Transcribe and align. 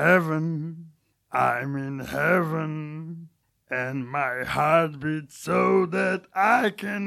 heaven, 0.00 0.86
I'm 1.30 1.76
in 1.76 1.98
heaven, 1.98 3.28
and 3.70 4.08
my 4.08 4.44
heart 4.44 4.98
beats 4.98 5.36
so 5.36 5.84
that 5.96 6.22
I 6.34 6.70
can. 6.70 7.04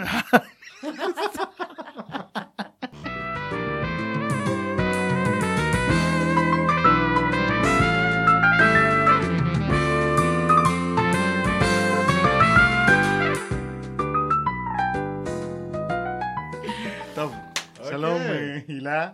טוב, 17.16 17.34
שלום 17.84 18.22
אה, 18.22 18.58
הילה, 18.68 19.10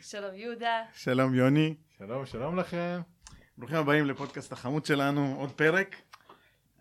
שלום 0.00 0.34
יהודה. 0.34 0.82
שלום 0.94 1.34
יוני, 1.34 1.74
שלום, 1.98 2.26
שלום 2.26 2.56
לכם. 2.56 3.00
ברוכים 3.58 3.76
הבאים 3.76 4.06
לפודקאסט 4.06 4.52
החמוד 4.52 4.86
שלנו, 4.86 5.36
עוד 5.38 5.52
פרק. 5.52 5.96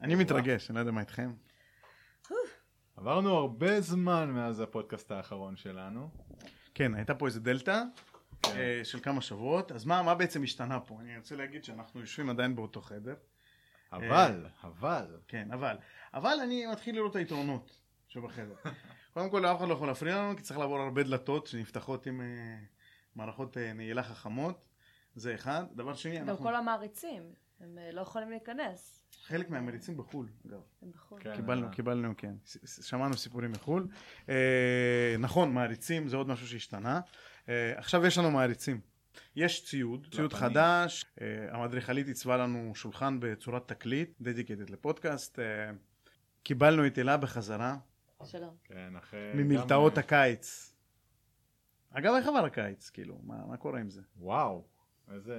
אני 0.02 0.16
מתרגש, 0.16 0.70
אני 0.70 0.76
לא 0.76 0.80
יודע 0.80 0.92
מה 0.92 1.00
איתכם. 1.02 1.34
עברנו 2.98 3.38
הרבה 3.38 3.82
זמן 3.82 4.32
מאז 4.32 4.60
הפודקאסט 4.60 5.12
האחרון 5.12 5.56
שלנו. 5.56 6.10
כן, 6.74 6.96
הייתה 6.96 7.16
פה 7.16 7.26
איזה 7.26 7.40
דלתא 7.40 7.82
כן. 8.42 8.58
אה, 8.58 8.82
של 8.84 9.00
כמה 9.00 9.22
שבועות, 9.22 9.72
אז 9.72 9.86
מה 9.86 10.02
מה 10.02 10.16
בעצם 10.16 10.44
השתנה 10.44 10.80
פה? 10.80 10.98
אני 11.00 11.18
רוצה 11.18 11.36
להגיד 11.36 11.64
שאנחנו 11.64 12.00
יושבים 12.00 12.30
עדיין 12.30 12.56
באותו 12.56 12.82
חדר, 12.82 13.16
אבל, 13.92 14.46
אבל, 14.64 15.18
כן, 15.28 15.52
אבל, 15.52 15.78
אבל 16.14 16.38
אני 16.44 16.66
מתחיל 16.66 16.96
לראות 16.96 17.12
את 17.12 17.16
היתרונות 17.16 17.80
שבחדר. 18.08 18.56
קודם 19.14 19.30
כל, 19.30 19.46
אף 19.46 19.58
אחד 19.58 19.68
לא 19.68 19.74
יכול 19.74 19.88
להפריע 19.88 20.18
לנו, 20.18 20.38
כי 20.38 20.44
צריך 20.44 20.60
לעבור 20.60 20.80
הרבה 20.80 21.04
דלתות 21.04 21.48
שנפתחות 21.48 22.06
עם 22.06 22.22
אה, 22.22 22.58
מערכות 23.16 23.58
אה, 23.58 23.74
נעילה 23.74 24.04
חכמות, 24.04 24.65
זה 25.16 25.36
אחד. 25.36 25.64
דבר 25.76 25.94
שני, 25.94 26.20
גם 26.20 26.30
אנחנו, 26.30 26.44
כל 26.44 26.56
המעריצים, 26.56 27.24
הם 27.60 27.78
אה, 27.78 27.92
לא 27.92 28.02
יכולים 28.02 28.30
להיכנס. 28.30 29.02
חלק 29.24 29.50
מהמריצים 29.50 29.98
בחו"ל, 29.98 30.30
אגב. 30.48 30.60
הם 30.82 30.92
בחו"ל. 30.92 31.22
כן. 31.22 31.36
קיבלנו, 31.36 31.68
אה. 31.68 31.72
קיבלנו, 31.72 32.14
כן. 32.18 32.34
שמענו 32.66 33.14
סיפורים 33.18 33.52
מחו"ל. 33.52 33.88
אה, 34.30 35.16
נכון, 35.20 35.54
מעריצים 35.54 36.08
זה 36.08 36.18
עוד 36.18 36.28
משהו 36.28 36.48
שהשתנה. 36.48 37.00
אה, 37.50 37.74
עכשיו 37.78 38.06
יש 38.06 38.18
לנו 38.18 38.32
מעריצים. 38.32 38.82
יש 39.36 39.66
ציוד, 39.66 40.08
ציוד 40.12 40.34
לפנים. 40.34 40.50
חדש, 40.50 41.06
אה, 41.22 41.28
המדריכלית 41.52 42.08
עיצבה 42.08 42.38
לנו 42.38 42.76
שולחן 42.76 43.20
בצורת 43.20 43.68
תקליט, 43.68 44.10
דדיקטד 44.22 44.70
לפודקאסט. 44.70 45.40
אה, 45.40 45.72
קיבלנו 46.44 46.88
את 46.88 47.00
אלה 47.00 47.18
בחזרה, 47.18 47.78
שלום. 48.26 48.56
כן, 48.64 48.96
אחרי... 48.96 49.32
ממלתעות 49.36 49.94
גם, 49.94 50.00
הקיץ. 50.00 50.74
אגב, 51.92 52.14
איך 52.14 52.28
עבר 52.28 52.46
הקיץ? 52.46 52.90
כאילו, 52.90 53.20
מה 53.24 53.46
מה 53.46 53.58
קורה 53.58 53.80
עם 53.80 53.90
זה? 53.90 54.02
וואו, 54.18 54.66
איזה... 55.14 55.38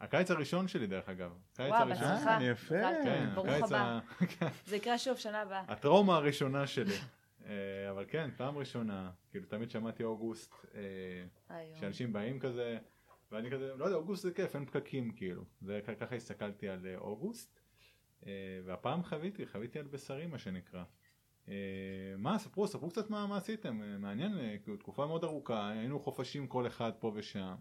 הקיץ 0.00 0.30
הראשון 0.30 0.68
שלי 0.68 0.86
דרך 0.86 1.08
אגב. 1.08 1.32
הקיץ 1.52 1.70
וואו, 1.70 1.82
הראשון. 1.82 2.04
בהצלחה. 2.08 2.38
אה, 2.38 2.44
יפה. 2.44 2.74
כן, 3.04 3.28
ברוך 3.34 3.48
הבא. 3.48 3.76
ה- 3.78 4.00
כן, 4.38 4.46
זה 4.66 4.76
יקרה 4.76 4.98
שוב 4.98 5.16
שנה 5.16 5.40
הבאה. 5.40 5.64
הטראומה 5.68 6.16
הראשונה 6.16 6.66
שלי. 6.66 6.94
אה, 7.46 7.90
אבל 7.90 8.04
כן, 8.08 8.30
פעם 8.36 8.58
ראשונה, 8.58 9.10
כאילו 9.30 9.46
תמיד 9.46 9.70
שמעתי 9.70 10.04
אוגוסט, 10.04 10.54
אה. 11.50 11.64
שאנשים 11.74 12.12
באים 12.12 12.40
כזה, 12.40 12.78
ואני 13.32 13.50
כזה, 13.50 13.74
לא 13.76 13.84
יודע, 13.84 13.96
אוגוסט 13.96 14.22
זה 14.22 14.32
כיף, 14.32 14.56
אין 14.56 14.66
פקקים 14.66 15.12
כאילו. 15.12 15.44
זה 15.60 15.80
ככה 16.00 16.14
הסתכלתי 16.16 16.68
על 16.68 16.86
אה, 16.86 16.96
אוגוסט, 16.96 17.60
אה, 18.26 18.30
והפעם 18.64 19.02
חוויתי, 19.04 19.46
חוויתי 19.46 19.78
על 19.78 19.86
בשרי 19.86 20.26
מה 20.26 20.38
שנקרא. 20.38 20.84
אה, 21.48 21.54
מה, 22.18 22.38
ספרו, 22.38 22.66
ספרו 22.68 22.90
קצת 22.90 23.10
מה, 23.10 23.26
מה 23.26 23.36
עשיתם, 23.36 23.82
אה, 23.82 23.98
מעניין, 23.98 24.38
אה, 24.38 24.56
כאילו 24.62 24.76
תקופה 24.76 25.06
מאוד 25.06 25.24
ארוכה, 25.24 25.68
היינו 25.68 26.00
חופשים 26.00 26.46
כל 26.46 26.66
אחד 26.66 26.92
פה 26.98 27.12
ושם. 27.14 27.54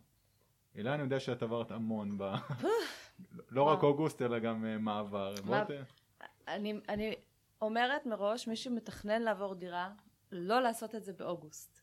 הילה, 0.74 0.94
אני 0.94 1.04
יודע 1.04 1.20
שאת 1.20 1.44
עברת 1.44 1.72
המון 1.72 2.18
ב... 2.18 2.24
לא 3.50 3.64
רק. 3.64 3.84
אוגוסט, 3.84 4.22
אלא 4.22 4.40
גם 4.40 4.66
אה, 4.66 4.78
מעבר. 4.78 5.34
אני, 6.48 6.74
אני 6.90 7.16
אומרת 7.62 8.06
מראש, 8.06 8.48
מי 8.48 8.56
שמתכנן 8.56 9.22
לעבור 9.22 9.56
דירה, 9.56 9.94
לא 10.32 10.62
לעשות 10.62 10.96
את 10.96 11.04
זה 11.04 11.14
באוגוסט. 11.14 11.82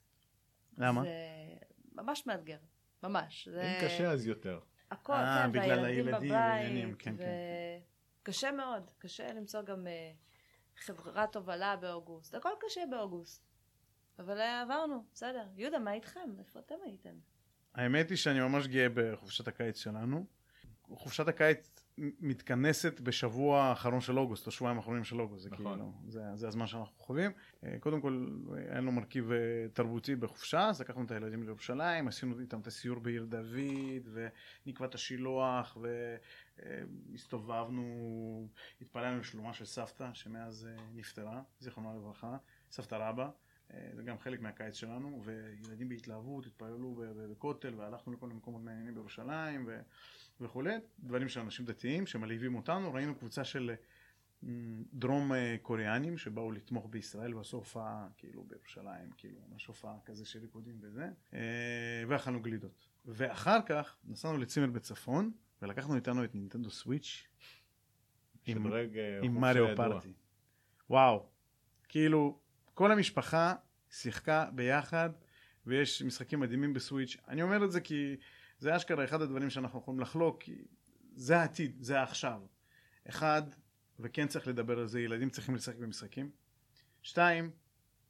למה? 0.78 1.02
זה 1.02 1.08
ממש 1.92 2.26
מאתגר. 2.26 2.58
ממש. 3.02 3.48
זה... 3.48 3.62
אם 3.62 3.86
קשה 3.86 4.10
אז 4.10 4.26
יותר. 4.26 4.60
הכל, 4.90 5.12
אה, 5.12 5.42
כן, 5.42 5.52
בגלל 5.52 5.80
והילדים 5.80 6.34
הילדים 6.34 6.88
בבית. 6.88 7.02
כן, 7.02 7.16
כן. 7.16 7.24
קשה 8.22 8.52
מאוד. 8.52 8.90
קשה 8.98 9.32
למצוא 9.32 9.62
גם 9.62 9.86
אה, 9.86 10.12
חברת 10.76 11.36
הובלה 11.36 11.76
באוגוסט. 11.76 12.34
הכל 12.34 12.48
קשה 12.60 12.80
באוגוסט. 12.90 13.48
אבל 14.18 14.40
עברנו, 14.40 15.04
בסדר. 15.12 15.46
יהודה, 15.56 15.78
מה 15.78 15.92
איתכם? 15.92 16.30
איפה 16.38 16.58
אתם 16.58 16.74
הייתם? 16.84 17.14
האמת 17.78 18.10
היא 18.10 18.16
שאני 18.16 18.40
ממש 18.40 18.66
גאה 18.66 18.86
בחופשת 18.94 19.48
הקיץ 19.48 19.78
שלנו. 19.78 20.26
חופשת 20.82 21.28
הקיץ 21.28 21.70
מתכנסת 21.98 23.00
בשבוע 23.00 23.62
האחרון 23.62 24.00
של 24.00 24.18
אוגוסט, 24.18 24.46
או 24.46 24.52
שבועיים 24.52 24.76
האחרונים 24.76 25.04
של 25.04 25.20
אוגוסט, 25.20 25.42
זה 25.42 25.50
נכון. 25.50 25.72
כאילו, 25.72 25.92
זה, 26.08 26.20
זה 26.34 26.48
הזמן 26.48 26.66
שאנחנו 26.66 26.96
חווים. 26.98 27.30
אה, 27.64 27.78
קודם 27.80 28.00
כל, 28.00 28.26
היה 28.56 28.80
לנו 28.80 28.92
מרכיב 28.92 29.32
אה, 29.32 29.38
תרבותי 29.72 30.16
בחופשה, 30.16 30.68
אז 30.68 30.80
לקחנו 30.80 31.04
את 31.04 31.10
הילדים 31.10 31.42
לירושלים, 31.42 32.08
עשינו 32.08 32.40
איתם 32.40 32.60
את 32.60 32.66
הסיור 32.66 32.98
בעיר 32.98 33.24
דוד, 33.24 34.08
ונקבע 34.66 34.86
את 34.86 34.94
השילוח, 34.94 35.78
והסתובבנו, 37.12 38.48
התפללנו 38.80 39.20
לשלומה 39.20 39.52
של 39.52 39.64
סבתא, 39.64 40.10
שמאז 40.14 40.68
אה, 40.70 40.82
נפטרה, 40.94 41.42
זיכרונה 41.60 41.94
לברכה, 41.94 42.36
סבתא 42.70 42.94
רבא. 42.94 43.30
אה, 43.74 43.88
זה 43.94 44.02
גם 44.02 44.18
חלק 44.18 44.40
מהקיץ 44.40 44.74
שלנו, 44.74 45.22
וילדים 45.24 45.88
בהתלהבות 45.88 46.46
התפללו 46.46 46.94
בכותל, 47.30 47.74
והלכנו 47.74 48.12
לכל 48.12 48.26
מיני 48.26 48.38
מקומות 48.38 48.62
מעניינים 48.62 48.94
בירושלים 48.94 49.64
ו- 49.66 49.80
וכולי, 50.40 50.74
דברים 51.00 51.28
של 51.28 51.40
אנשים 51.40 51.64
דתיים 51.66 52.06
שמלהיבים 52.06 52.54
אותנו, 52.54 52.92
ראינו 52.92 53.14
קבוצה 53.14 53.44
של 53.44 53.70
אה, 53.70 54.48
דרום 54.94 55.32
אה, 55.32 55.56
קוריאנים 55.62 56.18
שבאו 56.18 56.52
לתמוך 56.52 56.86
בישראל 56.90 57.34
ועשו 57.34 57.56
הופעה 57.56 58.08
כאילו 58.16 58.44
בירושלים, 58.44 59.10
כאילו 59.16 59.38
ממש 59.50 59.66
הופעה 59.66 59.96
כזה 60.04 60.24
של 60.26 60.38
ריקודים 60.40 60.78
וזה, 60.80 61.08
ואכלנו 62.08 62.42
גלידות. 62.42 62.88
ואחר 63.06 63.58
כך 63.66 63.96
נסענו 64.04 64.38
לצימר 64.38 64.66
בצפון, 64.66 65.32
ולקחנו 65.62 65.94
איתנו 65.96 66.24
את 66.24 66.34
נינטנדו 66.34 66.70
סוויץ' 66.70 67.26
עם- 68.46 68.56
עם 69.22 69.40
מריו. 69.40 69.76
פארטי. 69.76 70.12
וואו, 70.90 71.26
כאילו, 71.88 72.38
כל 72.78 72.92
המשפחה 72.92 73.54
שיחקה 73.90 74.46
ביחד, 74.54 75.10
ויש 75.66 76.02
משחקים 76.02 76.40
מדהימים 76.40 76.72
בסוויץ'. 76.72 77.16
אני 77.28 77.42
אומר 77.42 77.64
את 77.64 77.72
זה 77.72 77.80
כי 77.80 78.16
זה 78.58 78.76
אשכרה 78.76 79.04
אחד 79.04 79.22
הדברים 79.22 79.50
שאנחנו 79.50 79.78
יכולים 79.78 80.00
לחלוק, 80.00 80.42
כי 80.42 80.64
זה 81.14 81.38
העתיד, 81.38 81.76
זה 81.80 82.00
העכשיו. 82.00 82.40
אחד, 83.08 83.42
וכן 83.98 84.28
צריך 84.28 84.48
לדבר 84.48 84.78
על 84.78 84.86
זה, 84.86 85.00
ילדים 85.00 85.30
צריכים 85.30 85.54
לשחק 85.54 85.76
במשחקים. 85.76 86.30
שתיים, 87.02 87.50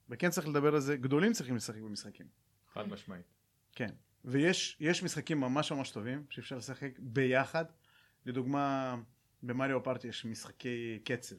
וכן 0.09 0.29
צריך 0.29 0.47
לדבר 0.47 0.73
על 0.75 0.79
זה, 0.79 0.97
גדולים 0.97 1.33
צריכים 1.33 1.55
לשחק 1.55 1.81
במשחקים. 1.81 2.27
חד 2.73 2.89
משמעית. 2.89 3.25
כן, 3.75 3.91
ויש 4.25 4.77
יש 4.79 5.03
משחקים 5.03 5.39
ממש 5.39 5.71
ממש 5.71 5.91
טובים 5.91 6.25
שאפשר 6.29 6.57
לשחק 6.57 6.99
ביחד. 6.99 7.65
לדוגמה, 8.25 8.95
במריו 9.43 9.83
פארטי 9.83 10.07
יש 10.07 10.25
משחקי 10.25 10.99
קצב, 11.03 11.35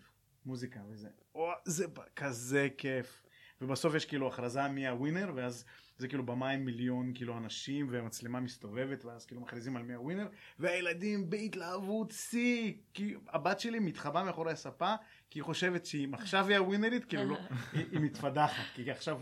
מוזיקה 0.47 0.81
וזה. 0.89 1.09
או, 1.34 1.51
זה 1.65 1.87
כזה 2.17 2.69
כיף. 2.78 3.23
ובסוף 3.61 3.95
יש 3.95 4.05
כאילו 4.05 4.28
הכרזה 4.28 4.69
מי 4.69 4.89
הווינר, 4.89 5.33
ואז 5.34 5.65
זה 5.99 6.09
כאילו 6.09 6.27
במים 6.27 6.65
מיליון 6.65 7.12
כאילו 7.15 7.39
אנשים, 7.39 7.87
והמצלמה 7.91 8.41
מסתובבת, 8.41 9.05
ואז 9.05 9.27
כאילו 9.27 9.41
מכריזים 9.41 9.77
על 9.77 9.83
מי 9.83 9.95
הווינר, 9.95 10.28
והילדים 10.59 11.31
בהתלהבות 11.31 12.11
שיא. 12.11 12.75
כי 12.95 13.15
הבת 13.28 13.61
שלי 13.61 13.78
מתחבאה 13.78 14.25
מאחורי 14.25 14.53
הספה, 14.53 14.95
כי 15.31 15.39
היא 15.39 15.45
חושבת 15.45 15.87
שאם 15.87 16.15
עכשיו 16.15 16.49
היא 16.49 16.57
הווינרית, 16.57 17.05
כאילו 17.05 17.25
לא, 17.25 17.37
היא, 17.72 17.87
היא 17.93 18.01
מתפדחת, 18.01 18.65
כי 18.75 18.91
עכשיו 18.91 19.21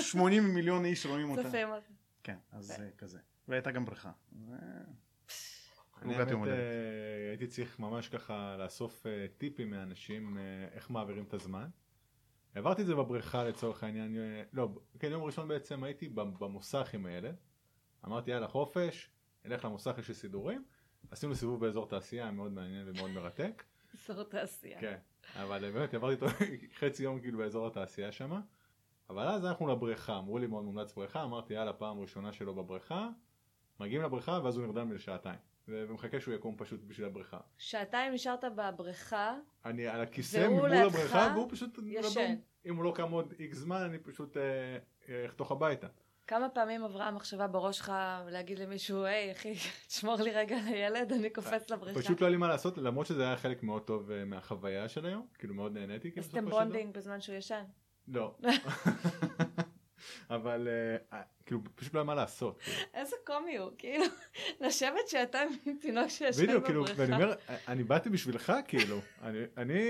80 0.00 0.54
מיליון 0.54 0.84
איש 0.84 1.06
רואים 1.06 1.30
אותה. 1.30 1.42
צופים 1.42 1.68
אותה. 1.68 1.92
כן, 2.22 2.36
אז 2.52 2.64
זה 2.64 2.90
כזה. 2.98 3.18
והייתה 3.48 3.70
גם 3.70 3.84
בריכה. 3.84 4.10
עוגת 6.04 6.30
יום 6.30 6.40
הולדת. 6.40 6.56
אה, 6.56 7.28
הייתי 7.28 7.46
צריך 7.46 7.78
ממש 7.78 8.08
ככה 8.08 8.56
לאסוף 8.56 9.06
אה, 9.06 9.26
טיפים 9.38 9.70
מאנשים 9.70 10.38
אה, 10.38 10.42
איך 10.72 10.90
מעבירים 10.90 11.24
את 11.24 11.34
הזמן. 11.34 11.68
העברתי 12.54 12.82
את 12.82 12.86
זה 12.86 12.94
בבריכה 12.94 13.44
לצורך 13.44 13.84
העניין, 13.84 14.16
לא, 14.52 14.68
כן 14.98 15.10
יום 15.10 15.22
ראשון 15.22 15.48
בעצם 15.48 15.84
הייתי 15.84 16.08
במוסך 16.08 16.94
עם 16.94 17.06
הילד, 17.06 17.36
אמרתי 18.04 18.30
יאללה 18.30 18.48
חופש, 18.48 19.10
נלך 19.44 19.64
למוסך 19.64 19.94
יש 19.98 20.08
לי 20.08 20.14
סידורים, 20.14 20.64
עשינו 21.10 21.34
סיבוב 21.34 21.60
באזור 21.60 21.88
תעשייה 21.88 22.30
מאוד 22.30 22.52
מעניין 22.52 22.88
ומאוד 22.88 23.10
מרתק, 23.10 23.64
אזור 24.10 24.24
תעשייה. 24.24 24.80
כן, 24.80 24.96
אבל 25.36 25.72
באמת 25.72 25.94
עברתי 25.94 26.24
אותו 26.24 26.34
חצי 26.78 27.02
יום 27.02 27.20
כאילו 27.20 27.38
באזור 27.38 27.66
התעשייה 27.66 28.12
שם, 28.12 28.40
אבל 29.10 29.28
אז 29.28 29.44
הלכנו 29.44 29.68
לבריכה, 29.68 30.18
אמרו 30.18 30.38
לי 30.38 30.46
מאוד 30.46 30.64
מומלץ 30.64 30.92
בריכה, 30.92 31.22
אמרתי 31.22 31.54
יאללה 31.54 31.72
פעם 31.72 32.00
ראשונה 32.00 32.32
שלו 32.32 32.54
בבריכה, 32.54 33.08
מגיעים 33.80 34.02
לבריכה 34.02 34.40
ואז 34.44 34.56
הוא 34.56 34.66
נרדם 34.66 34.92
לשעתיים, 34.92 35.38
ומחכה 35.68 36.20
שהוא 36.20 36.34
יקום 36.34 36.54
פשוט 36.58 36.80
בשביל 36.84 37.06
הבריכה. 37.06 37.38
שעתיים 37.58 38.12
נשארת 38.12 38.44
בבריכה, 38.56 39.36
אני 39.64 39.86
על 39.86 40.00
הכיסא 40.00 40.48
מול 40.48 40.74
הבריכה 40.74 41.32
והוא 41.34 41.48
פשוט 41.50 41.78
ישן. 41.86 42.20
רדום. 42.20 42.40
אם 42.66 42.76
הוא 42.76 42.84
לא 42.84 42.92
קם 42.96 43.10
עוד 43.10 43.34
איקס 43.40 43.56
זמן 43.56 43.80
אני 43.80 43.98
פשוט 43.98 44.36
אה, 44.36 44.42
אה, 45.08 45.26
אחתוך 45.26 45.52
הביתה. 45.52 45.86
כמה 46.26 46.48
פעמים 46.48 46.84
עברה 46.84 47.08
המחשבה 47.08 47.46
בראש 47.46 47.78
שלך 47.78 47.92
להגיד 48.28 48.58
למישהו, 48.58 49.04
היי 49.04 49.32
אחי, 49.32 49.54
תשמור 49.88 50.16
לי 50.16 50.32
רגע 50.32 50.56
על 50.56 50.66
הילד, 50.66 51.12
אני 51.12 51.30
קופץ 51.30 51.70
לבריכה. 51.70 52.00
פשוט 52.00 52.20
לא 52.20 52.26
היה 52.26 52.30
לי 52.30 52.36
מה 52.36 52.48
לעשות, 52.48 52.78
למרות 52.78 53.06
שזה 53.06 53.22
היה 53.22 53.36
חלק 53.36 53.62
מאוד 53.62 53.82
טוב 53.82 54.10
אה, 54.10 54.24
מהחוויה 54.24 54.88
של 54.88 55.06
היום, 55.06 55.26
כאילו 55.38 55.54
מאוד 55.54 55.72
נהניתי. 55.78 56.10
כאילו, 56.10 56.26
עשיתם 56.26 56.46
דבר. 56.46 56.58
bonding 56.58 56.94
בזמן 56.94 57.20
שהוא 57.20 57.36
ישן. 57.36 57.62
לא. 58.08 58.34
אבל 60.30 60.68
אה, 61.12 61.20
כאילו 61.46 61.60
פשוט 61.74 61.94
לא 61.94 62.00
היה 62.00 62.04
מה 62.04 62.14
לעשות. 62.14 62.58
כאילו. 62.60 62.76
איזה 62.94 63.16
קומי 63.26 63.56
הוא, 63.56 63.70
כאילו, 63.78 64.04
לשבת 64.60 65.08
שאתה 65.08 65.38
עם 65.66 65.76
תינוק 65.80 66.08
שישן 66.08 66.42
בדיוק, 66.42 66.64
כאילו, 66.64 66.82
בבריכה. 66.84 67.02
ואני 67.02 67.14
אומר, 67.14 67.34
אני 67.68 67.84
באתי 67.84 68.10
בשבילך, 68.10 68.52
כאילו, 68.68 68.98
אני- 69.22 69.38
אני 69.56 69.80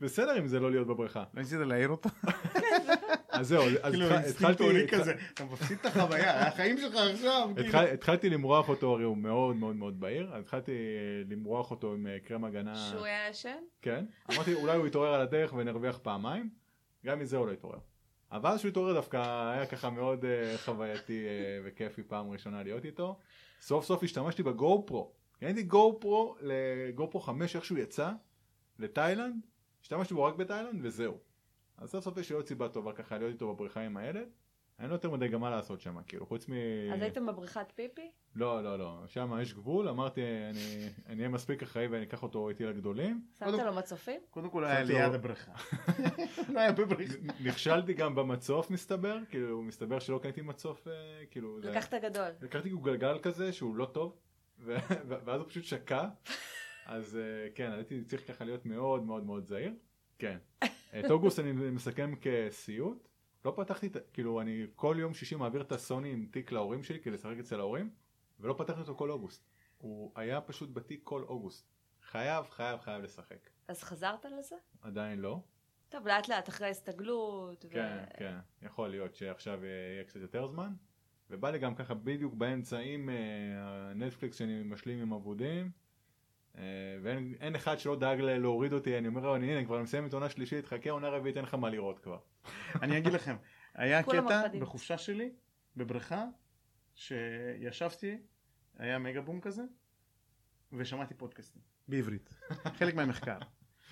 בסדר 0.00 0.32
עם 0.32 0.46
זה 0.46 0.60
לא 0.60 0.70
להיות 0.70 0.86
בבריכה. 0.86 1.24
לא 1.34 1.40
ניסית 1.42 1.58
להעיר 1.58 1.88
אותו? 1.88 2.08
אז 3.28 3.48
זהו, 3.48 3.62
אז 3.82 3.92
כאילו 3.94 4.06
התחלתי, 4.14 4.64
התח- 4.84 4.94
כזה, 4.94 5.14
אתה 5.34 5.44
מפסיד 5.44 5.78
את 5.80 5.86
החוויה, 5.86 6.40
החיים 6.48 6.78
שלך 6.78 6.94
עכשיו, 6.96 7.48
כאילו. 7.54 7.68
התחל- 7.68 7.92
התחלתי 7.94 8.30
למרוח 8.30 8.68
אותו, 8.68 8.92
הרי 8.94 9.04
הוא 9.04 9.16
מאוד 9.16 9.56
מאוד 9.56 9.76
מאוד 9.76 10.00
בהיר, 10.00 10.30
אז 10.34 10.40
התחלתי 10.42 10.72
אה, 10.72 10.76
למרוח 11.36 11.70
אותו 11.70 11.92
עם 11.94 12.06
אה, 12.06 12.16
קרם 12.24 12.44
הגנה, 12.44 12.74
שהוא 12.90 13.04
היה 13.04 13.28
ישן? 13.28 13.56
כן, 13.82 14.04
אמרתי 14.34 14.54
אולי 14.54 14.76
הוא 14.76 14.86
יתעורר 14.86 15.14
על 15.14 15.20
הדרך 15.20 15.52
ונרוויח 15.52 15.98
פעמיים, 15.98 16.50
גם 17.06 17.18
מזה 17.18 17.36
הוא 17.36 17.46
לא 17.46 17.52
יתעורר. 17.52 17.78
אבל 18.32 18.58
שהוא 18.58 18.68
התעורר 18.68 18.94
דווקא 18.94 19.50
היה 19.50 19.66
ככה 19.66 19.90
מאוד 19.90 20.24
אה, 20.24 20.58
חווייתי 20.58 21.26
אה, 21.26 21.60
וכיפי 21.64 22.02
פעם 22.02 22.30
ראשונה 22.30 22.62
להיות 22.62 22.84
איתו. 22.84 23.18
סוף 23.60 23.84
סוף 23.84 24.02
השתמשתי 24.02 24.42
בגו 24.42 24.86
פרו, 24.86 25.12
קניתי 25.40 25.62
גו 25.62 25.98
פרו 26.00 26.36
לגו 26.40 27.10
פרו 27.10 27.20
5 27.20 27.56
איך 27.56 27.64
שהוא 27.64 27.78
יצא 27.78 28.10
לתאילנד, 28.78 29.34
השתמשתי 29.82 30.14
בו 30.14 30.24
רק 30.24 30.34
בתאילנד 30.34 30.80
וזהו. 30.82 31.18
אז 31.78 31.90
סוף 31.90 32.04
סוף 32.04 32.16
יש 32.18 32.30
לי 32.30 32.36
עוד 32.36 32.46
סיבה 32.46 32.68
טובה 32.68 32.92
ככה 32.92 33.18
להיות 33.18 33.32
איתו 33.32 33.54
בבריכה 33.54 33.80
עם 33.80 33.96
הילד. 33.96 34.28
אין 34.78 34.88
לו 34.88 34.94
יותר 34.94 35.10
מדי 35.10 35.28
גם 35.28 35.40
מה 35.40 35.50
לעשות 35.50 35.80
שם, 35.80 36.02
כאילו, 36.02 36.26
חוץ 36.26 36.48
מ... 36.48 36.52
אז 36.92 37.02
הייתם 37.02 37.26
בבריכת 37.26 37.72
פיפי? 37.74 38.10
לא, 38.34 38.64
לא, 38.64 38.78
לא, 38.78 39.02
שם 39.06 39.38
יש 39.42 39.54
גבול, 39.54 39.88
אמרתי, 39.88 40.20
אני 40.50 40.88
אני 41.06 41.18
אהיה 41.18 41.28
מספיק 41.28 41.62
אחראי 41.62 41.86
ואני 41.86 42.04
אקח 42.04 42.22
אותו 42.22 42.48
איתי 42.48 42.64
לגדולים. 42.64 43.22
שמת 43.38 43.48
לו 43.48 43.74
מצופים? 43.74 44.20
קודם 44.30 44.50
כל 44.50 44.64
היה 44.64 44.82
ליד 44.82 45.14
הבריכה. 45.14 45.52
לא 46.54 46.60
היה 46.60 46.72
בבריכה. 46.72 47.14
נכשלתי 47.44 47.94
גם 47.94 48.14
במצוף 48.14 48.70
מסתבר, 48.70 49.18
כאילו 49.30 49.62
מסתבר 49.62 49.98
שלא 49.98 50.18
קניתי 50.22 50.42
מצוף, 50.42 50.88
אה, 50.88 50.92
כאילו, 51.30 51.58
לקחת 51.58 51.94
גדול. 51.94 52.28
לקחתי 52.40 52.70
גלגל 52.82 53.18
כזה 53.18 53.52
שהוא 53.52 53.76
לא 53.76 53.84
טוב, 53.84 54.16
ואז 54.58 55.40
הוא 55.40 55.48
פשוט 55.48 55.64
שקע, 55.64 56.08
אז 56.86 57.16
אה, 57.16 57.48
כן, 57.54 57.72
הייתי 57.72 58.04
צריך 58.04 58.28
ככה 58.28 58.44
להיות 58.44 58.66
מאוד 58.66 59.02
מאוד 59.02 59.24
מאוד 59.24 59.46
זהיר, 59.46 59.72
כן. 60.18 60.38
את 60.98 61.10
אוגוסט 61.10 61.38
אני 61.38 61.52
מסכם 61.52 62.14
כסיוט, 62.20 63.08
לא 63.44 63.54
פתחתי, 63.56 63.88
כאילו 64.12 64.40
אני 64.40 64.66
כל 64.76 64.96
יום 64.98 65.14
שישי 65.14 65.34
מעביר 65.34 65.62
את 65.62 65.72
הסוני 65.72 66.12
עם 66.12 66.26
תיק 66.30 66.52
להורים 66.52 66.82
שלי 66.82 67.00
כדי 67.00 67.14
לשחק 67.14 67.36
אצל 67.40 67.60
ההורים, 67.60 67.90
ולא 68.40 68.54
פתחתי 68.58 68.80
אותו 68.80 68.94
כל 68.96 69.10
אוגוסט. 69.10 69.44
הוא 69.78 70.12
היה 70.14 70.40
פשוט 70.40 70.70
בתיק 70.72 71.00
כל 71.04 71.22
אוגוסט. 71.22 71.72
חייב, 72.02 72.46
חייב, 72.50 72.80
חייב 72.80 73.02
לשחק. 73.02 73.50
אז 73.68 73.82
חזרת 73.82 74.24
לזה? 74.24 74.56
עדיין 74.82 75.18
לא. 75.18 75.40
טוב, 75.88 76.08
לאט 76.08 76.28
לאט 76.28 76.48
אחרי 76.48 76.68
הסתגלות. 76.68 77.64
ו- 77.64 77.70
כן, 77.70 78.04
כן, 78.16 78.38
יכול 78.62 78.88
להיות 78.88 79.14
שעכשיו 79.14 79.64
יהיה 79.64 80.04
קצת 80.04 80.20
יותר 80.20 80.46
זמן. 80.46 80.72
ובא 81.30 81.50
לי 81.50 81.58
גם 81.58 81.74
ככה 81.74 81.94
בדיוק 81.94 82.34
באמצע 82.34 82.78
עם 82.78 83.10
אה, 83.10 83.14
הנטפליקס 83.90 84.38
שאני 84.38 84.62
משלים 84.62 84.98
עם 84.98 85.12
אבודים. 85.12 85.70
אה, 86.58 86.62
ואין 87.02 87.34
אין 87.40 87.54
אחד 87.54 87.78
שלא 87.78 87.98
דאג 87.98 88.20
להוריד 88.20 88.72
אותי, 88.72 88.98
אני 88.98 89.08
אומר 89.08 89.20
לו, 89.20 89.36
"אני- 89.36 89.52
הנה 89.52 89.64
כבר 89.66 89.82
מסיים 89.82 90.06
את 90.06 90.12
עונה 90.12 90.30
שלישית, 90.30 90.66
חכה 90.66 90.90
עונה 90.90 91.08
רביעית 91.08 91.36
אין 91.36 91.44
לך 91.44 91.54
מה 91.54 91.70
לראות 91.70 91.98
כבר. 91.98 92.18
אני 92.82 92.98
אגיד 92.98 93.12
לכם, 93.12 93.36
היה 93.74 94.02
קטע. 94.02 94.12
בחופשה 94.60 94.98
שלי, 94.98 95.30
בבריכה, 95.76 96.24
שישבתי, 96.94 98.18
היה 98.78 98.98
מגה 98.98 99.20
בום 99.20 99.40
כזה, 99.40 99.62
ושמעתי 100.72 101.14
פודקאסטים, 101.14 101.62
בעברית, 101.88 102.34
חלק 102.78 102.94
מהמחקר. 102.94 103.38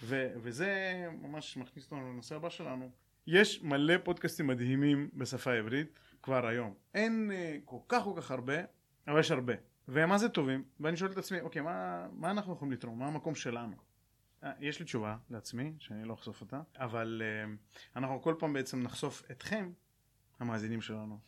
ו- 0.02 0.32
וזה 0.36 0.74
ממש 1.20 1.56
מכניס 1.56 1.84
אותנו 1.84 2.12
לנושא 2.12 2.36
הבא 2.36 2.48
שלנו. 2.50 2.90
יש 3.26 3.62
מלא 3.62 3.94
פודקאסטים 4.04 4.46
מדהימים 4.46 5.10
בשפה 5.14 5.50
העברית 5.52 5.92
כבר 6.22 6.46
היום. 6.46 6.74
אין 6.94 7.30
אה, 7.34 7.56
כל 7.64 7.76
כך 7.88 8.02
כל 8.04 8.12
כך 8.16 8.30
הרבה, 8.30 8.54
אבל 9.08 9.20
יש 9.20 9.30
הרבה. 9.30 9.54
ומה 9.88 10.18
זה 10.18 10.28
טובים? 10.28 10.64
ואני 10.80 10.96
שואל 10.96 11.10
את 11.10 11.16
עצמי, 11.16 11.40
אוקיי, 11.40 11.62
מה, 11.62 12.06
מה 12.12 12.30
אנחנו 12.30 12.52
יכולים 12.52 12.72
לתרום? 12.72 12.98
מה 12.98 13.06
המקום 13.06 13.34
שלנו? 13.34 13.76
אה, 14.44 14.52
יש 14.60 14.78
לי 14.78 14.84
תשובה 14.84 15.16
לעצמי, 15.30 15.74
שאני 15.78 16.04
לא 16.04 16.14
אחשוף 16.14 16.40
אותה, 16.40 16.60
אבל 16.76 17.22
אה, 17.24 17.52
אנחנו 17.96 18.22
כל 18.22 18.34
פעם 18.38 18.52
בעצם 18.52 18.82
נחשוף 18.82 19.22
אתכם, 19.30 19.72
המאזינים 20.40 20.80
שלנו, 20.80 21.18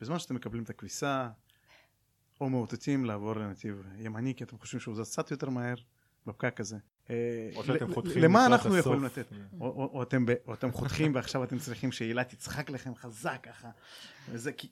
בזמן 0.00 0.18
שאתם 0.18 0.34
מקבלים 0.34 0.62
את 0.64 0.70
הכביסה, 0.70 1.28
או 2.40 2.50
מאותתים 2.50 3.04
לעבור 3.04 3.36
לנתיב 3.36 3.86
ימני, 3.98 4.34
כי 4.34 4.44
אתם 4.44 4.58
חושבים 4.58 4.80
שהוא 4.80 4.94
זז 4.94 5.12
קצת 5.12 5.30
יותר 5.30 5.48
מהר, 5.48 5.74
בפקק 6.26 6.60
הזה. 6.60 6.78
אה, 7.10 7.50
או 7.56 7.64
שאתם 7.64 7.90
ל- 7.90 7.94
חותכים 7.94 8.22
למה 8.22 8.46
אנחנו. 8.46 8.76
יכולים 8.76 9.04
לתת? 9.04 9.26
או, 9.60 10.02
אתם, 10.52 10.72
חותכים 10.72 11.12
ועכשיו 11.14 11.44
אתם 11.44 11.58
צריכים 11.58 11.92
שהילה 11.92 12.24
תצחק 12.24 12.70
לכם 12.70 12.94
חזק 12.94 13.38
ככה. 13.42 13.70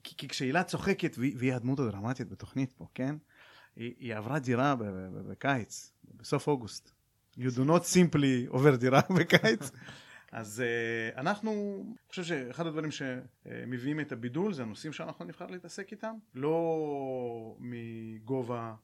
כי, 0.05 0.29
כשהילה 0.29 0.65
צוחקת, 0.65 1.19
והיא, 1.19 1.55
הדמות 1.55 1.79
הדרמטית 1.79 2.29
בתוכנית 2.29 2.73
פה, 2.73 2.87
כן? 2.94 3.17
היא, 3.77 4.15
עברה 4.15 4.38
דירה 4.38 4.75
בקיץ, 5.29 5.93
בסוף 6.15 6.49
אוגוסט. 6.49 6.93
You 7.38 7.50
do 7.56 7.69
not 7.69 7.82
simply 7.94 8.49
עובר 8.49 8.77
דירה 8.77 9.00
בקיץ. 9.19 9.71
אז 10.32 10.62
uh, 10.62 11.19
אנחנו, 11.19 11.82
אני 11.87 12.09
חושב 12.09 12.25
שאחד 12.25 12.67
הדברים 12.67 12.91
שמביאים 12.91 14.00
את 14.00 14.12
הבידול 14.12 14.53
זה 14.53 14.62
הנושאים 14.62 14.93
שאנחנו 14.93 15.25
נבחר 15.25 15.47
להתעסק 15.47 15.93
איתם, 15.93 16.15
לא 16.35 17.56
מגובה 17.59 18.75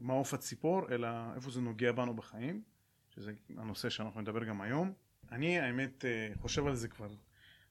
מעוף 0.00 0.34
הציפור, 0.34 0.88
אלא 0.90 1.08
איפה 1.34 1.50
זה 1.50 1.60
נוגע 1.60 1.92
בנו 1.92 2.16
בחיים, 2.16 2.62
שזה 3.08 3.32
הנושא 3.56 3.90
שאנחנו 3.90 4.20
נדבר 4.20 4.44
גם 4.44 4.60
היום. 4.60 4.92
אני 5.32 5.58
האמת 5.58 6.04
uh, 6.04 6.38
חושב 6.38 6.66
על 6.66 6.74
זה 6.74 6.88
כבר 6.88 7.14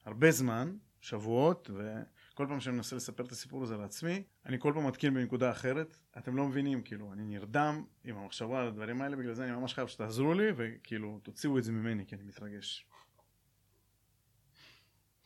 הרבה 0.05 0.31
זמן, 0.31 0.77
שבועות, 1.05 1.69
וכל 1.73 2.45
פעם 2.49 2.59
שאני 2.59 2.75
מנסה 2.75 2.95
לספר 2.95 3.23
את 3.23 3.31
הסיפור 3.31 3.63
הזה 3.63 3.77
לעצמי, 3.77 4.23
אני 4.45 4.59
כל 4.59 4.71
פעם 4.75 4.87
מתקין 4.87 5.13
בנקודה 5.13 5.51
אחרת. 5.51 5.97
אתם 6.17 6.35
לא 6.37 6.47
מבינים, 6.47 6.81
כאילו, 6.81 7.13
אני 7.13 7.23
נרדם 7.23 7.83
עם 8.03 8.17
המחשבה 8.17 8.61
על 8.61 8.67
הדברים 8.67 9.01
האלה, 9.01 9.15
בגלל 9.15 9.33
זה 9.33 9.43
אני 9.43 9.51
ממש 9.51 9.73
חייב 9.73 9.87
שתעזרו 9.87 10.33
לי, 10.33 10.47
וכאילו, 10.55 11.19
תוציאו 11.23 11.57
את 11.57 11.63
זה 11.63 11.71
ממני, 11.71 12.05
כי 12.05 12.15
אני 12.15 12.23
מתרגש. 12.23 12.87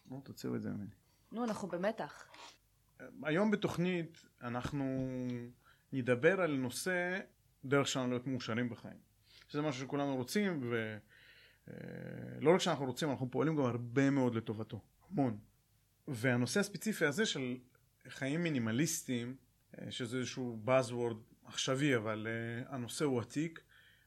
נו, 0.05 0.21
תוציאו 0.21 0.55
את 0.55 0.61
זה 0.61 0.69
ממני. 0.69 0.89
נו, 1.31 1.43
אנחנו 1.43 1.67
במתח. 1.67 2.31
היום 3.23 3.51
בתוכנית 3.51 4.25
אנחנו 4.41 5.07
נדבר 5.93 6.41
על 6.41 6.55
נושא 6.55 7.19
דרך 7.65 7.87
שלנו 7.87 8.09
להיות 8.09 8.27
מאושרים 8.27 8.69
בחיים. 8.69 8.97
שזה 9.47 9.61
משהו 9.61 9.81
שכולנו 9.81 10.15
רוצים, 10.15 10.71
ולא 11.67 12.53
רק 12.53 12.59
שאנחנו 12.59 12.85
רוצים, 12.85 13.09
אנחנו 13.09 13.31
פועלים 13.31 13.55
גם 13.55 13.63
הרבה 13.63 14.09
מאוד 14.09 14.35
לטובתו. 14.35 14.81
המון. 15.11 15.37
והנושא 16.07 16.59
הספציפי 16.59 17.05
הזה 17.05 17.25
של 17.25 17.57
חיים 18.07 18.43
מינימליסטיים, 18.43 19.35
אה, 19.79 19.91
שזה 19.91 20.17
איזשהו 20.17 20.59
buzzword 20.65 21.45
עכשווי, 21.45 21.95
אבל 21.95 22.27
אה, 22.29 22.75
הנושא 22.75 23.05
הוא 23.05 23.21
עתיק, 23.21 23.61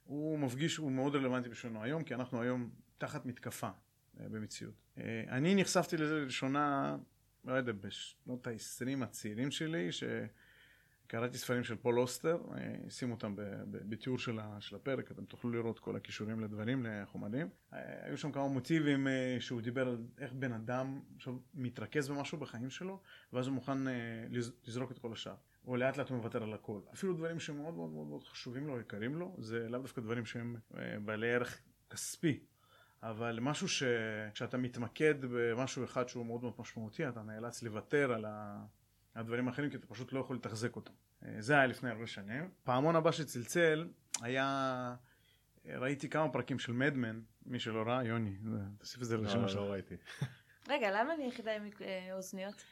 הוא 0.05 0.39
מפגיש, 0.39 0.77
הוא 0.77 0.93
מאוד 0.93 1.17
רלוונטי 1.17 1.49
בשבילנו 1.49 1.83
היום, 1.83 2.05
כי 2.05 2.15
אנחנו 2.15 2.43
היום 2.43 2.71
תחת 2.99 3.27
מתקפה 3.27 3.69
אה, 4.21 4.29
במציאות. 4.29 4.75
אה, 4.99 5.25
אני 5.29 5.55
נחשפתי 5.55 5.97
לזה 5.97 6.15
לראשונה, 6.15 6.97
לא 7.45 7.53
יודע, 7.53 7.73
בשנות 7.73 8.47
ה-20 8.47 9.03
הצעירים 9.05 9.51
שלי, 9.51 9.89
שקראתי 11.13 11.39
ספרים 11.39 11.65
של 11.65 11.77
פול 11.77 12.01
אוסטר, 12.01 12.39
אה, 12.55 12.75
שימו 12.89 13.15
אותם 13.15 13.35
בתיאור 13.71 14.19
של 14.19 14.39
הפרק, 14.77 15.11
אתם 15.11 15.25
תוכלו 15.25 15.51
לראות 15.51 15.79
כל 15.79 15.97
הכישורים 15.97 16.41
לדברים, 16.41 16.87
לחומרים. 16.89 17.49
אה, 17.73 17.79
היו 18.03 18.19
שם 18.19 18.33
כמה 18.33 18.49
מוטיבים 18.49 19.09
אה, 19.09 19.37
שהוא 19.41 19.61
דיבר 19.61 19.89
על 19.89 19.99
איך 20.19 20.33
בן 20.33 20.53
אדם 20.53 21.01
עכשיו 21.17 21.35
מתרכז 21.55 22.09
במשהו 22.09 22.39
בחיים 22.39 22.71
שלו, 22.71 23.01
ואז 23.33 23.47
הוא 23.47 23.55
מוכן 23.55 23.79
לז- 24.31 24.53
לזרוק 24.67 24.93
את 24.93 24.99
כל 24.99 25.13
השאר. 25.13 25.35
או 25.67 25.77
לאט 25.77 25.97
לאט 25.97 26.09
הוא 26.09 26.17
מוותר 26.17 26.43
על 26.43 26.55
הכל. 26.55 26.81
אפילו 26.95 27.15
דברים 27.15 27.41
שמאוד 27.41 27.75
מאוד 27.75 27.91
מאוד 27.91 28.07
מאוד 28.07 28.25
חשובים 28.25 28.67
לו, 28.67 28.81
יקרים 28.81 29.15
לו, 29.15 29.37
זה 29.39 29.69
לאו 29.69 29.81
דווקא 29.81 30.01
דברים 30.01 30.27
שהם 30.27 30.57
בעלי 31.05 31.35
ערך 31.35 31.61
כספי. 31.91 32.41
אבל 33.03 33.39
משהו 33.41 33.69
ש... 33.69 33.83
שאתה 34.35 34.57
מתמקד 34.57 35.15
במשהו 35.21 35.85
אחד 35.85 36.09
שהוא 36.09 36.27
מאוד 36.27 36.43
מאוד 36.43 36.53
משמעותי, 36.59 37.09
אתה 37.09 37.23
נאלץ 37.23 37.63
לוותר 37.63 38.13
על 38.13 38.25
ה... 38.25 38.65
הדברים 39.15 39.49
האחרים 39.49 39.71
כי 39.71 39.77
אתה 39.77 39.87
פשוט 39.87 40.13
לא 40.13 40.21
יכול 40.21 40.37
לתחזק 40.37 40.77
אותם. 40.77 40.93
אה, 41.25 41.37
זה 41.39 41.55
היה 41.55 41.67
לפני 41.67 41.91
הרבה 41.91 42.07
שנים. 42.07 42.49
פעמון 42.65 42.97
הבא 42.97 43.13
שצלצל 43.13 43.89
היה... 44.21 44.95
ראיתי 45.65 46.09
כמה 46.09 46.29
פרקים 46.29 46.59
של 46.59 46.73
מדמן, 46.73 47.21
מי 47.47 47.59
שלא 47.59 47.83
ראה, 47.83 48.05
יוני, 48.05 48.37
תוסיף 48.79 49.03
את 49.03 49.07
זה 49.07 49.17
לרשימה 49.17 49.43
לא, 49.43 49.49
שלך. 49.49 49.61
לא 49.61 49.73
ראיתי. 49.73 49.95
רגע, 50.69 50.91
למה 50.91 51.15
אני 51.15 51.27
יחידה 51.27 51.57
עם 51.57 51.71
אה, 51.81 52.15
אוזניות? 52.15 52.65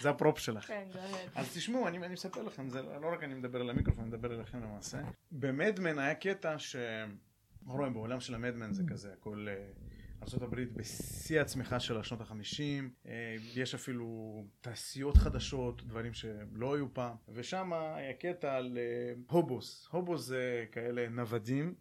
זה 0.00 0.10
הפרופ 0.10 0.38
שלך. 0.38 0.66
כן. 0.66 0.88
אז 1.34 1.54
תשמעו, 1.54 1.88
אני, 1.88 1.98
אני 1.98 2.12
מספר 2.12 2.42
לכם, 2.42 2.68
זה 2.68 2.82
לא 2.82 3.12
רק 3.12 3.22
אני 3.22 3.34
מדבר 3.34 3.60
על 3.60 3.70
המיקרופון, 3.70 4.04
אני 4.04 4.08
מדבר 4.08 4.34
אליכם 4.34 4.62
למעשה. 4.62 5.02
במדמן 5.32 5.98
היה 5.98 6.14
קטע 6.14 6.58
ש... 6.58 6.76
רואים 7.66 7.92
בעולם 7.92 8.20
של 8.20 8.34
המדמן 8.34 8.72
זה 8.72 8.82
כזה, 8.88 9.12
הכל 9.12 9.46
אה, 9.48 9.66
ארה"ב 10.22 10.54
בשיא 10.76 11.40
הצמיחה 11.40 11.80
של 11.80 11.96
השנות 11.98 12.20
החמישים, 12.20 12.90
אה, 13.06 13.12
יש 13.54 13.74
אפילו 13.74 14.06
תעשיות 14.60 15.16
חדשות, 15.16 15.82
דברים 15.86 16.12
שלא 16.14 16.74
היו 16.74 16.94
פעם, 16.94 17.16
ושם 17.28 17.72
היה 17.72 18.12
קטע 18.12 18.54
על 18.56 18.78
אה, 18.78 19.12
הובוס. 19.28 19.88
הובוס 19.90 20.22
זה 20.26 20.64
כאלה 20.72 21.08
נוודים 21.08 21.74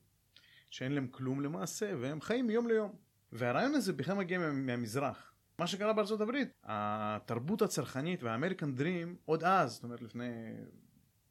שאין 0.69 0.91
להם 0.91 1.07
כלום 1.07 1.41
למעשה, 1.41 1.91
והם 2.01 2.21
חיים 2.21 2.47
מיום 2.47 2.67
ליום. 2.67 2.95
והרעיון 3.31 3.75
הזה 3.75 3.93
בכלל 3.93 4.15
מגיע 4.15 4.39
מה- 4.39 4.51
מהמזרח. 4.51 5.33
מה 5.59 5.67
שקרה 5.67 5.93
בארצות 5.93 6.21
הברית, 6.21 6.49
התרבות 6.63 7.61
הצרכנית 7.61 8.23
והאמריקן 8.23 8.75
דרים 8.75 9.15
עוד 9.25 9.43
אז, 9.43 9.71
זאת 9.71 9.83
אומרת 9.83 10.01
לפני 10.01 10.29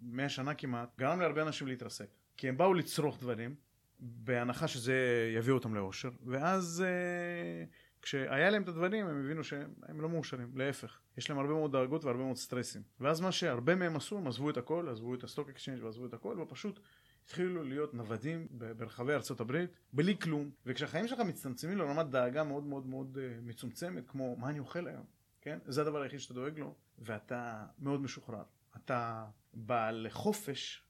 מאה 0.01 0.29
שנה 0.29 0.55
כמעט, 0.55 0.89
גרם 0.99 1.21
להרבה 1.21 1.43
אנשים 1.43 1.67
להתרסק. 1.67 2.07
כי 2.37 2.49
הם 2.49 2.57
באו 2.57 2.75
לצרוך 2.75 3.19
דברים, 3.21 3.55
בהנחה 4.01 4.69
שזה 4.69 4.95
יביא 5.37 5.53
אותם 5.53 5.75
לאושר, 5.75 6.11
ואז 6.27 6.85
אה, 6.87 7.65
כשהיה 8.03 8.51
להם 8.51 8.63
את 8.63 8.69
הדברים 8.69 9.07
הם 9.07 9.25
הבינו 9.25 9.45
שהם 9.45 10.01
לא 10.01 10.09
מאושרים, 10.09 10.53
להפך. 10.55 11.01
יש 11.19 11.31
להם 11.31 11.39
הרבה 11.39 11.53
מאוד 11.53 11.73
דאגות 11.73 12.05
והרבה 12.05 12.23
מאוד 12.23 12.37
סטרסים. 12.37 12.83
ואז 13.01 13.21
מה 13.21 13.33
שהרבה 13.33 13.75
מהם 13.75 13.97
עשו, 13.97 14.19
הם 14.19 14.27
עזבו 14.27 14.51
את 14.51 14.57
הכל, 14.57 14.89
עזבו 14.89 15.15
את 15.15 15.25
ה 15.25 15.29
stock 15.29 15.49
exchange 15.49 15.85
ועזבו 15.85 16.07
את 16.07 16.15
הכל, 16.15 16.41
ופשוט 16.41 16.81
התחילו 17.25 17.63
להיות 17.63 17.95
נוודים 17.95 18.47
ברחבי 18.51 19.13
ארצות 19.13 19.41
הברית, 19.41 19.71
בלי 19.93 20.19
כלום, 20.19 20.51
וכשהחיים 20.67 21.09
שלך 21.09 21.21
מצטמצמים 21.21 21.79
לרמת 21.79 22.07
דאגה 22.11 22.45
מאוד 22.45 22.65
מאוד 22.65 22.87
מאוד 22.87 23.19
אה, 23.21 23.39
מצומצמת, 23.43 24.07
כמו 24.07 24.37
מה 24.37 24.49
אני 24.49 24.59
אוכל 24.59 24.87
היום, 24.87 25.05
כן? 25.41 25.59
זה 25.67 25.81
הדבר 25.81 26.03
היחיד 26.03 26.21
שאתה 26.21 26.35
דואג 26.35 26.59
לו, 26.59 26.75
ואתה 26.99 27.67
מאוד 27.79 28.01
משוחרר. 28.01 28.43
אתה 28.77 29.27
בעל 29.55 30.07
חופש 30.11 30.83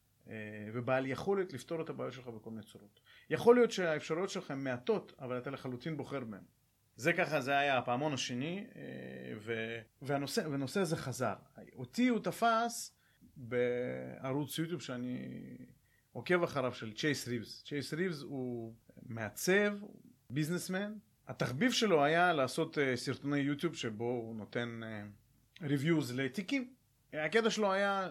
ובעל 0.73 1.07
יכולת 1.07 1.53
לפתור 1.53 1.83
את 1.83 1.91
הבעיות 1.91 2.13
שלך 2.13 2.27
בכל 2.27 2.51
מיני 2.51 2.63
צורות. 2.63 3.01
יכול 3.31 3.55
להיות 3.55 3.71
שהאפשרויות 3.71 4.31
שלך 4.31 4.51
הן 4.51 4.65
מעטות, 4.65 5.13
אבל 5.19 5.39
אתה 5.39 5.51
לחלוטין 5.51 5.97
בוחר 5.97 6.21
בהן. 6.21 6.43
זה 6.97 7.13
ככה, 7.13 7.41
זה 7.41 7.59
היה 7.59 7.79
הפעמון 7.79 8.13
השני, 8.13 8.67
אה, 8.77 8.83
ו, 9.41 9.79
והנושא, 10.03 10.41
והנושא 10.51 10.81
הזה 10.81 10.97
חזר. 10.97 11.35
אותי 11.77 12.09
הוא 12.09 12.19
תפס 12.19 12.97
בערוץ 13.37 14.59
יוטיוב 14.59 14.83
שאני 14.83 15.19
עוקב 16.13 16.43
אחריו 16.43 16.75
של 16.75 16.93
צ'ייס 16.93 17.29
ריבס. 17.29 17.65
צ'ייס 17.65 17.95
ריבס 17.95 18.23
הוא 18.23 18.75
מעצב, 19.03 19.73
ביזנסמן. 20.31 20.95
התחביב 21.29 21.73
שלו 21.73 22.05
היה 22.05 22.33
לעשות 22.33 22.79
אה, 22.79 22.97
סרטוני 22.97 23.39
יוטיוב 23.39 23.77
שבו 23.77 24.05
הוא 24.05 24.37
נותן 24.37 24.81
ריוויוז 25.63 26.13
לתיקים. 26.13 26.75
הקטע 27.13 27.51
שלו 27.51 27.73
היה 27.73 28.11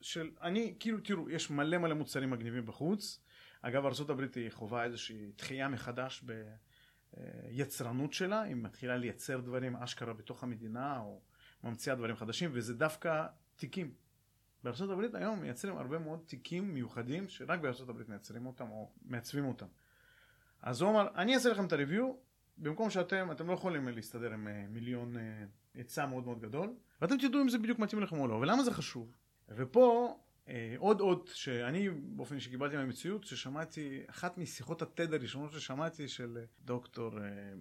של, 0.00 0.30
אני, 0.42 0.74
כאילו, 0.80 1.00
תראו, 1.00 1.30
יש 1.30 1.50
מלא 1.50 1.78
מלא 1.78 1.94
מוצרים 1.94 2.30
מגניבים 2.30 2.66
בחוץ. 2.66 3.20
אגב, 3.62 3.84
ארה"ב 3.86 4.20
היא 4.34 4.50
חווה 4.50 4.84
איזושהי 4.84 5.32
תחייה 5.36 5.68
מחדש 5.68 6.24
ביצרנות 7.16 8.12
שלה, 8.12 8.42
היא 8.42 8.56
מתחילה 8.56 8.96
לייצר 8.96 9.40
דברים 9.40 9.76
אשכרה 9.76 10.12
בתוך 10.12 10.42
המדינה, 10.42 11.00
או 11.00 11.20
ממציאה 11.64 11.96
דברים 11.96 12.16
חדשים, 12.16 12.50
וזה 12.52 12.74
דווקא 12.74 13.26
תיקים. 13.56 13.94
בארה"ב 14.64 15.16
היום 15.16 15.40
מייצרים 15.40 15.76
הרבה 15.76 15.98
מאוד 15.98 16.20
תיקים 16.26 16.74
מיוחדים, 16.74 17.28
שרק 17.28 17.60
בארה"ב 17.60 18.08
מייצרים 18.08 18.46
אותם, 18.46 18.70
או 18.70 18.90
מעצבים 19.04 19.44
אותם. 19.44 19.66
אז 20.62 20.80
הוא 20.80 20.90
אמר, 20.90 21.08
אני 21.14 21.34
אעשה 21.34 21.48
לכם 21.48 21.66
את 21.66 21.72
הריוויו, 21.72 22.14
במקום 22.58 22.90
שאתם, 22.90 23.28
אתם 23.32 23.48
לא 23.48 23.52
יכולים 23.52 23.88
להסתדר 23.88 24.32
עם 24.32 24.48
אה, 24.48 24.64
מיליון 24.68 25.16
אה, 25.16 25.44
היצע 25.74 26.06
מאוד 26.06 26.24
מאוד 26.24 26.40
גדול, 26.40 26.74
ואתם 27.00 27.16
תדעו 27.18 27.42
אם 27.42 27.48
זה 27.48 27.58
בדיוק 27.58 27.78
מתאים 27.78 28.02
לכם 28.02 28.20
או 28.20 28.28
לא, 28.28 28.34
ולמה 28.34 28.62
זה 28.62 28.72
חשוב? 28.72 29.12
ופה 29.50 30.16
אה, 30.48 30.74
עוד 30.78 31.00
עוד 31.00 31.28
שאני 31.34 31.90
באופן 31.90 32.34
אישי 32.34 32.50
קיבלתי 32.50 32.76
מהמציאות, 32.76 33.24
ששמעתי, 33.24 34.02
אחת 34.06 34.38
משיחות 34.38 34.82
התד 34.82 35.14
הראשונות 35.14 35.52
ששמעתי 35.52 36.08
של 36.08 36.38
אה, 36.40 36.44
דוקטור 36.64 37.18
אה, 37.18 37.52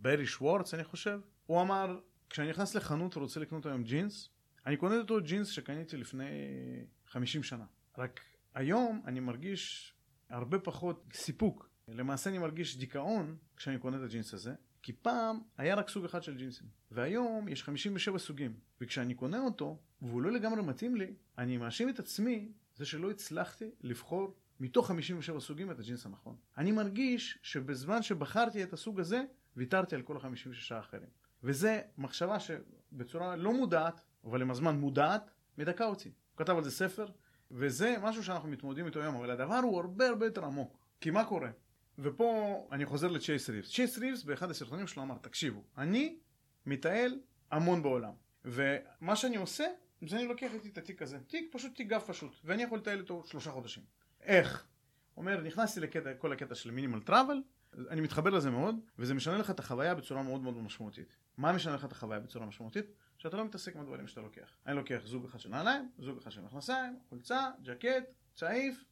ברי 0.00 0.26
שוורץ 0.26 0.74
אני 0.74 0.84
חושב, 0.84 1.20
הוא 1.46 1.62
אמר, 1.62 2.00
כשאני 2.30 2.50
נכנס 2.50 2.74
לחנות 2.74 3.16
ורוצה 3.16 3.40
לקנות 3.40 3.66
היום 3.66 3.82
ג'ינס, 3.82 4.28
אני 4.66 4.76
קונה 4.76 4.94
את 4.94 5.00
אותו 5.00 5.20
ג'ינס 5.20 5.48
שקניתי 5.48 5.96
לפני 5.96 6.24
50 7.06 7.42
שנה. 7.42 7.64
רק 7.98 8.20
היום 8.54 9.02
אני 9.04 9.20
מרגיש 9.20 9.94
הרבה 10.30 10.58
פחות 10.58 11.04
סיפוק. 11.12 11.68
למעשה 11.88 12.30
אני 12.30 12.38
מרגיש 12.38 12.76
דיכאון 12.76 13.36
כשאני 13.56 13.78
קונה 13.78 13.96
את 13.96 14.02
הג'ינס 14.02 14.34
הזה, 14.34 14.54
כי 14.82 14.92
פעם 14.92 15.38
היה 15.58 15.74
רק 15.74 15.88
סוג 15.88 16.04
אחד 16.04 16.22
של 16.22 16.36
ג'ינסים, 16.36 16.66
והיום 16.90 17.48
יש 17.48 17.62
57 17.62 18.18
סוגים, 18.18 18.54
וכשאני 18.80 19.14
קונה 19.14 19.40
אותו, 19.40 19.78
והוא 20.02 20.22
לא 20.22 20.32
לגמרי 20.32 20.62
מתאים 20.62 20.96
לי, 20.96 21.14
אני 21.38 21.56
מאשים 21.56 21.88
את 21.88 21.98
עצמי 21.98 22.52
זה 22.76 22.86
שלא 22.86 23.10
הצלחתי 23.10 23.70
לבחור 23.80 24.34
מתוך 24.60 24.88
57 24.88 25.40
סוגים 25.40 25.70
את 25.70 25.78
הג'ינס 25.78 26.06
הנכון. 26.06 26.36
אני 26.58 26.72
מרגיש 26.72 27.38
שבזמן 27.42 28.02
שבחרתי 28.02 28.62
את 28.62 28.72
הסוג 28.72 29.00
הזה, 29.00 29.24
ויתרתי 29.56 29.94
על 29.94 30.02
כל 30.02 30.16
ה-56 30.16 30.74
האחרים. 30.74 31.08
וזה 31.42 31.80
מחשבה 31.98 32.36
שבצורה 32.40 33.36
לא 33.36 33.52
מודעת, 33.52 34.00
אבל 34.24 34.42
עם 34.42 34.50
הזמן 34.50 34.76
מודעת, 34.76 35.30
מדכא 35.58 35.84
אותי. 35.84 36.08
הוא 36.08 36.44
כתב 36.44 36.56
על 36.56 36.64
זה 36.64 36.70
ספר, 36.70 37.06
וזה 37.50 37.96
משהו 38.02 38.24
שאנחנו 38.24 38.48
מתמודדים 38.48 38.86
איתו 38.86 39.00
היום, 39.00 39.14
אבל 39.14 39.30
הדבר 39.30 39.56
הוא 39.56 39.80
הרבה 39.80 40.08
הרבה 40.08 40.26
יותר 40.26 40.44
עמוק. 40.44 40.78
כי 41.00 41.10
מה 41.10 41.24
קורה? 41.24 41.50
ופה 41.98 42.68
אני 42.72 42.86
חוזר 42.86 43.08
לצ'ייס 43.08 43.50
ריבס. 43.50 43.70
צ'ייס 43.70 43.98
ריבס 43.98 44.22
באחד 44.22 44.50
הסרטונים 44.50 44.86
שלו 44.86 45.02
אמר, 45.02 45.18
תקשיבו, 45.18 45.62
אני 45.78 46.18
מטייל 46.66 47.20
המון 47.50 47.82
בעולם, 47.82 48.12
ומה 48.46 49.16
שאני 49.16 49.36
עושה, 49.36 49.64
זה 50.08 50.16
אני 50.16 50.26
לוקח 50.26 50.54
איתי 50.54 50.68
את 50.68 50.78
התיק 50.78 51.02
הזה, 51.02 51.18
תיק 51.26 51.48
פשוט 51.52 51.76
תיק 51.76 51.88
גב 51.88 52.00
פשוט, 52.06 52.36
ואני 52.44 52.62
יכול 52.62 52.78
לטייל 52.78 53.00
איתו 53.00 53.22
שלושה 53.26 53.50
חודשים. 53.50 53.82
איך? 54.20 54.66
אומר, 55.16 55.40
נכנסתי 55.40 55.80
לקטע, 55.80 56.14
כל 56.14 56.32
הקטע 56.32 56.54
של 56.54 56.70
מינימל 56.70 57.00
טראבל, 57.00 57.42
אני 57.90 58.00
מתחבר 58.00 58.30
לזה 58.30 58.50
מאוד, 58.50 58.76
וזה 58.98 59.14
משנה 59.14 59.38
לך 59.38 59.50
את 59.50 59.58
החוויה 59.58 59.94
בצורה 59.94 60.22
מאוד 60.22 60.40
מאוד 60.40 60.56
משמעותית. 60.56 61.16
מה 61.36 61.52
משנה 61.52 61.74
לך 61.74 61.84
את 61.84 61.92
החוויה 61.92 62.20
בצורה 62.20 62.46
משמעותית? 62.46 62.86
שאתה 63.18 63.36
לא 63.36 63.44
מתעסק 63.44 63.76
עם 63.76 63.80
הדברים 63.82 64.06
שאתה 64.06 64.20
לוקח. 64.20 64.56
אני 64.66 64.76
לוקח 64.76 65.02
זוג 65.04 65.24
אחד 65.24 65.40
של 65.40 65.48
נעליים, 65.48 65.90
זוג 65.98 66.18
אחד 66.18 66.30
של 66.30 66.40
מכנסיים, 66.40 66.98
חולצה, 67.08 67.50
ג'קט, 67.62 68.04
צעיף, 68.34 68.84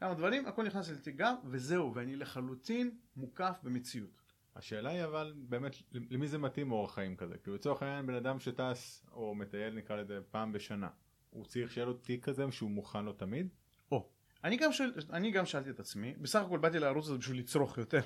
כמה 0.00 0.14
דברים, 0.14 0.46
הכל 0.46 0.66
נכנס 0.66 0.90
לתיק 0.90 1.16
גב, 1.16 1.34
וזהו, 1.44 1.94
ואני 1.94 2.16
לחלוטין 2.16 2.90
מוקף 3.16 3.54
במציאות. 3.62 4.21
השאלה 4.56 4.90
היא 4.90 5.04
אבל 5.04 5.34
באמת 5.36 5.76
למי 5.92 6.28
זה 6.28 6.38
מתאים 6.38 6.72
אורח 6.72 6.94
חיים 6.94 7.16
כזה 7.16 7.34
כי 7.44 7.50
לצורך 7.50 7.82
העניין 7.82 8.06
בן 8.06 8.14
אדם 8.14 8.40
שטס 8.40 9.06
או 9.12 9.34
מטייל 9.34 9.74
נקרא 9.74 9.96
לזה 9.96 10.18
פעם 10.30 10.52
בשנה 10.52 10.88
הוא 11.30 11.44
צריך 11.44 11.72
שיהיה 11.72 11.86
לו 11.86 11.92
תיק 11.92 12.24
כזה 12.24 12.44
שהוא 12.50 12.70
מוכן 12.70 13.04
לו 13.04 13.12
תמיד 13.12 13.48
או, 13.92 14.08
אני 14.44 14.56
גם, 14.56 14.72
שואל, 14.72 14.92
אני 15.12 15.30
גם 15.30 15.46
שאלתי 15.46 15.70
את 15.70 15.80
עצמי, 15.80 16.14
בסך 16.20 16.40
הכל 16.40 16.58
באתי 16.58 16.78
לערוץ 16.78 17.08
הזה 17.08 17.18
בשביל 17.18 17.38
לצרוך 17.38 17.78
יותר, 17.78 18.00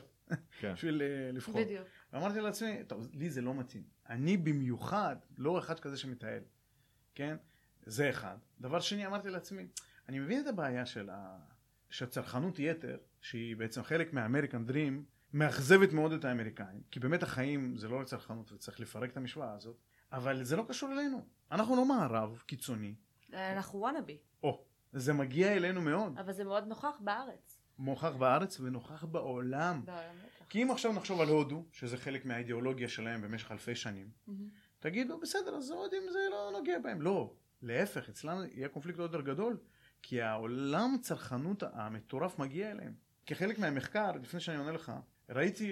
כן 0.60 0.72
בשביל 0.76 1.02
אה, 1.02 1.32
לבחור. 1.32 1.64
בדיוק. 1.64 1.88
ואמרתי 2.12 2.40
לעצמי, 2.40 2.84
טוב, 2.86 3.08
לי 3.12 3.30
זה 3.30 3.40
לא 3.40 3.54
מתאים. 3.54 3.82
אני 4.08 4.36
במיוחד 4.36 5.16
לא 5.38 5.58
אחד 5.58 5.80
כזה 5.80 5.96
שמטייל, 5.96 6.42
כן? 7.14 7.36
זה 7.86 8.10
אחד. 8.10 8.36
דבר 8.60 8.80
שני, 8.80 9.06
אמרתי 9.06 9.30
לעצמי, 9.30 9.66
אני 10.08 10.18
מבין 10.18 10.40
את 10.40 10.46
הבעיה 10.46 10.86
של 10.86 11.10
ה... 11.10 11.38
שהצרכנות 11.90 12.58
יתר, 12.58 12.98
שהיא 13.20 13.56
בעצם 13.56 13.82
חלק 13.82 14.12
מהאמריקן 14.12 14.66
דרים, 14.66 15.04
מאכזבת 15.32 15.92
מאוד 15.92 16.12
את 16.12 16.24
האמריקאים, 16.24 16.82
כי 16.90 17.00
באמת 17.00 17.22
החיים 17.22 17.76
זה 17.76 17.88
לא 17.88 18.00
רק 18.00 18.06
צרכנות 18.06 18.52
וצריך 18.52 18.80
לפרק 18.80 19.10
את 19.10 19.16
המשוואה 19.16 19.52
הזאת, 19.52 19.76
אבל 20.12 20.44
זה 20.44 20.56
לא 20.56 20.64
קשור 20.68 20.92
אלינו. 20.92 21.26
אנחנו 21.52 21.76
לא 21.76 21.84
מערב 21.84 22.42
קיצוני, 22.46 22.94
אנחנו 23.32 23.78
וואנאבי, 23.78 24.18
או, 24.42 24.64
זה 24.92 25.12
מגיע 25.12 25.52
אלינו 25.52 25.80
מאוד, 25.80 26.18
אבל 26.18 26.32
זה 26.32 26.44
מאוד 26.44 26.66
נוכח 26.66 26.98
בארץ. 27.00 27.58
מוכח 27.78 28.12
בארץ 28.18 28.60
ונוכח 28.60 29.04
בעולם. 29.04 29.82
בעולם 29.84 30.14
בטח. 30.18 30.46
כי 30.48 30.62
אם 30.62 30.70
עכשיו 30.70 30.92
נחשוב 30.92 31.20
על 31.20 31.28
הודו, 31.28 31.64
שזה 31.72 31.96
חלק 31.96 32.24
מהאידיאולוגיה 32.24 32.88
שלהם 32.88 33.22
במשך 33.22 33.52
אלפי 33.52 33.74
שנים, 33.74 34.10
מהמם. 34.26 34.48
תגידו 34.80 35.20
בסדר 35.20 35.56
אז 35.56 35.70
ההודים 35.70 36.02
זה 36.12 36.18
לא 36.30 36.50
נוגע 36.52 36.78
בהם 36.78 37.02
לא 37.02 37.34
להפך 37.62 38.08
אצלנו 38.08 38.44
יהיה 38.44 38.68
קונפליקט 38.68 38.98
עוד 38.98 39.12
יותר 39.14 39.26
גדול 39.26 39.58
כי 40.02 40.22
העולם 40.22 40.94
הצרכנות 40.94 41.62
המטורף 41.72 42.38
מגיע 42.38 42.70
אליהם 42.70 42.94
כחלק 43.26 43.58
מהמחקר 43.58 44.12
לפני 44.12 44.40
שאני 44.40 44.58
עונה 44.58 44.72
לך 44.72 44.92
ראיתי 45.28 45.70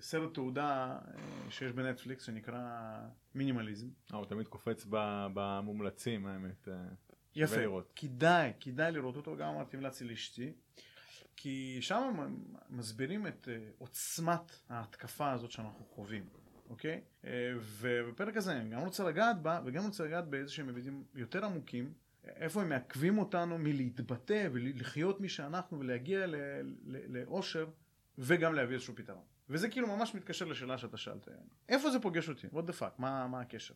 סרט 0.00 0.34
תעודה 0.34 0.98
אה, 1.08 1.20
שיש 1.50 1.72
בנטפליקס 1.72 2.24
שנקרא 2.24 2.60
מינימליזם 3.34 3.86
אה, 4.12 4.18
הוא 4.18 4.26
תמיד 4.26 4.48
קופץ 4.48 4.86
במומלצים 5.34 6.26
האמת 6.26 6.68
אה, 6.68 6.74
יפה 7.34 7.56
לראות. 7.56 7.92
כדאי 7.96 8.52
כדאי 8.60 8.92
לראות 8.92 9.16
אותו 9.16 9.36
גם 9.36 9.48
אמרתי 9.48 9.76
המלצתי 9.76 10.04
לאשתי 10.04 10.52
כי 11.36 11.78
שם 11.80 12.34
מסבירים 12.70 13.26
את 13.26 13.48
אה, 13.52 13.68
עוצמת 13.78 14.52
ההתקפה 14.68 15.32
הזאת 15.32 15.50
שאנחנו 15.50 15.84
חווים 15.84 16.24
אוקיי? 16.70 17.00
ובפרק 17.56 18.36
הזה 18.36 18.52
אני 18.56 18.70
גם 18.70 18.80
רוצה 18.80 19.04
לגעת 19.04 19.42
בה 19.42 19.60
וגם 19.64 19.84
רוצה 19.84 20.04
לגעת 20.04 20.28
באיזה 20.28 20.52
שהם 20.52 20.68
היבטים 20.68 21.04
יותר 21.14 21.44
עמוקים 21.44 21.92
איפה 22.24 22.62
הם 22.62 22.68
מעכבים 22.68 23.18
אותנו 23.18 23.58
מלהתבטא 23.58 24.48
ולחיות 24.52 25.20
מי 25.20 25.28
שאנחנו 25.28 25.78
ולהגיע 25.78 26.26
ל- 26.26 26.34
ל- 26.84 27.18
לאושר 27.18 27.66
וגם 28.20 28.54
להביא 28.54 28.74
איזשהו 28.74 28.96
פתרון. 28.96 29.22
וזה 29.48 29.68
כאילו 29.68 29.96
ממש 29.96 30.14
מתקשר 30.14 30.44
לשאלה 30.44 30.78
שאתה 30.78 30.96
שאלת. 30.96 31.28
איפה 31.68 31.90
זה 31.90 32.00
פוגש 32.00 32.28
אותי? 32.28 32.46
what 32.46 32.70
the 32.70 32.80
fuck? 32.80 32.92
מה, 32.98 33.26
מה 33.26 33.40
הקשר? 33.40 33.74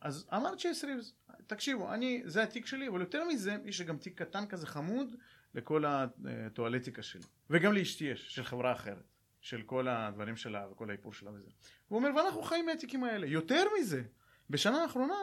אז 0.00 0.28
אמר 0.34 0.56
צ'ייס 0.56 0.84
ריבס, 0.84 1.14
תקשיבו, 1.46 1.92
אני, 1.94 2.22
זה 2.24 2.42
התיק 2.42 2.66
שלי, 2.66 2.88
אבל 2.88 3.00
יותר 3.00 3.24
מזה, 3.24 3.56
יש 3.64 3.82
גם 3.82 3.96
תיק 3.98 4.22
קטן 4.22 4.46
כזה 4.46 4.66
חמוד 4.66 5.14
לכל 5.54 5.84
הטואלטיקה 5.86 7.02
שלי. 7.02 7.22
וגם 7.50 7.72
לאשתי 7.72 8.04
יש, 8.04 8.34
של 8.34 8.44
חברה 8.44 8.72
אחרת. 8.72 9.04
של 9.40 9.62
כל 9.62 9.88
הדברים 9.88 10.36
שלה 10.36 10.66
וכל 10.70 10.90
האיפור 10.90 11.12
שלה 11.12 11.30
וזה. 11.30 11.50
הוא 11.88 11.98
אומר, 11.98 12.10
ואנחנו 12.16 12.42
חיים 12.42 12.66
מהתיקים 12.66 13.04
האלה. 13.04 13.26
יותר 13.26 13.64
מזה, 13.80 14.02
בשנה 14.50 14.82
האחרונה 14.82 15.14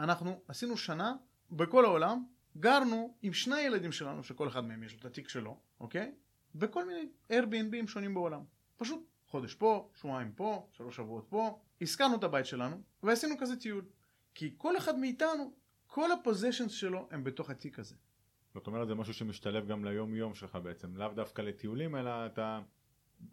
אנחנו 0.00 0.42
עשינו 0.48 0.76
שנה 0.76 1.14
בכל 1.50 1.84
העולם, 1.84 2.24
גרנו 2.56 3.16
עם 3.22 3.32
שני 3.32 3.60
ילדים 3.60 3.92
שלנו, 3.92 4.24
שכל 4.24 4.48
אחד 4.48 4.64
מהם 4.64 4.82
יש 4.82 4.92
לו 4.92 4.98
את 4.98 5.04
התיק 5.04 5.28
שלו, 5.28 5.60
אוקיי? 5.80 6.14
בכל 6.58 6.86
מיני 6.86 7.08
Airbnb 7.32 7.86
שונים 7.86 8.14
בעולם. 8.14 8.44
פשוט 8.76 9.06
חודש 9.26 9.54
פה, 9.54 9.90
שבועיים 9.94 10.32
פה, 10.32 10.66
שלוש 10.72 10.96
שבועות 10.96 11.26
פה, 11.28 11.58
הזכרנו 11.80 12.16
את 12.16 12.24
הבית 12.24 12.46
שלנו, 12.46 12.82
ועשינו 13.02 13.34
כזה 13.38 13.56
טיול. 13.56 13.84
כי 14.34 14.54
כל 14.56 14.76
אחד 14.76 14.98
מאיתנו, 14.98 15.52
כל 15.86 16.12
הפוזיישנס 16.12 16.72
שלו 16.72 17.08
הם 17.10 17.24
בתוך 17.24 17.50
התיק 17.50 17.78
הזה. 17.78 17.94
זאת 18.54 18.66
אומרת 18.66 18.88
זה 18.88 18.94
משהו 18.94 19.14
שמשתלב 19.14 19.68
גם 19.68 19.84
ליום 19.84 20.14
יום 20.14 20.34
שלך 20.34 20.58
בעצם, 20.62 20.96
לאו 20.96 21.08
דווקא 21.08 21.42
לטיולים 21.42 21.96
אלא 21.96 22.26
אתה 22.26 22.60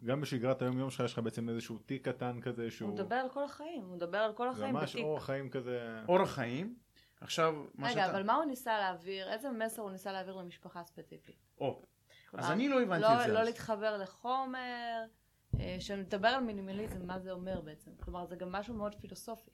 גם 0.04 0.20
בשגרת 0.20 0.62
היום 0.62 0.78
יום 0.78 0.90
שלך 0.90 1.04
יש 1.04 1.12
לך 1.12 1.18
בעצם 1.18 1.48
איזשהו 1.48 1.78
תיק 1.78 2.08
קטן 2.08 2.40
כזה 2.40 2.70
שהוא... 2.70 2.88
הוא 2.88 2.98
מדבר 2.98 3.14
על 3.14 3.28
כל 3.28 3.44
החיים, 3.44 3.82
הוא 3.82 3.96
מדבר 3.96 4.18
על 4.18 4.32
כל 4.32 4.48
החיים 4.48 4.74
ממש 4.74 4.90
בתיק. 4.90 5.04
אורח 5.04 5.24
חיים 5.24 5.50
כזה... 5.50 6.00
אורח 6.08 6.30
חיים, 6.30 6.74
עכשיו, 7.20 7.64
מה 7.74 7.86
רגע, 7.86 7.94
שאתה... 7.94 8.10
אבל 8.10 8.22
מה 8.22 8.34
הוא 8.34 8.44
ניסה 8.44 8.78
להעביר? 8.78 9.32
איזה 9.32 9.50
מסר 9.50 9.82
הוא 9.82 9.90
ניסה 9.90 10.12
להעביר 10.12 10.36
למשפחה 10.36 10.84
ספציפית? 10.84 11.36
או, 11.58 11.82
אז 12.38 12.50
אני 12.50 12.68
לא 12.68 12.82
הבנתי 12.82 13.02
לא, 13.02 13.20
את 13.20 13.26
זה 13.26 13.32
לא 13.32 13.38
אז. 13.38 13.46
להתחבר 13.46 13.96
לחומר, 13.96 15.04
אה, 15.60 15.76
שנדבר 15.80 16.28
על 16.28 16.44
מינימליזם, 16.44 17.06
מה 17.06 17.18
זה 17.18 17.32
אומר 17.32 17.60
בעצם. 17.60 17.90
כלומר, 18.00 18.26
זה 18.26 18.36
גם 18.36 18.52
משהו 18.52 18.74
מאוד 18.74 18.94
פילוסופי. 18.94 19.50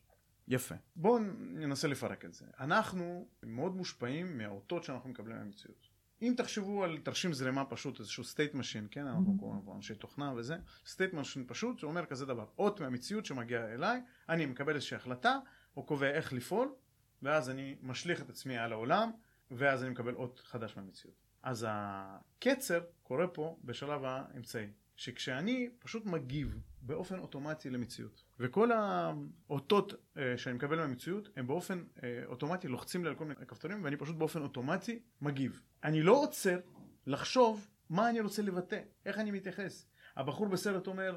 יפה. 0.48 0.74
בואו 0.96 1.18
ננסה 1.38 1.88
לפרק 1.88 2.24
את 2.24 2.34
זה. 2.34 2.46
אנחנו 2.60 3.28
מאוד 3.42 3.76
מושפעים 3.76 4.38
מהאותות 4.38 4.84
שאנחנו 4.84 5.10
מקבלים 5.10 5.36
מהמציאות. 5.36 5.88
אם 6.22 6.34
תחשבו 6.36 6.84
על 6.84 6.98
תרשים 6.98 7.32
זרימה 7.32 7.64
פשוט, 7.64 8.00
איזשהו 8.00 8.24
state 8.24 8.54
machine, 8.54 8.88
כן? 8.90 9.06
אנחנו 9.06 9.38
קוראים 9.38 9.62
פה 9.62 9.74
אנשי 9.74 9.94
תוכנה 9.94 10.32
וזה, 10.36 10.56
state 10.86 11.14
machine 11.14 11.48
פשוט 11.48 11.78
שאומר 11.78 12.06
כזה 12.06 12.26
דבר, 12.26 12.46
אות 12.58 12.80
מהמציאות 12.80 13.26
שמגיע 13.26 13.74
אליי, 13.74 14.00
אני 14.28 14.46
מקבל 14.46 14.74
איזושהי 14.74 14.96
החלטה, 14.96 15.38
או 15.76 15.82
קובע 15.82 16.10
איך 16.10 16.32
לפעול, 16.32 16.74
ואז 17.22 17.50
אני 17.50 17.76
משליך 17.82 18.22
את 18.22 18.30
עצמי 18.30 18.58
על 18.58 18.72
העולם, 18.72 19.10
ואז 19.50 19.82
אני 19.82 19.90
מקבל 19.90 20.14
אות 20.14 20.40
חדש 20.44 20.76
מהמציאות. 20.76 21.29
אז 21.42 21.66
הקצר 21.68 22.80
קורה 23.02 23.28
פה 23.28 23.56
בשלב 23.64 24.04
האמצעי, 24.04 24.66
שכשאני 24.96 25.70
פשוט 25.78 26.06
מגיב 26.06 26.58
באופן 26.82 27.18
אוטומטי 27.18 27.70
למציאות, 27.70 28.24
וכל 28.38 28.70
האותות 28.72 29.94
אה, 30.16 30.38
שאני 30.38 30.56
מקבל 30.56 30.76
מהמציאות 30.76 31.28
הם 31.36 31.46
באופן 31.46 31.84
אה, 32.02 32.22
אוטומטי 32.26 32.68
לוחצים 32.68 33.04
לי 33.04 33.10
על 33.10 33.16
כל 33.16 33.24
מיני 33.24 33.46
כפתורים 33.46 33.84
ואני 33.84 33.96
פשוט 33.96 34.16
באופן 34.16 34.42
אוטומטי 34.42 34.98
מגיב. 35.20 35.62
אני 35.84 36.02
לא 36.02 36.12
עוצר 36.12 36.58
לחשוב 37.06 37.68
מה 37.90 38.10
אני 38.10 38.20
רוצה 38.20 38.42
לבטא, 38.42 38.80
איך 39.06 39.18
אני 39.18 39.30
מתייחס. 39.30 39.86
הבחור 40.16 40.48
בסרט 40.48 40.86
אומר 40.86 41.16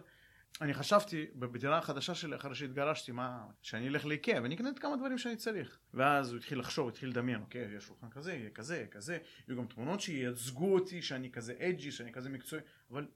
אני 0.61 0.73
חשבתי 0.73 1.27
בדירה 1.35 1.77
החדשה 1.77 2.15
שלי 2.15 2.35
אחרי 2.35 2.55
שהתגרשתי 2.55 3.11
מה 3.11 3.45
שאני 3.61 3.87
אלך 3.87 4.05
לאיקאה 4.05 4.41
ואני 4.41 4.55
אקנה 4.55 4.69
את 4.69 4.79
כמה 4.79 4.97
דברים 4.97 5.17
שאני 5.17 5.35
צריך. 5.35 5.79
ואז 5.93 6.29
הוא 6.29 6.37
התחיל 6.37 6.59
לחשוב 6.59 6.87
התחיל 6.87 7.09
לדמיין 7.09 7.41
אוקיי 7.41 7.75
יש 7.77 7.83
שולחן 7.83 8.09
כזה 8.09 8.33
יהיה 8.33 8.49
כזה 8.49 8.75
יהיה 8.75 8.87
כזה 8.87 9.17
יהיו 9.47 9.57
גם 9.57 9.67
תמונות 9.67 10.01
שייצגו 10.01 10.73
אותי 10.73 11.01
שאני 11.01 11.31
כזה 11.31 11.53
אג'י 11.59 11.91
שאני 11.91 12.11
כזה 12.11 12.29
מקצועי 12.29 12.61
אבל 12.91 13.07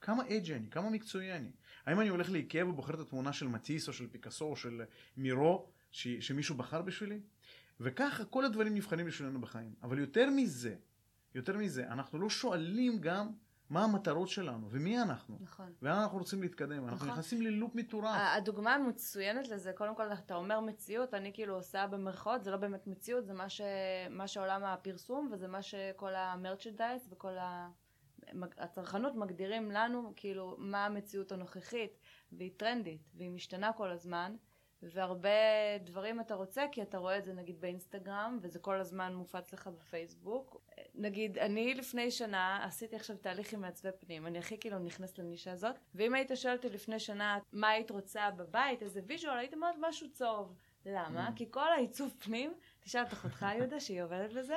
כמה 0.00 0.22
אג'י 0.28 0.54
אני 0.54 0.70
כמה 0.70 0.90
מקצועי 0.90 1.32
אני? 1.32 1.50
האם 1.86 2.00
אני 2.00 2.08
הולך 2.08 2.30
לאיקאה 2.30 2.66
ובוחר 2.68 2.94
את 2.94 3.00
התמונה 3.00 3.32
של 3.32 3.48
מטיס 3.48 3.88
או 3.88 3.92
של 3.92 4.06
פיקאסו 4.06 4.44
או 4.44 4.56
של 4.56 4.82
מירו 5.16 5.68
ש, 5.90 6.08
שמישהו 6.08 6.54
בחר 6.54 6.82
בשבילי? 6.82 7.20
וככה 7.80 8.24
כל 8.24 8.44
הדברים 8.44 8.74
נבחנים 8.74 9.06
בשבילנו 9.06 9.40
בחיים. 9.40 9.74
אבל 9.82 9.98
יותר 9.98 10.30
מזה 10.30 10.76
יותר 11.34 11.56
מזה 11.56 11.88
אנחנו 11.88 12.18
לא 12.18 12.30
שואלים 12.30 12.98
גם 13.00 13.28
מה 13.70 13.84
המטרות 13.84 14.28
שלנו 14.28 14.66
ומי 14.70 15.02
אנחנו 15.02 15.38
נכון. 15.40 15.72
ולאן 15.82 15.98
אנחנו 15.98 16.18
רוצים 16.18 16.42
להתקדם 16.42 16.84
אנחנו 16.84 16.96
נכון. 16.96 17.08
נכנסים 17.08 17.42
ללופ 17.42 17.74
מטורף 17.74 18.16
הדוגמה 18.16 18.74
המצוינת 18.74 19.48
לזה, 19.48 19.72
קודם 19.72 19.94
כל 19.94 20.12
אתה 20.12 20.34
אומר 20.34 20.60
מציאות, 20.60 21.14
אני 21.14 21.32
כאילו 21.32 21.54
עושה 21.54 21.86
במרכאות, 21.86 22.44
זה 22.44 22.50
לא 22.50 22.56
באמת 22.56 22.86
מציאות, 22.86 23.26
זה 23.26 23.34
מה, 23.34 23.48
ש... 23.48 23.60
מה 24.10 24.28
שעולם 24.28 24.64
הפרסום 24.64 25.28
וזה 25.32 25.48
מה 25.48 25.62
שכל 25.62 26.14
המרצ'נדייז 26.14 27.08
וכל 27.10 27.38
ה... 27.38 27.70
הצרכנות 28.58 29.14
מגדירים 29.14 29.70
לנו 29.70 30.12
כאילו 30.16 30.56
מה 30.58 30.86
המציאות 30.86 31.32
הנוכחית 31.32 31.98
והיא 32.32 32.50
טרנדית 32.56 33.00
והיא 33.14 33.30
משתנה 33.30 33.72
כל 33.72 33.90
הזמן 33.90 34.36
והרבה 34.82 35.28
דברים 35.80 36.20
אתה 36.20 36.34
רוצה 36.34 36.64
כי 36.72 36.82
אתה 36.82 36.98
רואה 36.98 37.18
את 37.18 37.24
זה 37.24 37.32
נגיד 37.32 37.60
באינסטגרם 37.60 38.38
וזה 38.42 38.58
כל 38.58 38.80
הזמן 38.80 39.14
מופץ 39.14 39.52
לך 39.52 39.66
בפייסבוק 39.66 40.60
נגיד 40.94 41.38
אני 41.38 41.74
לפני 41.74 42.10
שנה 42.10 42.64
עשיתי 42.64 42.96
עכשיו 42.96 43.16
תהליך 43.16 43.52
עם 43.52 43.60
מעצבי 43.60 43.90
פנים 44.00 44.26
אני 44.26 44.38
הכי 44.38 44.58
כאילו 44.58 44.78
נכנסת 44.78 45.18
לנישה 45.18 45.52
הזאת 45.52 45.78
ואם 45.94 46.14
היית 46.14 46.30
שואל 46.34 46.56
אותי 46.56 46.68
לפני 46.68 46.98
שנה 46.98 47.38
מה 47.52 47.68
היית 47.68 47.90
רוצה 47.90 48.30
בבית 48.30 48.82
איזה 48.82 49.00
visual 49.06 49.38
היית 49.38 49.54
אומרת 49.54 49.74
משהו 49.80 50.10
צהוב 50.10 50.54
למה? 50.86 51.28
מממ. 51.28 51.36
כי 51.36 51.46
כל 51.50 51.72
העיצוב 51.72 52.14
פנים 52.18 52.54
תשאל 52.80 53.02
את 53.02 53.12
אחותך 53.12 53.46
יהודה 53.58 53.80
שהיא 53.80 54.02
עובדת 54.02 54.32
בזה 54.32 54.56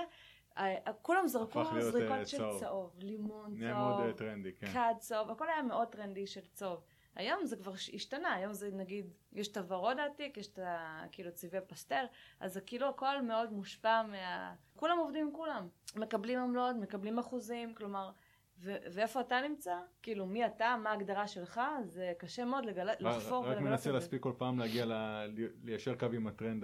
אה, 0.57 0.93
כולם 1.01 1.27
זרקו 1.27 1.63
זריקות 1.79 2.11
אה, 2.11 2.25
של 2.25 2.43
צהוב. 2.59 2.95
לימון 2.99 3.63
אה, 3.63 3.73
צהוב 3.73 4.01
כן. 4.59 4.67
כד 4.73 4.93
צהוב, 4.99 5.31
הכל 5.31 5.49
היה 5.49 5.61
מאוד 5.61 5.87
טרנדי 5.87 6.27
של 6.27 6.45
צהוב. 6.45 6.83
היום 7.15 7.45
זה 7.45 7.55
כבר 7.55 7.71
השתנה, 7.93 8.33
היום 8.33 8.53
זה 8.53 8.69
נגיד, 8.73 9.05
יש 9.33 9.47
את 9.47 9.57
הוורוד 9.57 9.99
העתיק, 9.99 10.37
יש 10.37 10.47
את 10.47 10.59
ה- 10.59 11.03
כאילו 11.11 11.31
צבעי 11.33 11.61
פסטל, 11.67 12.05
אז 12.39 12.53
זה 12.53 12.61
כאילו 12.61 12.89
הכל 12.89 13.21
מאוד 13.21 13.51
מושפע 13.53 14.01
מה... 14.03 14.53
כולם 14.75 14.97
עובדים 14.97 15.27
עם 15.27 15.33
כולם. 15.33 15.67
מקבלים 15.95 16.39
עמלות, 16.39 16.75
מקבלים 16.75 17.19
אחוזים, 17.19 17.73
כלומר, 17.75 18.11
ו- 18.59 18.77
ואיפה 18.93 19.21
אתה 19.21 19.41
נמצא? 19.49 19.75
כאילו, 20.01 20.25
מי 20.25 20.45
אתה, 20.45 20.75
מה 20.83 20.89
ההגדרה 20.89 21.27
שלך, 21.27 21.61
זה 21.85 22.13
קשה 22.17 22.45
מאוד 22.45 22.65
לגל... 22.65 22.89
לחפור 22.99 23.37
רק 23.39 23.45
ולגלות 23.47 23.63
מנסה 23.69 23.75
את 23.75 23.83
זה. 23.83 23.91
להספיק 23.91 24.21
כל 24.23 24.33
פעם 24.37 24.59
להגיע 24.59 24.85
ל- 24.85 25.27
ליישר 25.63 25.95
קו 25.95 26.05
עם 26.13 26.27
הטרנד 26.27 26.63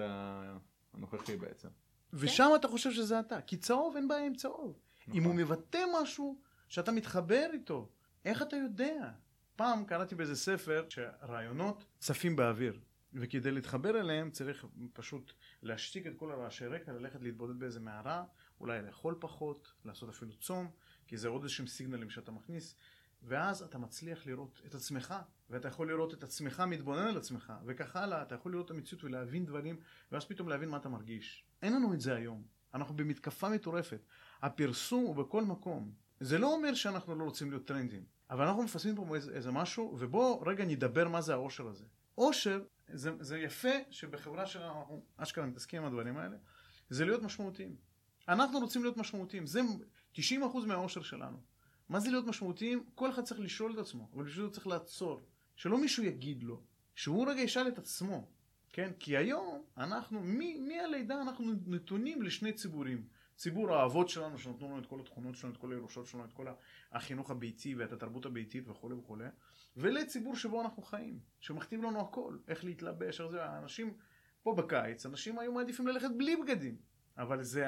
הנוכחי 0.93 1.37
בעצם. 1.37 1.67
ושם 2.13 2.49
אתה 2.55 2.67
חושב 2.67 2.91
שזה 2.91 3.19
אתה 3.19 3.41
כי 3.41 3.57
צהוב 3.57 3.95
אין 3.95 4.07
בעיה 4.07 4.25
עם 4.25 4.33
צהוב 4.35 4.79
אם 5.07 5.23
הוא 5.23 5.33
נכון. 5.33 5.35
מבטא 5.35 5.79
משהו 6.01 6.37
שאתה 6.67 6.91
מתחבר 6.91 7.47
איתו 7.53 7.89
איך 8.25 8.41
אתה 8.41 8.55
יודע 8.55 9.09
פעם 9.57 9.85
קראתי 9.85 10.15
באיזה 10.15 10.35
ספר 10.35 10.85
שרעיונות 10.89 11.85
צפים 11.99 12.35
באוויר 12.35 12.79
וכדי 13.13 13.51
להתחבר 13.51 13.99
אליהם 13.99 14.31
צריך 14.31 14.65
פשוט 14.93 15.33
להשתיק 15.61 16.07
את 16.07 16.13
כל 16.17 16.31
הרעשי 16.31 16.65
רקע, 16.65 16.91
ללכת 16.91 17.21
להתבודד 17.21 17.59
באיזה 17.59 17.79
מערה, 17.79 18.23
אולי 18.59 18.81
לאכול 18.81 19.15
פחות, 19.19 19.73
לעשות 19.85 20.09
אפילו 20.09 20.35
צום, 20.35 20.71
כי 21.07 21.17
זה 21.17 21.27
עוד 21.27 21.43
איזשהם 21.43 21.67
סיגנלים 21.67 22.09
שאתה 22.09 22.31
מכניס, 22.31 22.75
ואז 23.23 23.61
אתה 23.61 23.77
מצליח 23.77 24.25
לראות 24.25 24.61
את 24.65 24.75
עצמך, 24.75 25.15
ואתה 25.49 25.67
יכול 25.67 25.91
לראות 25.91 26.13
את 26.13 26.23
עצמך 26.23 26.63
מתבונן 26.67 27.07
על 27.07 27.17
עצמך, 27.17 27.53
וכך 27.65 27.95
הלאה, 27.95 28.21
אתה 28.21 28.35
יכול 28.35 28.51
לראות 28.51 28.65
את 28.65 28.71
המציאות 28.71 29.03
ולהבין 29.03 29.45
דברים, 29.45 29.79
ואז 30.11 30.25
פתאום 30.25 30.49
להבין 30.49 30.69
מה 30.69 30.77
אתה 30.77 30.89
מרגיש. 30.89 31.43
אין 31.61 31.73
לנו 31.73 31.93
את 31.93 32.01
זה 32.01 32.15
היום. 32.15 32.43
אנחנו 32.73 32.95
במתקפה 32.95 33.49
מטורפת. 33.49 34.01
הפרסום 34.41 35.03
הוא 35.03 35.15
בכל 35.15 35.43
מקום. 35.43 35.91
זה 36.19 36.37
לא 36.37 36.53
אומר 36.53 36.73
שאנחנו 36.73 37.15
לא 37.15 37.23
רוצים 37.23 37.49
להיות 37.49 37.65
טרנדים, 37.65 38.05
אבל 38.29 38.45
אנחנו 38.45 38.63
מפספסים 38.63 38.95
פה 38.95 39.15
איזה, 39.15 39.31
איזה 39.31 39.51
משהו, 39.51 39.95
ובואו 39.99 40.41
רגע 40.41 40.65
נדבר 40.65 41.07
מה 41.07 41.21
זה 41.21 41.33
העושר 41.33 41.67
הזה. 41.67 41.85
עושר, 42.15 42.63
זה, 42.93 43.11
זה 43.19 43.39
יפה 43.39 43.69
שבחברה 43.89 44.45
שלנו 44.45 44.79
אנחנו 44.79 45.03
אשכרה 45.17 45.45
מתעסקים 45.45 45.81
עם 45.81 45.87
הדברים 45.87 46.17
האלה, 46.17 46.37
זה 46.89 47.05
להיות 47.05 47.23
משמעותיים. 47.23 47.75
אנחנו 48.27 48.59
רוצים 48.59 48.81
להיות 48.81 48.97
משמעותיים, 48.97 49.47
זה 49.47 49.61
90% 50.15 50.19
מהעושר 50.67 51.01
שלנו. 51.01 51.37
מה 51.89 51.99
זה 51.99 52.09
להיות 52.09 52.25
משמעותיים? 52.25 52.83
כל 52.95 53.09
אחד 53.09 53.23
צריך 53.23 53.39
לשאול 53.39 53.73
את 53.73 53.77
עצמו, 53.77 54.09
אבל 54.13 54.23
בשביל 54.23 54.45
זה 54.45 54.51
צריך 54.51 54.67
לעצור. 54.67 55.21
שלא 55.55 55.77
מישהו 55.77 56.03
יגיד 56.03 56.43
לו, 56.43 56.61
שהוא 56.95 57.27
רגע 57.29 57.41
ישאל 57.41 57.67
את 57.67 57.77
עצמו, 57.77 58.27
כן? 58.69 58.91
כי 58.99 59.17
היום 59.17 59.63
אנחנו, 59.77 60.21
מהלידה 60.67 61.21
אנחנו 61.21 61.53
נתונים 61.65 62.21
לשני 62.21 62.53
ציבורים. 62.53 63.07
ציבור 63.37 63.73
האבות 63.73 64.09
שלנו 64.09 64.37
שנתנו 64.37 64.67
לנו 64.67 64.79
את 64.79 64.85
כל 64.85 64.99
התכונות 64.99 65.35
שלנו, 65.35 65.53
את 65.53 65.57
כל 65.57 65.71
הירושות 65.71 66.05
שלנו, 66.05 66.25
את 66.25 66.33
כל 66.33 66.47
החינוך 66.91 67.31
הביתי 67.31 67.75
ואת 67.75 67.91
התרבות 67.91 68.25
הביתית 68.25 68.69
וכולי 68.69 68.95
וכולי, 68.95 69.27
ולציבור 69.77 70.35
שבו 70.35 70.61
אנחנו 70.61 70.83
חיים, 70.83 71.19
שמכתיב 71.39 71.83
לנו 71.83 72.01
הכל, 72.01 72.37
איך 72.47 72.63
להתלבש, 72.63 73.21
איך 73.21 73.29
זה, 73.29 73.45
האנשים 73.45 73.93
פה 74.43 74.55
בקיץ, 74.57 75.05
אנשים 75.05 75.39
היו 75.39 75.51
מעדיפים 75.51 75.87
ללכת 75.87 76.09
בלי 76.17 76.35
בגדים, 76.35 76.77
אבל 77.17 77.43
זה 77.43 77.65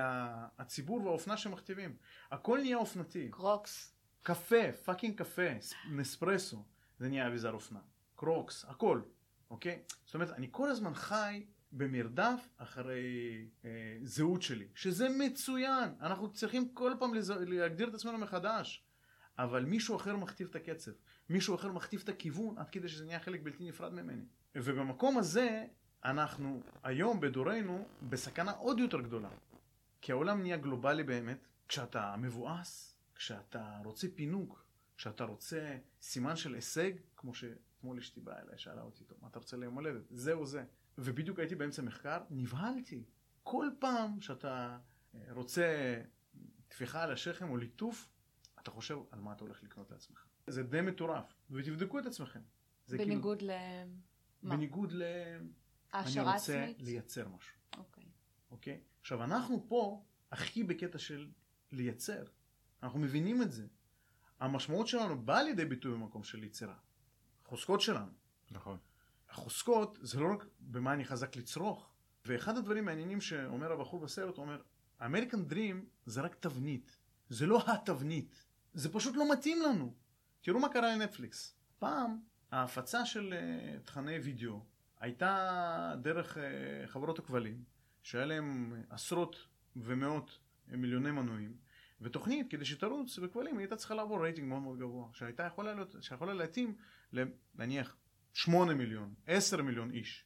הציבור 0.58 1.06
והאופנה 1.06 1.38
שמכתיבים. 1.38 1.96
הכל 2.32 2.60
נהיה 2.62 2.78
אופנתי. 2.78 3.30
קרוקס. 3.32 3.96
קפה, 4.24 4.72
fucking 4.72 5.18
קפה, 5.18 5.48
נספרסו, 5.92 6.66
זה 6.98 7.10
נהיה 7.10 7.28
אביזר 7.28 7.54
אופנה. 7.54 7.80
קרוקס, 8.16 8.66
הכל, 8.66 9.02
אוקיי? 9.50 9.84
זאת 10.06 10.14
אומרת, 10.14 10.30
אני 10.30 10.48
כל 10.52 10.70
הזמן 10.70 10.94
חי 10.94 11.46
במרדף 11.72 12.50
אחרי 12.58 13.02
אה, 13.66 13.98
זהות 14.04 14.42
שלי, 14.42 14.68
שזה 14.76 15.10
מצוין, 15.10 15.90
אנחנו 16.02 16.34
צריכים 16.34 16.70
כל 16.74 16.94
פעם 17.00 17.14
לז... 17.14 17.30
להגדיר 17.30 17.90
את 17.90 17.94
עצמנו 17.94 18.18
מחדש, 18.18 18.84
אבל 19.38 19.66
מישהו 19.66 19.96
אחר 19.96 20.16
מכתיב 20.16 20.48
את 20.50 20.56
הקצב, 20.56 20.92
מישהו 21.30 21.56
אחר 21.56 21.72
מכתיב 21.72 22.02
את 22.04 22.10
הכיוון 22.10 22.58
עד 22.58 22.70
כדי 22.70 22.88
שזה 22.88 23.06
נהיה 23.06 23.20
חלק 23.20 23.42
בלתי 23.44 23.64
נפרד 23.64 23.94
ממני. 23.94 24.24
ובמקום 24.56 25.18
הזה, 25.18 25.66
אנחנו 26.06 26.62
היום 26.84 27.20
בדורנו 27.20 27.86
בסכנה 28.10 28.52
עוד 28.52 28.80
יותר 28.80 29.02
גדולה, 29.02 29.30
כי 30.02 30.12
העולם 30.12 30.42
נהיה 30.42 30.58
גלובלי 30.58 31.04
באמת, 31.04 31.48
כשאתה 31.68 32.16
מבואס, 32.18 32.96
כשאתה 33.16 33.80
רוצה 33.86 34.08
פינוק, 34.16 34.66
כשאתה 34.98 35.24
רוצה 35.24 35.78
סימן 36.02 36.36
של 36.36 36.54
הישג, 36.54 36.92
כמו 37.16 37.34
שאתמול 37.34 37.98
אשתי 37.98 38.22
באה 38.22 38.42
אליי, 38.42 38.58
שאלה 38.58 38.82
אותי, 38.82 39.04
טוב, 39.04 39.18
מה 39.22 39.28
אתה 39.28 39.40
רוצה 39.40 39.58
ליום 39.58 39.76
הולדת? 39.76 40.04
זהו 40.10 40.46
זה. 40.46 40.64
ובדיוק 41.00 41.40
הייתי 41.40 41.56
באמצע 41.56 41.82
מחקר, 41.82 42.20
נבהלתי. 42.30 43.04
כל 43.44 43.68
פעם 43.80 44.22
שאתה 44.22 44.78
אה, 45.16 45.20
רוצה 45.30 46.02
טפיחה 46.68 47.04
על 47.04 47.12
השכם 47.12 47.50
או 47.50 47.58
ליטוף, 47.58 48.10
אתה 48.60 48.72
חושב 48.72 48.98
על 49.12 49.20
מה 49.20 49.34
אתה 49.34 49.44
הולך 49.44 49.64
לקנות 49.64 49.92
לעצמך. 49.92 50.26
זה 50.48 50.64
די 50.64 50.82
מטורף, 50.82 51.34
ותבדקו 51.52 52.00
את 52.00 52.06
עצמכם. 52.06 52.42
זה 52.86 52.98
בניגוד 52.98 53.38
כאילו, 53.38 53.54
ל... 53.54 53.58
מה? 54.44 54.56
בניגוד 54.56 54.92
ל... 54.92 55.04
אני 55.04 56.02
העשרה 56.04 56.34
רוצה 56.34 56.64
עצמית? 56.64 56.82
לייצר 56.82 57.28
משהו, 57.28 57.58
אוקיי. 57.78 58.06
אוקיי? 58.52 58.82
עכשיו, 59.02 59.24
אנחנו 59.24 59.66
פה 59.68 60.06
הכי 60.32 60.64
בקטע 60.64 60.98
של 60.98 61.32
לייצר. 61.72 62.24
אנחנו 62.84 63.00
מבינים 63.00 63.42
את 63.42 63.52
זה. 63.52 63.68
המשמעות 64.40 64.88
שלנו 64.88 65.26
באה 65.26 65.44
לידי 65.44 65.66
ביטוי 65.66 65.92
במקום 65.92 66.24
של 66.24 66.44
יצירה. 66.44 66.78
החוזקות 67.46 67.82
שלנו. 67.82 68.12
נכון. 68.52 68.78
החוזקות 69.30 69.98
זה 70.02 70.20
לא 70.20 70.32
רק 70.34 70.46
במה 70.60 70.94
אני 70.94 71.06
חזק 71.06 71.36
לצרוך. 71.36 71.90
ואחד 72.26 72.58
הדברים 72.58 72.84
המעניינים 72.84 73.22
שאומר 73.22 73.72
הבחור 73.72 74.00
בסרט, 74.00 74.38
הוא 74.38 74.46
אומר, 74.46 74.62
American 75.06 75.46
dream 75.46 75.86
זה 76.06 76.22
רק 76.22 76.36
תבנית. 76.36 76.98
זה 77.30 77.46
לא 77.46 77.64
התבנית. 77.68 78.46
זה 78.74 78.94
פשוט 78.94 79.16
לא 79.16 79.32
מתאים 79.32 79.62
לנו. 79.62 79.94
תראו 80.42 80.60
מה 80.60 80.70
קרה 80.70 80.96
לנטפליקס. 80.96 81.56
פעם 81.80 82.20
ההפצה 82.52 83.06
של 83.06 83.34
אה, 83.34 83.88
תכני 83.88 84.18
וידאו 84.18 84.64
הייתה 85.00 85.94
דרך 86.02 86.38
אה, 86.38 86.40
חברות 86.88 87.20
הכבלים, 87.20 87.64
שהיה 88.04 88.26
להם 88.26 88.74
עשרות 88.90 89.48
ומאות 89.76 90.40
מיליוני 90.68 91.12
מנויים, 91.12 91.58
ותוכנית 92.02 92.52
כדי 92.52 92.66
שתרוץ 92.66 93.20
בכבלים 93.20 93.58
היא 93.58 93.60
הייתה 93.60 93.76
צריכה 93.76 93.96
לעבור 93.96 94.24
רייטינג 94.24 94.48
מאוד 94.48 94.62
מאוד 94.62 94.80
גבוה, 94.80 95.08
שהייתה 95.14 95.44
יכולה, 95.44 95.74
להיות, 95.74 95.96
שיכולה 96.02 96.34
להתאים 96.34 96.76
נניח 97.56 97.98
8 98.34 98.74
מיליון, 98.74 99.14
10 99.28 99.62
מיליון 99.62 99.92
איש. 99.92 100.26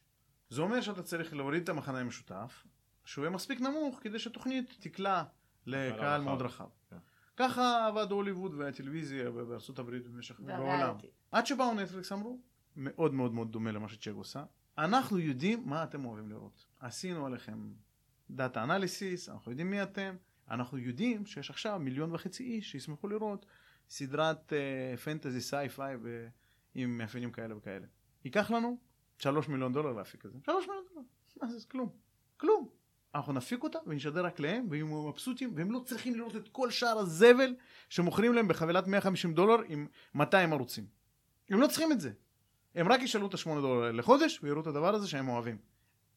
זה 0.50 0.62
אומר 0.62 0.80
שאתה 0.80 1.02
צריך 1.02 1.34
להוריד 1.34 1.62
את 1.62 1.68
המחנה 1.68 1.98
המשותף, 1.98 2.66
שהוא 3.04 3.24
יהיה 3.24 3.34
מספיק 3.34 3.60
נמוך 3.60 3.98
כדי 4.02 4.18
שתוכנית 4.18 4.76
תקלע 4.80 5.22
לקהל. 5.66 6.20
מאוד 6.20 6.42
רחב. 6.42 6.68
כן. 6.90 6.96
ככה 7.36 7.86
עבד 7.86 8.10
הוליווד 8.10 8.54
והטלוויזיה 8.54 9.30
בארצות 9.30 9.78
הברית 9.78 10.06
במשך 10.06 10.40
בעולם. 10.40 10.62
והריאליטי. 10.62 11.06
עד 11.32 11.46
שבאו 11.46 11.74
נטפליקס 11.74 12.12
אמרו, 12.12 12.40
מאוד 12.76 13.14
מאוד 13.14 13.34
מאוד 13.34 13.52
דומה 13.52 13.72
למה 13.72 13.88
שצ'ק 13.88 14.12
עושה, 14.14 14.44
אנחנו 14.78 15.18
יודעים 15.18 15.62
מה 15.66 15.84
אתם 15.84 16.04
אוהבים 16.04 16.28
לראות. 16.28 16.66
עשינו 16.80 17.26
עליכם 17.26 17.72
דאטה 18.30 18.62
אנליסיס, 18.64 19.28
אנחנו 19.28 19.50
יודעים 19.50 19.70
מי 19.70 19.82
אתם, 19.82 20.16
אנחנו 20.50 20.78
יודעים 20.78 21.26
שיש 21.26 21.50
עכשיו 21.50 21.78
מיליון 21.78 22.14
וחצי 22.14 22.44
איש 22.44 22.70
שישמחו 22.70 23.08
לראות 23.08 23.46
סדרת 23.88 24.52
uh, 24.52 24.96
פנטזי 24.96 25.40
סי-פיי 25.40 25.96
ו- 26.02 26.28
עם 26.74 26.98
מאפיינים 26.98 27.30
כאלה 27.32 27.56
וכאלה. 27.56 27.86
ייקח 28.24 28.50
לנו 28.50 28.78
שלוש 29.18 29.48
מיליון 29.48 29.72
דולר 29.72 29.92
להפיק 29.92 30.26
את 30.26 30.32
זה. 30.32 30.38
שלוש 30.46 30.64
מיליון 30.68 30.84
דולר, 30.94 31.06
מה 31.42 31.48
זה, 31.48 31.58
זה 31.58 31.66
כלום. 31.68 31.88
כלום. 32.36 32.68
אנחנו 33.14 33.32
נפיק 33.32 33.62
אותה 33.62 33.78
ונשדר 33.86 34.24
רק 34.24 34.40
להם 34.40 34.66
והם 34.70 34.74
יהיו 34.74 35.08
מבסוטים 35.08 35.52
והם 35.56 35.70
לא 35.70 35.78
צריכים 35.86 36.14
לראות 36.14 36.36
את 36.36 36.48
כל 36.48 36.70
שאר 36.70 36.98
הזבל 36.98 37.54
שמוכרים 37.88 38.34
להם 38.34 38.48
בחבילת 38.48 38.86
150 38.86 39.34
דולר 39.34 39.62
עם 39.68 39.86
200 40.14 40.52
ערוצים. 40.52 40.86
הם 41.50 41.60
לא 41.60 41.66
צריכים 41.66 41.92
את 41.92 42.00
זה. 42.00 42.12
הם 42.74 42.92
רק 42.92 43.02
ישאלו 43.02 43.26
את 43.26 43.34
השמונה 43.34 43.60
דולר 43.60 43.92
לחודש 43.92 44.40
ויראו 44.42 44.60
את 44.60 44.66
הדבר 44.66 44.94
הזה 44.94 45.08
שהם 45.08 45.28
אוהבים. 45.28 45.58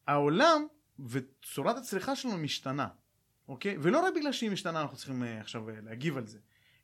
העולם 0.06 0.66
וצורת 0.98 1.76
הצריכה 1.76 2.16
שלנו 2.16 2.38
משתנה, 2.38 2.88
אוקיי? 3.48 3.76
ולא 3.80 4.00
רק 4.00 4.14
בגלל 4.14 4.32
שהיא 4.32 4.50
משתנה 4.50 4.82
אנחנו 4.82 4.96
צריכים 4.96 5.22
אה, 5.22 5.40
עכשיו 5.40 5.70
אה, 5.70 5.74
להגיב 5.80 6.18
על 6.18 6.26
זה, 6.26 6.38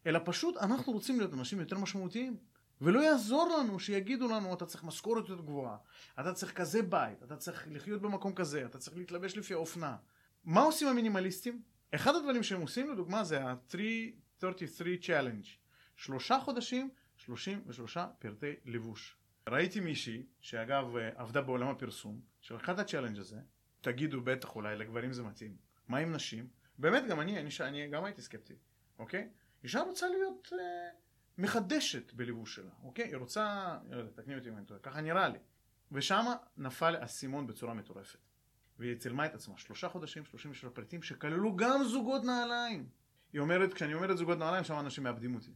אלא 0.06 0.20
פשוט 0.24 0.56
אנחנו 0.56 0.92
רוצים 0.92 1.18
להיות 1.18 1.34
אנשים 1.34 1.60
יותר 1.60 1.78
משמעותיים. 1.78 2.36
ולא 2.80 3.00
יעזור 3.00 3.56
לנו 3.58 3.80
שיגידו 3.80 4.28
לנו 4.28 4.54
אתה 4.54 4.66
צריך 4.66 4.84
משכורת 4.84 5.28
יותר 5.28 5.42
גבוהה, 5.42 5.76
אתה 6.20 6.32
צריך 6.32 6.52
כזה 6.52 6.82
בית, 6.82 7.22
אתה 7.22 7.36
צריך 7.36 7.68
לחיות 7.70 8.02
במקום 8.02 8.34
כזה, 8.34 8.66
אתה 8.66 8.78
צריך 8.78 8.96
להתלבש 8.96 9.36
לפי 9.36 9.54
האופנה. 9.54 9.96
מה 10.44 10.60
עושים 10.60 10.88
המינימליסטים? 10.88 11.62
אחד 11.94 12.14
הדברים 12.14 12.42
שהם 12.42 12.60
עושים 12.60 12.92
לדוגמה 12.92 13.24
זה 13.24 13.44
ה-333 13.44 14.46
Challenge. 15.02 15.48
שלושה 15.96 16.38
חודשים, 16.40 16.90
33 17.16 17.98
פרטי 18.18 18.52
לבוש. 18.64 19.16
ראיתי 19.48 19.80
מישהי, 19.80 20.22
שאגב 20.40 20.96
אה, 20.96 21.10
עבדה 21.16 21.42
בעולם 21.42 21.68
הפרסום, 21.68 22.20
שלקחה 22.40 22.72
את 22.72 22.78
ה 22.78 22.82
challenge 22.82 23.18
הזה, 23.18 23.38
תגידו 23.80 24.20
בטח 24.20 24.56
אולי 24.56 24.76
לגברים 24.76 25.12
זה 25.12 25.22
מתאים, 25.22 25.56
מה 25.88 25.98
עם 25.98 26.12
נשים? 26.12 26.48
באמת 26.78 27.06
גם 27.08 27.20
אני, 27.20 27.40
אני, 27.40 27.48
אני 27.60 27.88
גם 27.88 28.04
הייתי 28.04 28.22
סקפטי, 28.22 28.54
אוקיי? 28.98 29.28
אישה 29.64 29.80
רוצה 29.80 30.08
להיות 30.08 30.52
אה, 30.52 30.58
מחדשת 31.38 32.12
בלבוש 32.12 32.54
שלה, 32.54 32.70
אוקיי? 32.82 33.04
היא 33.04 33.16
רוצה, 33.16 33.76
לא 33.90 34.10
תקני 34.14 34.34
אותי 34.36 34.48
אם 34.48 34.56
אני 34.56 34.66
טועה, 34.66 34.80
ככה 34.80 35.00
נראה 35.00 35.28
לי. 35.28 35.38
ושם 35.92 36.24
נפל 36.56 36.96
האסימון 36.96 37.46
בצורה 37.46 37.74
מטורפת. 37.74 38.18
והיא 38.78 38.96
צילמה 38.96 39.26
את 39.26 39.34
עצמה 39.34 39.58
שלושה 39.58 39.88
חודשים, 39.88 40.24
33 40.24 40.72
פריטים 40.74 41.02
שכללו 41.02 41.56
גם 41.56 41.84
זוגות 41.84 42.24
נעליים. 42.24 42.88
היא 43.32 43.40
אומרת, 43.40 43.74
כשאני 43.74 43.94
אומרת 43.94 44.16
זוגות 44.16 44.38
נעליים, 44.38 44.64
שם 44.64 44.78
אנשים 44.78 45.04
מאבדים 45.04 45.34
אותי. 45.34 45.50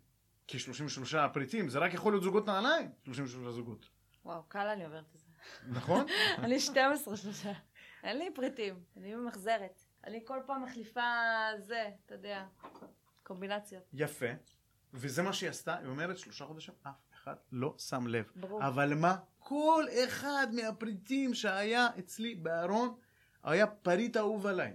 כי 0.47 0.59
33 0.59 1.15
פריטים, 1.33 1.69
זה 1.69 1.79
רק 1.79 1.95
יכול 1.95 2.13
להיות 2.13 2.23
זוגות 2.23 2.47
נעליים, 2.47 2.91
33 3.05 3.55
זוגות. 3.55 3.89
וואו, 4.25 4.43
קל 4.49 4.67
אני 4.67 4.85
עוברת 4.85 5.05
את 5.15 5.21
זה. 5.21 5.27
נכון? 5.69 6.07
אני 6.45 6.61
12 6.61 7.17
שלושה. 7.17 7.53
אין 8.03 8.19
לי 8.19 8.31
פריטים, 8.35 8.75
אני 8.97 9.15
ממחזרת. 9.15 9.83
אני 10.05 10.21
כל 10.25 10.39
פעם 10.47 10.65
מחליפה 10.65 11.01
זה, 11.59 11.91
אתה 12.07 12.15
יודע, 12.15 12.47
קומבינציות. 13.23 13.83
יפה. 13.93 14.27
וזה 14.95 15.23
מה 15.23 15.33
שהיא 15.33 15.51
עשתה, 15.51 15.77
היא 15.77 15.89
אומרת 15.89 16.19
שלושה 16.19 16.45
חודשים, 16.45 16.75
אף 16.83 16.93
אחד 17.15 17.35
לא 17.53 17.75
שם 17.79 18.07
לב. 18.07 18.25
ברור. 18.37 18.67
אבל 18.67 18.95
מה? 18.95 19.17
כל 19.39 19.85
אחד 20.05 20.47
מהפריטים 20.53 21.35
שהיה 21.35 21.89
אצלי 21.99 22.35
בארון 22.35 22.95
היה 23.43 23.67
פריט 23.67 24.17
אהוב 24.17 24.47
עליי. 24.47 24.75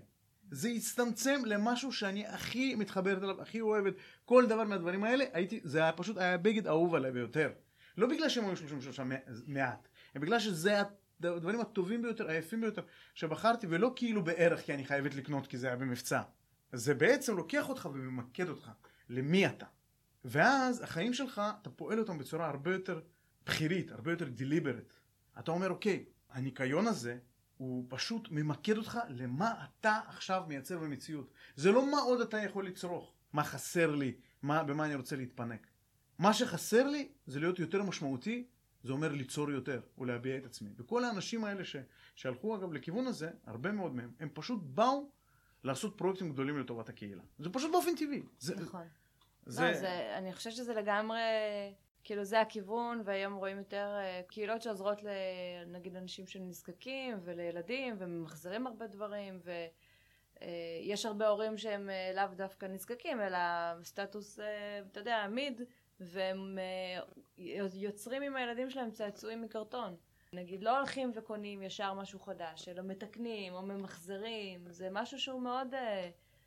זה 0.52 0.70
הצטמצם 0.70 1.42
למשהו 1.46 1.92
שאני 1.92 2.28
הכי 2.28 2.76
מתחברת 2.76 3.24
אליו, 3.24 3.42
הכי 3.42 3.62
אוהבת. 3.62 3.94
כל 4.26 4.46
דבר 4.46 4.64
מהדברים 4.64 5.04
האלה, 5.04 5.26
הייתי, 5.34 5.60
זה 5.64 5.80
היה 5.80 5.92
פשוט 5.92 6.18
היה 6.18 6.38
בגד 6.38 6.68
אהוב 6.68 6.96
עליי 6.96 7.12
ביותר. 7.12 7.52
לא 7.98 8.08
בגלל 8.08 8.30
שהם 8.30 8.46
היו 8.46 8.58
33 8.58 9.00
מעט, 9.48 9.88
בגלל 10.16 10.40
שזה 10.40 10.82
הדברים 11.24 11.62
הטובים 11.62 12.02
ביותר, 12.02 12.30
היפים 12.30 12.62
ביותר, 12.62 12.82
שבחרתי, 13.14 13.68
ולא 13.70 13.94
כאילו 13.96 14.24
בערך 14.24 14.60
כי 14.60 14.74
אני 14.74 14.86
חייבת 14.86 15.16
לקנות 15.16 15.48
כי 15.48 15.58
זה 15.58 15.68
היה 15.68 15.76
במבצע. 15.76 16.22
זה 16.74 16.94
בעצם 16.94 17.38
לוקח 17.38 17.70
אותך 17.70 17.90
וממקד 17.94 18.50
אותך 18.50 18.72
למי 19.10 19.48
אתה. 19.48 19.66
ואז 20.26 20.82
החיים 20.82 21.14
שלך, 21.14 21.42
אתה 21.62 21.70
פועל 21.70 22.00
אותם 22.00 22.18
בצורה 22.18 22.50
הרבה 22.50 22.74
יותר 22.74 23.02
בכירית, 23.46 23.92
הרבה 23.92 24.12
יותר 24.12 24.30
דיליברט. 24.30 24.94
אתה 25.40 25.52
אומר, 25.52 25.70
אוקיי, 25.70 26.06
הניקיון 26.30 26.88
הזה, 26.88 27.18
הוא 27.58 27.86
פשוט 27.90 28.28
ממקד 28.32 28.78
אותך 28.78 29.00
למה 29.10 29.66
אתה 29.66 30.00
עכשיו 30.08 30.44
מייצר 30.48 30.80
במציאות. 30.80 31.32
זה 31.56 31.72
לא 31.72 31.92
מה 31.92 31.98
עוד 31.98 32.22
אתה 32.22 32.38
יכול 32.38 32.68
לצרוך, 32.68 33.14
מה 33.34 33.44
חסר 33.44 33.96
לי, 33.96 34.14
מה, 34.42 34.64
במה 34.64 34.86
אני 34.86 34.96
רוצה 34.96 35.16
להתפנק. 35.16 35.68
מה 36.20 36.34
שחסר 36.34 36.88
לי 36.88 37.10
זה 37.28 37.40
להיות 37.40 37.60
יותר 37.60 37.84
משמעותי, 37.84 38.48
זה 38.84 38.92
אומר 38.94 39.12
ליצור 39.12 39.52
יותר, 39.52 39.82
או 39.98 40.06
להביע 40.06 40.38
את 40.38 40.46
עצמי. 40.46 40.70
וכל 40.78 41.04
האנשים 41.04 41.44
האלה 41.44 41.66
ש, 41.66 41.76
שהלכו 42.16 42.56
אגב 42.56 42.74
לכיוון 42.74 43.08
הזה, 43.08 43.30
הרבה 43.46 43.72
מאוד 43.72 43.96
מהם, 43.96 44.12
הם 44.20 44.30
פשוט 44.34 44.62
באו 44.64 45.12
לעשות 45.64 45.98
פרויקטים 45.98 46.30
גדולים 46.30 46.60
לטובת 46.60 46.90
הקהילה. 46.90 47.24
זה 47.40 47.50
פשוט 47.50 47.72
באופן 47.72 47.96
טבעי. 47.96 48.24
זה, 48.40 48.56
נכון. 48.56 48.82
זה, 49.46 49.62
לא, 49.62 49.74
זה, 49.74 50.18
אני 50.18 50.34
חושבת 50.34 50.54
שזה 50.54 50.74
לגמרי, 50.74 51.20
כאילו 52.04 52.24
זה 52.24 52.42
הכיוון, 52.42 53.02
והיום 53.06 53.34
רואים 53.34 53.58
יותר 53.58 53.96
אה, 53.98 54.22
קהילות 54.28 54.62
שעוזרות 54.62 55.02
לנגיד 55.04 55.96
אנשים 55.96 56.28
שנזקקים 56.28 57.20
ולילדים, 57.24 57.96
וממחזרים 57.98 58.68
הרבה 58.68 58.88
דברים, 58.88 59.40
ויש 60.42 61.06
הרבה 61.06 61.28
הורים 61.28 61.58
שהם 61.58 61.90
אה, 61.90 62.12
לאו 62.16 62.36
דווקא 62.36 62.66
נזקקים, 62.66 63.22
אלא 63.22 63.38
סטטוס, 63.84 64.40
אה, 64.40 64.82
אתה 64.92 65.00
יודע, 65.00 65.28
מיד, 65.30 65.62
והם 66.00 66.58
אה, 66.60 67.04
יוצרים 67.74 68.22
עם 68.22 68.36
הילדים 68.36 68.70
שלהם 68.70 68.92
צעצועים 68.92 69.42
מקרטון. 69.42 69.96
נגיד 70.34 70.64
לא 70.64 70.78
הולכים 70.78 71.12
וקונים 71.16 71.64
ישר 71.64 71.94
משהו 71.94 72.20
חדש, 72.20 72.68
אלא 72.68 72.82
מתקנים 72.84 73.54
או 73.54 73.62
ממחזרים, 73.62 74.66
זה 74.70 74.88
משהו 74.92 75.20
שהוא 75.20 75.42
מאוד... 75.42 75.74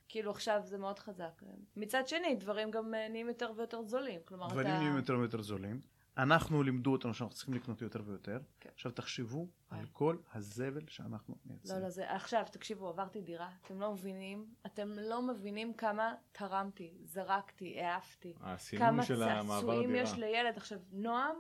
אה, 0.07 0.11
כאילו 0.11 0.31
עכשיו 0.31 0.61
זה 0.65 0.79
מאוד 0.79 0.99
חזק. 0.99 1.43
מצד 1.77 2.09
שני, 2.09 2.35
דברים 2.35 2.71
גם 2.71 2.95
אה, 2.95 3.09
נהיים 3.09 3.29
יותר 3.29 3.53
ויותר 3.57 3.83
זולים. 3.83 4.21
כלומר, 4.25 4.49
דברים 4.49 4.67
אתה... 4.67 4.79
נהיים 4.79 4.97
יותר 4.97 5.19
ויותר 5.19 5.43
זולים. 5.43 5.81
אנחנו 6.19 6.63
לימדו 6.63 6.93
אותנו 6.93 7.15
שאנחנו 7.15 7.35
צריכים 7.35 7.55
לקנות 7.55 7.83
יותר 7.83 8.01
ויותר. 8.07 8.39
כן. 8.61 8.71
עכשיו 8.75 8.93
תחשבו 8.93 9.47
כן. 9.71 9.77
על 9.77 9.87
כל 9.93 10.17
הזבל 10.35 10.89
שאנחנו 10.89 11.35
לא, 11.35 11.41
מייצרים. 11.53 11.83
לא, 11.83 11.91
זה... 11.91 12.13
עכשיו, 12.13 12.45
תקשיבו, 12.51 12.89
עברתי 12.89 13.21
דירה, 13.21 13.51
אתם 13.63 13.81
לא 13.81 13.93
מבינים, 13.93 14.47
אתם 14.67 14.93
לא 14.99 15.23
מבינים 15.23 15.75
כמה 15.75 16.15
תרמתי, 16.33 16.95
זרקתי, 17.05 17.81
העפתי. 17.81 18.35
הסינון 18.41 18.87
כמה 18.87 19.03
של 19.03 19.23
המעבר 19.23 19.61
צעצועים 19.61 19.91
דירה. 19.91 20.03
יש 20.03 20.13
לילד. 20.13 20.57
עכשיו, 20.57 20.79
נועם 20.93 21.37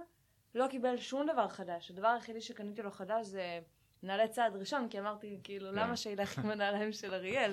לא 0.54 0.66
קיבל 0.70 0.96
שום 0.96 1.26
דבר 1.32 1.48
חדש. 1.48 1.90
הדבר 1.90 2.08
היחידי 2.08 2.40
שקניתי 2.40 2.82
לו 2.82 2.90
חדש 2.90 3.26
זה 3.26 3.60
נעלי 4.02 4.28
צעד 4.28 4.56
ראשון, 4.56 4.88
כי 4.88 5.00
אמרתי, 5.00 5.40
כאילו, 5.44 5.70
כן. 5.70 5.74
למה 5.74 5.96
שילך 5.96 6.38
עם 6.38 6.50
הנעליים 6.50 6.92
של 6.92 7.14
אריאל? 7.14 7.52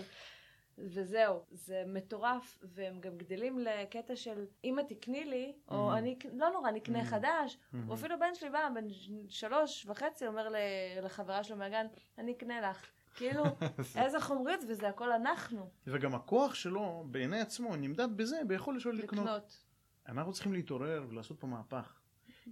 וזהו, 0.78 1.46
זה 1.52 1.84
מטורף, 1.88 2.60
והם 2.64 3.00
גם 3.00 3.18
גדלים 3.18 3.60
לקטע 3.60 4.16
של 4.16 4.46
אמא 4.64 4.82
תקני 4.82 5.26
לי, 5.26 5.54
או 5.68 5.92
Mhm. 5.94 5.98
אני, 5.98 6.18
לא 6.34 6.50
נורא, 6.50 6.72
נקנה 6.72 7.02
Mhm. 7.02 7.06
חדש, 7.06 7.58
Mhm. 7.74 7.78
או 7.88 7.94
אפילו 7.94 8.20
בן 8.20 8.36
שלי 8.36 8.50
בא, 8.50 8.70
בן 8.74 8.88
שלוש 9.30 9.86
וחצי, 9.86 10.28
אומר 10.28 10.48
לחברה 11.02 11.44
שלו 11.44 11.58
מהגן, 11.58 11.86
אני 12.18 12.32
אקנה 12.32 12.62
לך. 12.70 12.86
כאילו, 13.16 13.44
איזה 14.06 14.20
חומרית, 14.20 14.60
וזה 14.70 14.90
הכל 14.90 15.12
אנחנו, 15.12 15.70
וגם 15.88 16.16
הכוח 16.16 16.56
שלו 16.56 17.04
בעיני 17.12 17.40
עצמו 17.40 17.76
נמדד 17.76 18.18
בזה, 18.18 18.42
ביכולת 18.48 18.82
שלו 18.82 18.92
לקנות. 18.92 19.26
לקנות. 19.26 19.64
אנחנו 20.08 20.34
צריכים 20.34 20.54
להתעורר 20.54 21.06
ולעשות 21.10 21.40
פה 21.40 21.48
מהפך. 21.48 22.00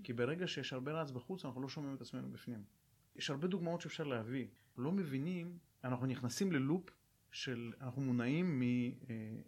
כי 0.04 0.14
ברגע 0.14 0.48
שיש 0.48 0.74
הרבה 0.74 0.92
רעש 0.92 1.12
בחוץ, 1.12 1.46
אנחנו 1.46 1.62
לא 1.62 1.70
שומעים 1.70 1.96
את 1.96 2.02
עצמנו 2.02 2.30
בפנים. 2.32 2.64
יש 3.16 3.30
הרבה 3.30 3.48
דוגמאות 3.48 3.82
שאפשר 3.82 4.04
להביא. 4.04 4.48
לא 4.78 4.92
מבינים, 4.92 5.58
אנחנו 5.84 6.06
נכנסים 6.06 6.52
ללופ 6.52 6.90
של, 7.32 7.74
אנחנו 7.82 8.02
מונעים 8.02 8.64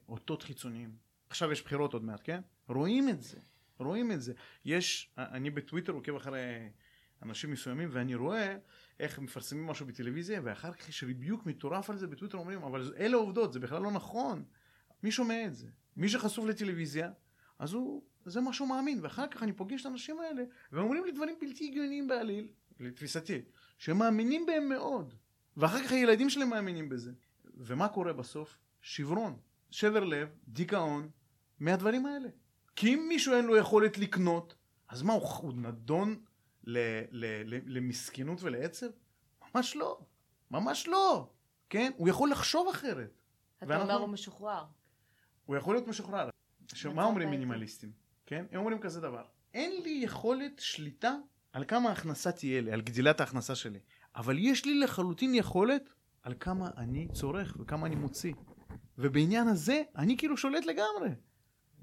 מאותות 0.08 0.44
חיצוניים. 0.44 0.96
עכשיו 1.30 1.52
יש 1.52 1.64
בחירות 1.64 1.94
עוד 1.94 2.04
מעט, 2.04 2.22
כן? 2.24 2.42
רואים 2.68 3.10
את 3.10 3.22
זה, 3.22 3.38
רואים 3.80 4.12
את 4.12 4.22
זה. 4.22 4.34
יש, 4.66 5.14
אני 5.18 5.50
בטוויטר 5.50 5.92
עוקב 5.92 6.16
אחרי 6.16 6.70
אנשים 7.22 7.52
מסוימים, 7.52 7.90
ואני 7.92 8.16
רואה 8.16 8.58
איך 9.00 9.20
מפרסמים 9.20 9.68
משהו 9.68 9.86
בטלוויזיה, 9.86 10.42
ואחר 10.44 10.74
כך 10.74 10.90
יש 10.90 11.04
ריביוק 11.04 11.46
מטורף 11.46 11.90
על 11.90 11.98
זה 11.98 12.08
בטוויטר, 12.08 12.38
אומרים, 12.38 12.64
אבל 12.64 12.94
אלה 12.98 13.18
עובדות, 13.18 13.54
זה 13.54 13.60
בכלל 13.60 13.82
לא 13.82 13.92
נכון. 13.92 14.44
מי 15.04 15.12
שומע 15.12 15.46
את 15.46 15.56
זה? 15.56 15.68
מי 15.98 16.10
שחשוף 16.10 16.46
לטלוויזיה, 16.46 17.12
אז 17.60 17.74
הוא, 17.74 18.04
זה 18.26 18.42
מה 18.42 18.54
שהוא 18.54 18.68
מאמין, 18.68 19.00
ואחר 19.02 19.28
כך 19.28 19.44
אני 19.44 19.54
פוגש 19.54 19.82
את 19.82 19.86
האנשים 19.86 20.20
האלה, 20.20 20.44
והם 20.72 20.84
אומרים 20.84 21.06
לי 21.06 21.12
דברים 21.12 21.36
בלתי 21.42 21.68
הגיוניים 21.68 22.08
בעליל, 22.08 22.48
לתפיסתי, 22.80 23.42
שהם 23.78 23.98
מאמינים 23.98 24.46
בהם 24.46 24.70
מאוד, 24.70 25.14
ואחר 25.58 25.84
כך 25.84 25.92
הילדים 25.92 26.30
שלהם 26.30 26.50
מאמינים 26.50 26.90
בזה. 26.90 27.12
ומה 27.58 27.88
קורה 27.88 28.14
בסוף? 28.14 28.58
שברון, 28.82 29.38
שבר 29.72 30.04
לב, 30.04 30.30
דיכאון, 30.48 31.10
מהדברים 31.60 32.06
האלה. 32.06 32.30
כי 32.76 32.94
אם 32.94 33.06
מישהו 33.10 33.34
אין 33.36 33.46
לו 33.46 33.58
יכולת 33.58 33.98
לקנות, 33.98 34.56
אז 34.90 35.02
מה, 35.02 35.14
הוא, 35.14 35.22
הוא 35.28 35.54
נדון 35.54 36.20
ל, 36.64 36.78
ל, 37.12 37.26
ל, 37.46 37.78
למסכנות 37.78 38.44
ולעצב? 38.44 38.88
ממש 39.56 39.76
לא, 39.76 40.00
ממש 40.52 40.88
לא, 40.88 41.30
כן? 41.70 41.92
הוא 41.98 42.10
יכול 42.10 42.32
לחשוב 42.32 42.68
אחרת. 42.68 43.22
אתה 43.58 43.66
ואנחנו- 43.70 43.84
אומר 43.84 44.02
הוא 44.02 44.10
משוחרר. 44.10 44.64
הוא 45.46 45.56
יכול 45.56 45.76
להיות 45.76 45.88
משוחרר. 45.88 46.30
מה 46.94 47.04
אומרים. 47.06 47.30
מינימליסטים? 47.30 47.92
כן? 48.26 48.46
הם 48.52 48.60
אומרים 48.60 48.80
כזה 48.80 49.02
דבר. 49.02 49.24
אין 49.54 49.82
לי 49.84 50.02
יכולת 50.04 50.60
שליטה 50.60 51.16
על 51.54 51.64
כמה 51.66 51.90
ההכנסה 51.90 52.32
תהיה 52.32 52.62
לי, 52.62 52.72
על 52.72 52.82
גדילת 52.82 53.20
ההכנסה 53.20 53.56
שלי. 53.56 53.80
אבל 54.16 54.38
יש 54.40 54.66
לי 54.66 54.80
לחלוטין 54.80 55.36
יכולת 55.36 55.90
על 56.24 56.34
כמה 56.40 56.70
אני 56.78 57.08
צורך 57.14 57.58
וכמה 57.60 57.88
אני 57.88 57.96
מוציא. 57.96 58.34
ובעניין 58.98 59.48
הזה, 59.48 59.82
אני 59.96 60.18
כאילו 60.18 60.38
שולט 60.38 60.66
לגמרי. 60.66 61.10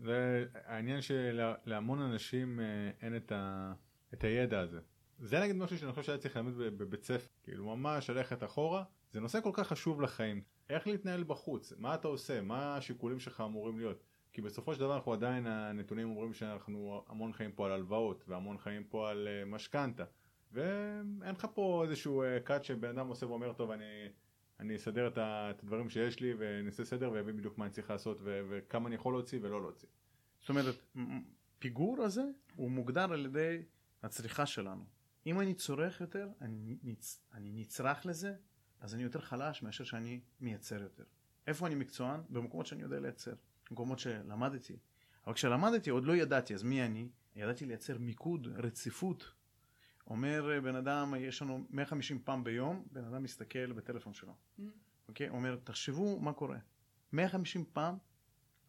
זה 0.03 0.44
העניין 0.64 1.00
שלהמון 1.03 2.00
אנשים 2.00 2.61
אה, 2.61 2.90
אין 3.00 3.16
את, 3.16 3.33
ה... 3.33 3.72
את 4.14 4.24
הידע 4.24 4.61
הזה. 4.61 4.79
זה 5.18 5.40
נגיד 5.40 5.57
משהו 5.57 5.79
שאני 5.79 5.92
חושב 5.92 6.03
שהיה 6.03 6.18
צריך 6.18 6.37
ללמד 6.37 6.55
בב- 6.55 6.79
בבית 6.79 7.05
ספר, 7.05 7.26
כאילו 7.42 7.76
ממש 7.76 8.11
ללכת 8.11 8.44
אחורה, 8.44 8.85
זה 9.12 9.20
נושא 9.20 9.40
כל 9.40 9.50
כך 9.53 9.68
חשוב 9.68 10.00
לחיים. 10.00 10.42
איך 10.70 10.87
להתנהל 10.87 11.24
בחוץ, 11.24 11.72
מה 11.79 11.94
אתה 11.94 12.09
עושה, 12.09 12.40
מה 12.40 12.76
השיקולים 12.76 13.18
שלך 13.20 13.40
אמורים 13.40 13.79
להיות. 13.79 14.03
כי 14.33 14.42
בסופו 14.42 14.74
של 14.74 14.81
דבר 14.81 14.94
אנחנו 14.94 15.12
עדיין, 15.12 15.46
הנתונים 15.46 16.11
אומרים 16.11 16.33
שאנחנו 16.33 17.05
המון 17.09 17.33
חיים 17.33 17.53
פה 17.53 17.66
על 17.66 17.72
הלוואות, 17.72 18.24
והמון 18.29 18.59
חיים 18.59 18.85
פה 18.85 19.11
על 19.11 19.29
אה, 19.29 19.44
משכנתה. 19.44 20.05
ואין 20.53 21.35
לך 21.38 21.46
פה 21.55 21.83
איזשהו 21.85 22.22
אה, 22.22 22.40
קאט 22.40 22.64
שבן 22.64 22.88
אדם 22.88 23.09
עושה 23.09 23.26
ואומר, 23.26 23.53
טוב, 23.53 23.70
אני, 23.70 23.85
אני 24.61 24.77
אסדר 24.77 25.09
את, 25.09 25.18
הדברים 25.18 25.90
שיש 25.90 26.20
לי 26.20 26.35
ונעשה 26.38 26.85
סדר 26.85 27.11
ואבין 27.12 27.37
בדיוק 27.37 27.59
מה 27.59 27.64
אני 27.64 27.73
צריך 27.73 27.90
לעשות 27.90 28.18
ו- 28.23 28.40
וכמה 28.51 28.87
אני 28.88 28.94
יכול 28.94 29.14
להוציא 29.14 29.38
ולא 29.42 29.61
להוציא. 29.61 29.88
זאת 30.40 30.49
אומרת, 30.49 30.75
פיגור 31.59 32.03
הזה 32.03 32.23
הוא 32.55 32.70
מוגדר 32.70 33.12
על 33.12 33.27
ידי 33.27 33.62
הצריכה 34.03 34.46
שלנו. 34.46 34.85
אם 35.27 35.40
אני 35.40 35.55
צורך 35.55 36.01
יותר, 36.01 36.29
אני, 36.40 36.77
נצ... 36.83 37.20
אני 37.35 37.53
נצרך 37.53 38.07
לזה, 38.07 38.35
אז 38.81 38.94
אני 38.94 39.03
יותר 39.03 39.20
חלש 39.20 39.62
מאשר 39.62 39.85
שאני 39.85 40.20
מייצר 40.40 40.83
יותר. 40.83 41.05
איפה 41.46 41.66
אני 41.66 41.75
מקצוען? 41.75 42.20
במקומות 42.31 42.66
שאני 42.66 42.83
יודע 42.83 43.01
לייצר. 43.01 43.35
במקומות 43.70 43.99
שלמדתי. 43.99 44.77
אבל 45.27 45.35
כשלמדתי 45.35 45.90
עוד 45.90 46.05
לא 46.05 46.16
ידעתי, 46.16 46.55
אז 46.55 46.62
מי 46.62 46.83
אני? 46.83 47.09
ידעתי 47.37 47.66
לייצר 47.66 47.99
מיקוד, 47.99 48.49
רציפות. 48.57 49.33
אומר 50.11 50.51
אה, 50.55 50.61
בן 50.61 50.77
אדם, 50.77 51.14
יש 51.18 51.42
לנו 51.42 51.66
150 51.70 52.18
פעם 52.25 52.44
ביום, 52.44 52.85
בן 52.92 53.05
אדם 53.05 53.23
מסתכל 53.23 53.73
בטלפון 53.73 54.14
שלו. 54.14 54.33
Mm. 54.33 54.62
אוקיי? 55.09 55.29
אומר, 55.29 55.57
תחשבו 55.64 56.20
מה 56.20 56.33
קורה. 56.33 56.59
150 57.12 57.64
פעם 57.73 57.96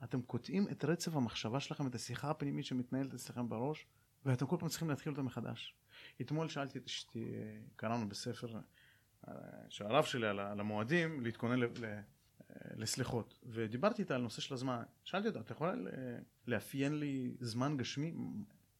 אתם 0.03 0.21
קוטעים 0.21 0.67
את 0.71 0.85
רצף 0.85 1.15
המחשבה 1.15 1.59
שלכם, 1.59 1.87
את 1.87 1.95
השיחה 1.95 2.29
הפנימית 2.29 2.65
שמתנהלת 2.65 3.13
אצלכם 3.13 3.49
בראש, 3.49 3.85
ואתם 4.25 4.45
כל 4.45 4.57
פעם 4.59 4.69
צריכים 4.69 4.89
להתחיל 4.89 5.11
אותה 5.11 5.21
מחדש. 5.21 5.75
אתמול 6.21 6.47
שאלתי 6.47 6.79
את 6.79 6.85
אשתי, 6.85 7.33
קראנו 7.75 8.09
בספר 8.09 8.59
אה, 9.27 9.33
של 9.69 9.85
הרב 9.85 10.03
שלי 10.03 10.27
על 10.27 10.59
המועדים, 10.59 11.21
להתכונן 11.21 11.59
ל- 11.59 11.83
אה, 11.83 12.01
לסליחות, 12.75 13.39
ודיברתי 13.43 14.01
איתה 14.01 14.15
על 14.15 14.21
נושא 14.21 14.41
של 14.41 14.53
הזמן. 14.53 14.83
שאלתי 15.03 15.27
אותה, 15.27 15.39
את 15.39 15.49
יכולה 15.51 15.75
ל- 15.75 15.87
לאפיין 16.47 16.99
לי 16.99 17.35
זמן 17.39 17.77
גשמי, 17.77 18.13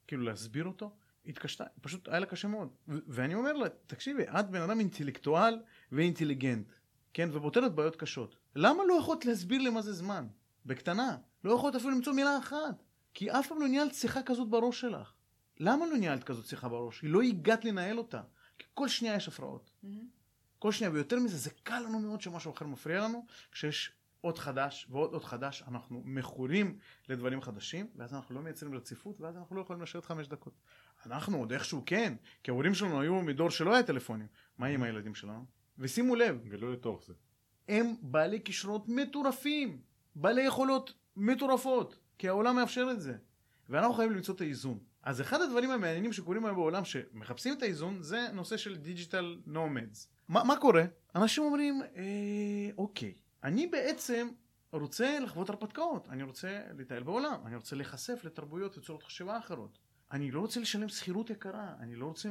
כאילו 0.08 0.24
להסביר 0.24 0.66
אותו? 0.66 0.96
התקשתה, 1.26 1.64
פשוט 1.82 2.08
היה 2.08 2.20
לה 2.20 2.26
קשה 2.26 2.48
מאוד. 2.48 2.70
ו- 2.88 2.98
ואני 3.08 3.36
אומר 3.36 3.54
לה, 3.54 3.70
תקשיבי, 3.88 4.24
את 4.24 4.50
בן 4.50 4.62
אדם 4.62 4.80
אינטלקטואל 4.80 5.60
ואינטליגנט, 5.92 6.74
כן, 7.14 7.30
ופותרת 7.34 7.76
בעיות 7.76 7.96
קשות. 7.96 8.36
למה 8.56 8.84
לא 8.88 8.94
יכולת 8.94 9.26
להסביר 9.26 9.62
לי 9.62 9.70
מה 9.70 9.82
זה 9.82 9.94
זמן? 9.94 10.28
בקטנה. 10.66 11.18
לא 11.44 11.54
יכולת 11.54 11.76
אפילו 11.76 11.92
למצוא 11.92 12.14
מילה 12.14 12.38
אחת. 12.38 12.84
כי 13.14 13.32
אף 13.32 13.48
פעם 13.48 13.60
לא 13.60 13.68
ניהלת 13.68 13.94
שיחה 13.94 14.24
כזאת 14.24 14.50
בראש 14.50 14.82
שלך. 14.82 15.14
למה 15.60 15.86
לא 15.86 15.98
ניהלת 15.98 16.24
כזאת 16.24 16.46
שיחה 16.46 16.70
בראש? 16.70 17.02
היא 17.02 17.10
לא 17.10 17.22
הגעת 17.22 17.66
לנהל 17.66 17.98
אותה. 17.98 18.22
כי 18.60 18.68
כל 18.74 18.88
שנייה 18.88 19.16
יש 19.16 19.28
הפרעות. 19.28 19.72
מהמם. 19.84 20.08
כל 20.60 20.72
שנייה, 20.72 20.92
ויותר 20.94 21.20
מזה, 21.20 21.38
זה 21.38 21.50
קל 21.64 21.80
לנו 21.80 22.00
מאוד 22.00 22.22
שמשהו 22.22 22.54
אחר 22.54 22.66
מפריע 22.66 23.02
לנו, 23.02 23.26
כשיש 23.52 23.92
עוד 24.22 24.38
חדש 24.38 24.88
ועוד 24.90 25.14
עוד 25.14 25.24
חדש, 25.24 25.64
אנחנו 25.68 26.02
מכורים 26.06 26.78
לדברים 27.10 27.42
חדשים, 27.42 27.88
ואז 27.96 28.14
אנחנו 28.14 28.36
לא 28.36 28.42
מייצרים 28.42 28.76
רציפות, 28.76 29.22
ואז 29.22 29.38
אנחנו 29.38 29.56
לא 29.56 29.62
יכולים 29.62 29.82
לשבת 29.82 30.06
חמש 30.06 30.28
דקות. 30.28 30.54
אנחנו 31.06 31.38
עוד 31.38 31.52
איכשהו 31.52 31.84
כן, 31.86 32.14
כי 32.44 32.52
ההורים 32.52 32.74
שלנו 32.74 33.02
היו 33.02 33.22
מדור 33.22 33.50
שלא 33.50 33.74
היה 33.74 33.84
טלפונים. 33.84 34.28
מה 34.58 34.68
עם 34.68 34.84
הילדים 34.84 35.16
שלנו? 35.16 35.46
ושימו 35.80 36.16
לב, 36.16 36.40
ולא 36.50 36.74
לתוך 36.74 37.04
זה. 37.06 37.14
הם 37.70 37.96
בעלי 38.02 38.42
כישרונות 38.46 38.90
מטורפים, 38.90 39.82
בעלי 40.16 40.42
יכולות 40.42 40.94
מטורפות, 41.16 42.00
כי 42.18 42.28
העולם 42.28 42.56
מאפשר 42.56 42.88
את 42.92 43.02
זה. 43.02 43.16
ואנחנו 43.70 43.94
חייבים 43.94 44.18
למצוא 44.18 44.36
את 44.36 44.42
האיזון. 44.42 44.80
אז 45.04 45.22
אחד 45.22 45.42
הדברים 45.42 45.72
המעניינים 45.72 46.14
שקורים 46.14 46.46
היום 46.46 46.56
בעולם 46.56 46.86
שמחפשים 46.86 47.54
את 47.58 47.64
האיזון 47.64 48.04
זה 48.04 48.28
נושא 48.34 48.58
של 48.58 48.76
digital 48.76 49.40
nomads. 49.46 50.10
מה, 50.28 50.44
מה 50.44 50.58
קורה? 50.58 50.84
אנשים 51.16 51.44
אומרים, 51.44 51.82
אה, 51.96 52.70
אוקיי, 52.78 53.14
אני 53.44 53.68
בעצם 53.68 54.30
רוצה 54.72 55.20
לחוות 55.20 55.50
הרפתקאות, 55.50 56.10
אני 56.10 56.24
רוצה 56.24 56.62
לטייל 56.78 57.04
בעולם, 57.04 57.40
אני 57.46 57.56
רוצה 57.56 57.76
להיחשף 57.76 58.24
לתרבויות 58.24 58.78
וצורות 58.78 59.04
חשיבה 59.04 59.38
אחרות. 59.38 59.80
אני 60.12 60.32
לא 60.32 60.40
רוצה 60.40 60.60
לשלם 60.60 60.90
שכירות 60.90 61.30
יקרה, 61.30 61.76
אני 61.80 61.96
לא 61.96 62.06
רוצה 62.06 62.30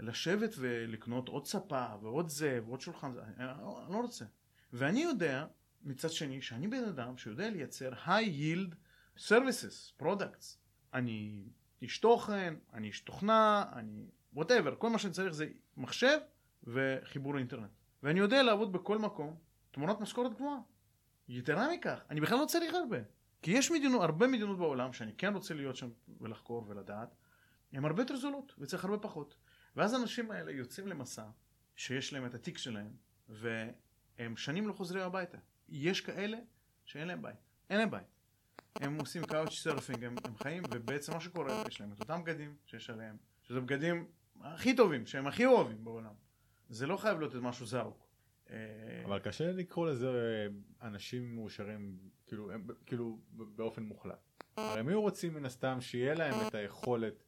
לשבת 0.00 0.54
ולקנות 0.58 1.28
עוד 1.28 1.46
ספה 1.46 1.86
ועוד 2.02 2.28
זה 2.28 2.60
ועוד 2.66 2.80
שולחן, 2.80 3.12
אני 3.36 3.46
לא, 3.46 3.86
לא 3.90 3.98
רוצה. 3.98 4.24
ואני 4.72 5.02
יודע, 5.02 5.46
מצד 5.82 6.10
שני, 6.10 6.42
שאני 6.42 6.68
בן 6.68 6.84
אדם 6.84 7.16
שיודע 7.16 7.50
לייצר 7.50 7.92
high 7.92 8.40
yield 8.40 8.74
services, 9.28 10.02
products. 10.02 10.56
אני 10.94 11.44
איש 11.82 11.98
תוכן, 11.98 12.54
אני 12.72 12.86
איש 12.86 13.00
תוכנה, 13.00 13.64
אני 13.72 14.06
whatever, 14.36 14.74
כל 14.78 14.90
מה 14.90 14.98
שאני 14.98 15.12
צריך 15.12 15.34
זה 15.34 15.46
מחשב 15.76 16.18
וחיבור 16.64 17.34
לאינטרנט. 17.34 17.70
ואני 18.02 18.20
יודע 18.20 18.42
לעבוד 18.42 18.72
בכל 18.72 18.98
מקום, 18.98 19.36
תמורת 19.70 20.00
משכורת 20.00 20.34
גבוהה. 20.34 20.58
יתרה 21.28 21.72
מכך, 21.74 22.04
אני 22.10 22.20
בכלל 22.20 22.38
לא 22.38 22.46
צריך 22.46 22.74
הרבה. 22.74 22.98
כי 23.44 23.50
יש 23.50 23.70
מדינות, 23.70 24.02
הרבה 24.02 24.26
מדינות 24.26 24.58
בעולם 24.58 24.92
שאני 24.92 25.12
כן 25.18 25.34
רוצה 25.34 25.54
להיות 25.54 25.76
שם 25.76 25.88
ולחקור 26.20 26.64
ולדעת, 26.68 27.14
הן 27.72 27.84
הרבה 27.84 28.02
יותר 28.02 28.16
זולות 28.16 28.54
וצריך 28.58 28.84
הרבה 28.84 28.98
פחות. 28.98 29.36
ואז 29.76 29.92
האנשים 29.92 30.30
האלה 30.30 30.52
יוצאים 30.52 30.88
למסע 30.88 31.24
שיש 31.76 32.12
להם 32.12 32.26
את 32.26 32.34
התיק 32.34 32.58
שלהם, 32.58 32.90
והם 33.28 34.36
שנים 34.36 34.68
לא 34.68 34.72
חוזרים 34.72 35.02
הביתה. 35.02 35.38
יש 35.68 36.00
כאלה 36.00 36.38
שאין 36.84 37.08
להם 37.08 37.22
בית. 37.22 37.36
אין 37.70 37.78
להם 37.78 37.90
בית. 37.90 38.06
הם 38.76 38.98
עושים 39.00 39.24
couch 39.24 39.52
surfing, 39.52 40.04
הם, 40.04 40.14
הם 40.24 40.36
חיים, 40.36 40.62
ובעצם 40.74 41.12
מה 41.12 41.20
שקורה, 41.20 41.62
יש 41.68 41.80
להם 41.80 41.92
את 41.92 42.00
אותם 42.00 42.20
בגדים 42.24 42.56
שיש 42.66 42.90
עליהם, 42.90 43.16
שזה 43.42 43.60
בגדים 43.60 44.06
הכי 44.40 44.76
טובים, 44.76 45.06
שהם 45.06 45.26
הכי 45.26 45.46
אוהבים 45.46 45.84
בעולם. 45.84 46.14
זה 46.68 46.86
לא 46.86 46.96
חייב 46.96 47.18
להיות 47.18 47.34
משהו 47.34 47.66
זרוק. 47.66 48.06
אה, 48.50 48.56
אבל 49.04 49.18
קשה 49.18 49.52
לקרוא 49.52 49.86
לזה 49.86 50.08
אה, 50.08 50.86
אנשים 50.88 51.34
מאושרים, 51.34 51.98
כאילו, 52.34 52.50
הם- 52.52 52.66
כאילו 52.86 53.18
באופן 53.36 53.82
מוחלט. 53.82 54.18
הרי 54.56 54.80
הם 54.80 54.88
היו 54.88 55.00
רוצים 55.00 55.34
מן 55.34 55.44
הסתם 55.44 55.80
שיהיה 55.80 56.14
להם 56.14 56.34
את 56.48 56.54
היכולת 56.54 57.24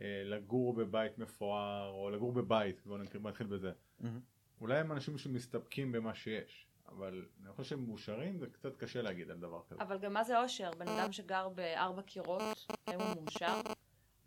אה, 0.00 0.22
לגור 0.24 0.72
בבית 0.74 1.18
מפואר, 1.18 1.88
או 1.90 2.10
לגור 2.10 2.32
בבית, 2.32 2.86
בואו 2.86 2.98
נתחיל 2.98 3.46
בזה. 3.46 3.72
מהמם. 4.00 4.20
אולי 4.60 4.78
הם 4.78 4.92
אנשים 4.92 5.18
שמסתפקים 5.18 5.92
במה 5.92 6.14
שיש. 6.14 6.66
אבל 6.88 7.26
אני 7.42 7.52
חושב 7.52 7.68
שהם 7.70 7.86
מאושרים 7.86 8.38
זה 8.38 8.46
קצת 8.46 8.76
קשה 8.76 9.02
להגיד 9.02 9.30
על 9.30 9.38
דבר 9.38 9.62
כזה. 9.68 9.82
אבל 9.82 9.98
גם 9.98 10.12
מה 10.12 10.24
זה 10.24 10.40
אושר? 10.42 10.70
בן 10.78 10.88
אדם 10.88 11.12
שגר 11.12 11.48
בארבע 11.48 12.02
קירות, 12.02 12.42
האם 12.86 13.00
הוא 13.00 13.22
מאושר? 13.22 13.60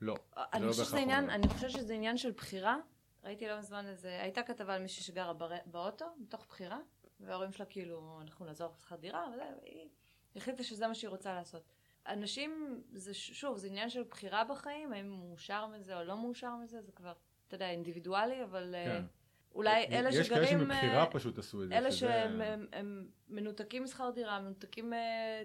לא. 0.02 0.16
אני 0.54 0.66
לא 0.66 0.72
בהכרח 0.72 0.94
עניין, 0.94 1.24
אומר. 1.24 1.36
אני 1.36 1.48
חושבת 1.48 1.72
שזה 1.72 1.94
עניין 1.94 2.18
של 2.18 2.32
בחירה. 2.32 2.78
ראיתי 3.24 3.48
לא 3.48 3.60
מזמן 3.60 3.86
איזה, 3.86 4.22
הייתה 4.22 4.44
כתבה 4.44 4.76
על 4.76 4.82
מישהי 4.82 5.04
שגרה 5.04 5.34
באוטו, 5.66 6.06
מתוך 6.20 6.46
בחירה, 6.50 6.80
וההורים 7.20 7.52
שלה 7.52 7.66
כאילו, 7.66 8.20
אנחנו 8.22 8.46
נעזור 8.46 8.74
לך 8.80 8.96
דירה, 9.00 9.26
וזה, 9.34 9.44
והיא 9.62 9.90
החליטה 10.38 10.64
שזה 10.64 10.88
מה 10.88 10.96
שהיא 10.96 11.10
רוצה 11.10 11.34
לעשות. 11.34 11.64
אנשים, 12.08 12.82
זה 12.94 13.14
שוב, 13.14 13.58
זה 13.58 13.68
עניין 13.68 13.90
של 13.90 14.04
בחירה 14.04 14.44
בחיים, 14.44 14.94
האם 14.94 15.12
הוא 15.12 15.30
מאושר 15.30 15.68
מזה 15.68 15.98
או 16.00 16.04
לא 16.04 16.18
מאושר 16.18 16.56
מזה, 16.56 16.82
זה 16.82 16.92
כבר, 16.92 17.14
אתה 17.48 17.56
יודע, 17.56 17.70
אינדיבידואלי, 17.70 18.44
אבל 18.44 18.76
אה, 18.76 18.86
כן. 18.86 19.04
אולי 19.56 19.86
אלה 19.86 20.10
יש 20.10 20.30
כאלה 20.30 20.48
שגרים... 20.48 20.60
שמבחירה 20.60 21.02
אה, 21.04 21.12
פשוט 21.12 21.38
עשו 21.38 21.64
את 21.64 21.70
זה. 21.70 21.78
אלה 21.78 21.92
שזה- 21.92 22.00
שהם 22.00 22.42
הם, 22.42 22.66
הם 22.74 23.08
מנותקים 23.30 23.84
משכר 23.84 24.10
דירה, 24.10 24.40
מנותקים 24.40 24.94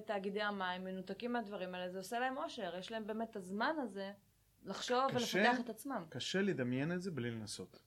מתאגידי 0.00 0.42
המים, 0.42 0.85
מנותקים 0.85 1.33
מהדברים 1.33 1.74
האלה, 1.74 1.88
זה 1.90 1.98
עושה 1.98 2.18
להם 2.18 2.37
אושר, 2.37 2.76
יש 2.78 2.92
להם 2.92 3.07
באמת 3.07 3.31
את 3.31 3.37
הזמן 3.37 3.74
הזה 3.83 4.12
לחשוב 4.64 4.98
קשה. 5.14 5.38
ולפתח 5.38 5.61
את 5.61 5.70
עצמם. 5.70 6.05
קשה 6.09 6.42
לדמיין 6.42 6.92
את 6.92 7.02
זה 7.02 7.11
בלי 7.11 7.31
לנסות. 7.31 7.83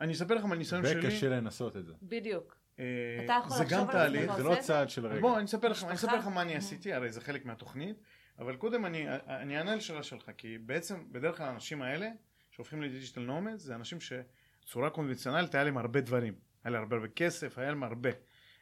אני 0.00 0.12
אספר 0.12 0.34
לך 0.34 0.44
מהניסיון 0.44 0.82
שלי. 0.86 1.06
וקשה 1.08 1.28
לנסות 1.28 1.76
את 1.76 1.86
זה. 1.86 1.92
בדיוק. 2.02 2.56
אה, 2.78 3.40
זה 3.48 3.64
גם 3.70 3.86
תהליך. 3.92 4.36
זה 4.36 4.42
לא 4.42 4.56
צעד 4.60 4.90
של 4.90 5.06
רגע. 5.06 5.20
בוא, 5.20 5.36
אני 5.36 5.44
אספר 5.44 5.68
לך, 5.68 5.84
אני 5.84 5.92
משפחה. 5.92 6.10
אספר 6.10 6.18
לך 6.18 6.26
מה 6.26 6.42
אני 6.42 6.56
עשיתי, 6.56 6.92
הרי 6.92 7.12
זה 7.12 7.20
חלק 7.20 7.44
מהתוכנית, 7.44 7.96
אבל 8.38 8.56
קודם 8.56 8.86
אני, 8.86 9.06
אני 9.26 9.58
אענה 9.58 9.72
על 9.72 9.80
שאלה 9.80 10.02
שלך, 10.02 10.30
כי 10.36 10.58
בעצם 10.58 11.04
בדרך 11.12 11.36
כלל 11.36 11.46
האנשים 11.46 11.82
האלה, 11.82 12.08
שהופכים 12.50 12.82
לדיגיטל 12.82 13.20
נומד, 13.20 13.58
זה 13.58 13.74
אנשים 13.74 13.98
שצורה 14.00 14.90
קונבנציונלית 14.90 15.54
היה 15.54 15.64
להם 15.64 15.78
הרבה 15.78 16.00
דברים. 16.00 16.34
היה 16.64 16.70
להם 16.70 16.82
הרבה 16.82 16.96
הרבה 16.96 17.08
כסף, 17.08 17.58
היה 17.58 17.68
להם 17.68 17.82
הרבה. 17.82 18.10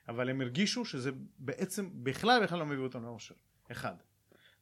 אבל 0.09 0.31
הם 0.31 0.41
הרגישו 0.41 0.85
שזה 0.85 1.11
בעצם 1.39 1.91
בכלל 1.93 2.43
בכלל 2.43 2.59
לא 2.59 2.67
מביא 2.67 2.83
אותם 2.83 3.05
לאושר. 3.05 3.35
אחד. 3.73 3.95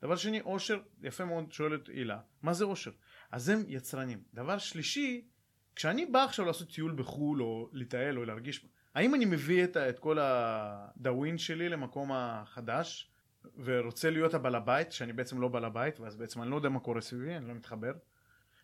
דבר 0.03 0.17
שני, 0.17 0.41
אושר, 0.41 0.81
יפה 1.03 1.25
מאוד 1.25 1.53
שואלת 1.53 1.89
הילה, 1.89 2.21
מה 2.43 2.53
זה 2.53 2.65
אושר? 2.65 2.91
אז 3.31 3.49
הם 3.49 3.65
יצרנים. 3.69 4.23
דבר 4.35 4.59
שלישי, 4.59 5.29
כשאני 5.77 6.07
בא 6.07 6.25
עכשיו 6.25 6.45
לעשות 6.45 6.73
טיול 6.73 6.93
בחו"ל 6.93 7.43
או 7.43 7.69
לטייל 7.73 8.19
או 8.19 8.25
להרגיש, 8.25 8.67
האם 8.95 9.15
אני 9.15 9.25
מביא 9.25 9.65
את, 9.65 9.77
את 9.77 9.99
כל 9.99 10.19
הדאווין 10.21 11.39
שלי 11.39 11.69
למקום 11.69 12.13
החדש 12.13 13.11
ורוצה 13.65 14.11
להיות 14.11 14.35
הבעל 14.35 14.55
הבית, 14.55 14.93
שאני 14.93 15.13
בעצם 15.13 15.41
לא 15.41 15.49
בעל 15.49 15.65
הבית, 15.65 16.01
ואז 16.01 16.17
בעצם 16.17 16.43
אני 16.43 16.51
לא 16.51 16.57
יודע 16.57 16.69
מה 16.69 16.81
קורה 16.81 17.01
סביבי, 17.01 17.37
אני 17.37 17.49
לא 17.49 17.55
מתחבר. 17.55 17.93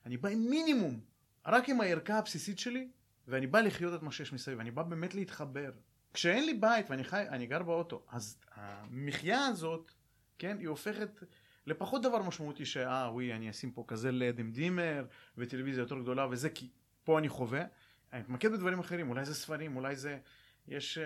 אני 0.07 0.17
בא 0.17 0.29
עם 0.29 0.39
מינימום, 0.51 1.01
רק 1.47 1.69
עם 1.69 1.81
הערכה 1.81 2.19
הבסיסית 2.19 2.59
שלי, 2.59 2.89
ואני 3.29 3.47
בא 3.47 3.61
לחיות 3.61 3.95
את 3.95 4.03
מה 4.03 4.13
שיש 4.13 4.33
מסביב, 4.33 4.61
אני 4.61 4.71
בא 4.71 4.83
באמת 4.83 5.15
להתחבר. 5.15 5.71
כשאין 6.15 6.47
לי 6.47 6.55
בית 6.55 6.91
ואני 6.91 7.05
חי, 7.05 7.25
אני 7.29 7.47
גר 7.47 7.63
באוטו, 7.63 8.03
אז 8.09 8.39
המחיה 8.55 9.47
הזאת, 9.47 9.93
כן, 10.39 10.59
היא 10.59 10.69
הופכת 10.69 11.23
לפחות 11.67 12.03
דבר 12.03 12.23
משמעותי 12.23 12.67
שאה, 12.67 13.13
וואי, 13.13 13.33
אני 13.33 13.51
אשים 13.51 13.71
פה 13.71 13.85
כזה 13.89 14.13
לד 14.13 14.39
עם 14.39 14.53
דימר, 14.53 15.05
וטלוויזיה 15.39 15.83
יותר 15.83 15.99
גדולה 15.99 16.27
וזה, 16.31 16.51
כי 16.51 16.69
פה 17.05 17.19
אני 17.19 17.29
חווה. 17.29 17.65
אני 18.13 18.21
מתמקד 18.21 18.53
בדברים 18.53 18.79
אחרים, 18.79 19.11
אולי 19.11 19.25
זה 19.25 19.35
ספרים, 19.35 19.77
אולי 19.77 19.97
זה... 19.97 20.19
יש, 20.69 20.99
אה, 20.99 21.05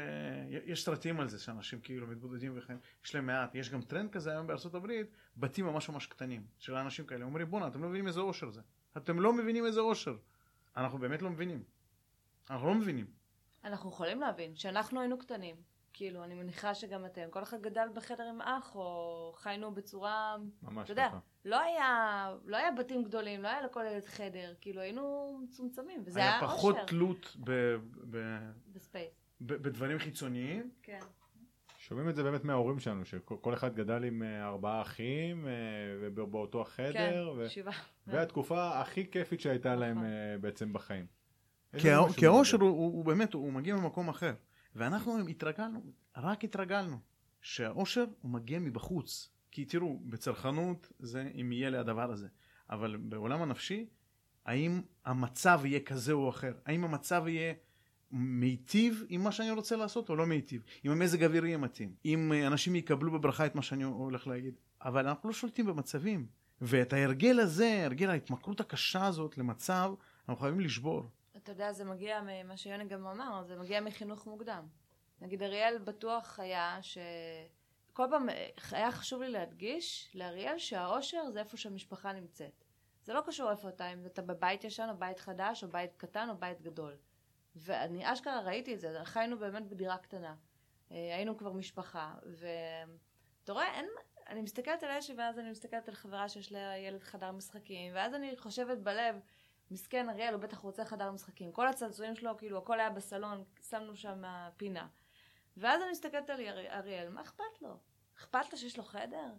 יש 0.49 0.85
סרטים 0.85 1.21
על 1.21 1.29
זה 1.29 1.39
שאנשים 1.39 1.81
כאילו 1.81 2.07
מתבודדים 2.07 2.53
וכן, 2.57 2.77
יש 3.05 3.15
להם 3.15 3.27
מעט, 3.27 3.55
יש 3.55 3.71
גם 3.71 3.83
טרנד 3.83 4.11
כזה 4.11 4.31
היום 4.31 4.47
בארצות 4.47 4.75
הברית, 4.75 5.07
בתים 5.37 5.67
ממש 5.67 5.89
ממש 5.89 6.07
קטנים, 6.07 6.47
של 6.59 6.75
אנשים 6.75 7.07
כאלה, 7.07 7.25
אומרים 7.25 7.51
בואנה 7.51 7.67
אתם 7.67 7.83
לא 7.83 7.89
מבינים 7.89 8.07
איזה 8.07 8.21
אושר 8.21 8.51
זה, 8.51 8.61
אתם 8.97 9.21
לא 9.21 9.33
מבינים 9.33 9.67
איזה 9.67 9.81
אושר, 9.81 10.17
אנחנו 10.77 10.99
באמת 10.99 11.23
לא 11.23 11.31
מבינים, 11.31 11.63
אנחנו 12.51 12.67
לא 12.67 12.75
מבינים, 12.75 13.07
אנחנו 13.65 13.91
יכולים 13.91 14.21
להבין 14.21 14.57
שאנחנו 14.57 15.01
היינו 15.01 15.19
קטנים. 15.19 15.57
כאילו, 16.01 16.25
אני 16.25 16.35
מניחה 16.35 16.75
שגם 16.75 17.05
אתם, 17.07 17.23
כל 17.31 17.43
אחד 17.43 17.63
גדל 17.63 17.89
בחדר 17.95 18.25
עם 18.25 18.41
אח, 18.41 18.77
או 18.77 19.33
חיינו 19.37 19.75
בצורה, 19.75 20.37
ממש 20.63 20.85
אתה 20.85 20.93
יודע, 20.93 21.09
ככה. 21.09 21.19
לא 21.45 21.61
היה, 21.61 22.35
לא 22.45 22.57
היה 22.57 22.71
בתים 22.71 23.05
גדולים, 23.05 23.43
לא 23.43 23.49
היה 23.49 23.63
לכל 23.63 23.85
ילד 23.91 24.05
חדר, 24.05 24.55
כאילו 24.61 24.81
היינו 24.81 25.39
מצומצמים, 25.45 26.03
וזה 26.05 26.21
היה, 26.21 26.39
היה 26.39 26.41
פחות 26.49 26.75
אושר 26.75 26.87
תלות 26.87 27.37
ב, 27.45 27.77
ב, 28.11 28.39
ב 28.73 28.78
space. 28.78 29.11
ב, 29.41 29.53
בדברים 29.53 29.99
חיצוניים, 29.99 30.71
כן. 30.83 31.01
שומעים 31.79 32.09
את 32.09 32.17
זה 32.17 32.23
באמת 32.23 32.45
מההורים 32.45 32.79
שלנו, 32.79 33.05
שכל 33.05 33.37
כל 33.41 33.55
אחד 33.55 33.75
גדל 33.75 34.05
עם 34.05 34.23
אה, 34.23 34.47
ארבעה 34.47 34.83
אחים, 34.83 35.47
אה, 35.47 35.53
ובאותו 36.01 36.65
כן, 36.65 36.83
החדר, 36.85 37.35
ו- 37.37 37.49
שבעה. 37.49 37.83
והתקופה 38.07 38.81
הכי 38.81 39.11
כיפית 39.11 39.41
שהייתה 39.41 39.75
להם 39.75 39.99
נכון. 39.99 40.11
אה, 40.11 40.39
בעצם 40.41 40.73
בחיים. 40.73 41.07
כי, 41.79 41.89
מיוחד. 41.89 42.23
הוא, 42.61 42.69
הוא, 42.69 42.93
הוא 42.93 43.05
באמת, 43.05 43.35
הוא 43.35 43.53
מגיע 43.53 43.77
ממקום 43.77 44.09
אחר. 44.09 44.33
ואנחנו 44.77 45.29
התרגלנו, 45.29 45.81
רק 46.17 46.45
התרגלנו, 46.45 46.99
שהאושר 47.41 48.05
הוא 48.23 48.31
מגיע 48.31 48.59
מבחוץ. 48.59 49.31
כי 49.51 49.65
תראו, 49.65 49.99
בצרכנות 50.05 50.93
זה 50.99 51.31
אם 51.41 51.53
יהיה 51.53 51.71
לי 51.71 51.79
הדבר 51.79 52.13
הזה. 52.13 52.29
אבל 52.71 52.97
בעולם 52.97 53.43
הנפשי, 53.43 53.87
האם 54.45 54.81
המצב 55.05 55.61
יהיה 55.65 55.81
כזה 55.81 56.13
או 56.13 56.31
אחר? 56.31 56.53
האם 56.67 56.85
המצב 56.85 57.25
יהיה 57.27 57.55
מיטיב 58.13 59.05
עם 59.09 59.25
מה 59.25 59.33
שאני 59.33 59.51
רוצה 59.51 59.77
לעשות 59.77 60.09
או 60.09 60.17
לא 60.17 60.27
מיטיב? 60.27 60.63
אם 60.85 60.91
המזג 60.91 61.23
האוויר 61.23 61.47
יהיה 61.47 61.59
מתאים? 61.59 61.95
אם 62.05 62.33
אנשים 62.47 62.77
יקבלו 62.77 63.13
בברכה 63.13 63.47
את 63.47 63.55
מה 63.55 63.63
שאני 63.63 63.85
הולך 63.85 64.27
להגיד? 64.27 64.55
אבל 64.83 65.09
אנחנו 65.09 65.29
לא 65.29 65.35
שולטים 65.35 65.67
במצבים. 65.67 66.27
ואת 66.61 66.93
ההרגל 66.93 67.41
הזה, 67.41 67.83
הרגל 67.85 68.11
ההתמכרות 68.11 68.61
הקשה 68.61 69.07
הזאת 69.07 69.39
למצב, 69.39 69.95
אנחנו 70.29 70.43
חייבים 70.43 70.61
לשבור. 70.61 71.11
אתה 71.43 71.53
יודע, 71.53 71.73
זה 71.73 71.85
מגיע 71.85 72.21
ממה 72.27 72.57
שיוני 72.57 72.85
גם 72.85 73.07
אמר, 73.07 73.43
זה 73.43 73.57
מגיע 73.57 73.81
מחינוך 73.81 74.27
מוקדם. 74.27 74.67
נגיד 75.21 75.43
אריאל 75.43 75.79
בטוח 75.79 76.41
היה 76.41 76.79
ש... 76.83 76.99
כל 77.93 78.07
פעם 78.11 78.29
אה, 78.29 78.49
היה 78.73 78.93
חשוב 78.93 79.23
לי 79.23 79.31
להדגיש 79.31 80.11
לאריאל 80.15 80.59
שהאושר 80.59 81.31
זה 81.31 81.41
איפה 81.41 81.57
שהמשפחה 81.57 82.13
נמצאת. 82.13 82.65
זה 83.03 83.13
לא 83.13 83.21
קשור 83.27 83.51
איפה 83.51 83.69
אתה, 83.69 83.93
אם 83.93 84.07
אתה 84.07 84.23
בבית 84.23 84.65
ישן 84.65 84.89
או 84.91 84.97
בית 84.99 85.21
חדש 85.21 85.65
או 85.65 85.69
בית 85.69 85.95
קטן 85.97 86.29
או 86.31 86.37
בית 86.37 86.61
גדול. 86.61 86.97
ואני 87.57 88.13
אשכרה 88.13 88.41
ראיתי 88.41 88.75
את 88.75 88.81
זה, 88.81 89.01
חיינו 89.05 89.39
באמת 89.39 89.69
בדירה 89.69 89.99
קטנה. 89.99 90.35
אה, 90.93 90.97
היינו 90.97 91.37
כבר 91.37 91.53
משפחה, 91.53 92.15
ואתה 92.27 93.53
רואה, 93.53 93.75
אין... 93.75 93.87
אני 94.29 94.43
מסתכלת 94.43 94.83
על 94.83 94.91
אשי 94.91 95.15
ואז 95.15 95.39
אני 95.39 95.51
מסתכלת 95.51 95.89
על 95.89 95.95
חברה 95.95 96.29
שיש 96.29 96.53
לה 96.53 96.77
ילד 96.77 97.03
חדר 97.03 97.33
משחקים, 97.33 97.93
ואז 97.95 98.15
אני 98.15 98.37
חושבת 98.37 98.79
בלב, 98.79 99.21
מסכן 99.71 100.09
אריאל, 100.09 100.35
הוא 100.35 100.43
בטח 100.43 100.59
רוצה 100.59 100.85
חדר 100.85 101.11
משחקים. 101.11 101.53
כל 101.53 101.67
הצעצועים 101.69 102.15
שלו, 102.15 102.37
כאילו, 102.37 102.59
הכל 102.59 102.81
היה 102.81 102.91
בסלון, 102.91 103.45
שמנו 103.63 103.97
שם 103.97 104.23
פינה. 104.57 104.89
ואז 105.57 105.83
אני 105.83 105.91
מסתכלת 105.91 106.31
על 106.31 106.41
ארי- 106.41 106.71
אריאל, 106.71 107.09
מה 107.09 107.21
אכפת 107.21 107.63
לו? 107.63 107.77
אכפת 108.19 108.53
לו 108.53 108.59
שיש 108.59 108.79
לו 108.79 108.85
חדר? 108.85 109.33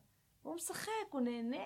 הוא 0.43 0.55
משחק, 0.55 0.91
הוא 1.09 1.21
נהנה. 1.21 1.57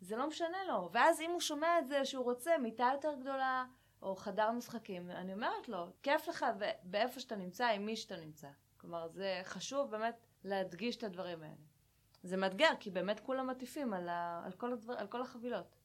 זה 0.00 0.16
לא 0.16 0.28
משנה 0.28 0.64
לו. 0.68 0.88
ואז 0.92 1.20
אם 1.20 1.30
הוא 1.30 1.40
שומע 1.40 1.78
את 1.78 1.88
זה 1.88 2.04
שהוא 2.04 2.24
רוצה 2.24 2.58
מיטה 2.58 2.90
יותר 2.92 3.14
גדולה, 3.20 3.64
או 4.02 4.16
חדר 4.16 4.50
משחקים, 4.50 5.10
אני 5.10 5.34
אומרת 5.34 5.68
לו, 5.68 5.86
כיף 6.02 6.28
לך 6.28 6.46
באיפה 6.82 7.20
שאתה 7.20 7.36
נמצא, 7.36 7.66
עם 7.66 7.86
מי 7.86 7.96
שאתה 7.96 8.16
נמצא. 8.16 8.48
כלומר, 8.76 9.08
זה 9.08 9.40
חשוב 9.44 9.90
באמת 9.90 10.26
להדגיש 10.44 10.96
את 10.96 11.02
הדברים 11.02 11.42
האלה. 11.42 11.54
זה 12.22 12.36
מאתגר, 12.36 12.70
כי 12.80 12.90
באמת 12.90 13.20
כולם 13.20 13.46
מטיפים 13.46 13.92
על, 13.92 14.08
ה... 14.08 14.42
על, 14.44 14.52
כל, 14.52 14.72
הדבר... 14.72 14.94
על 14.98 15.06
כל 15.06 15.22
החבילות. 15.22 15.77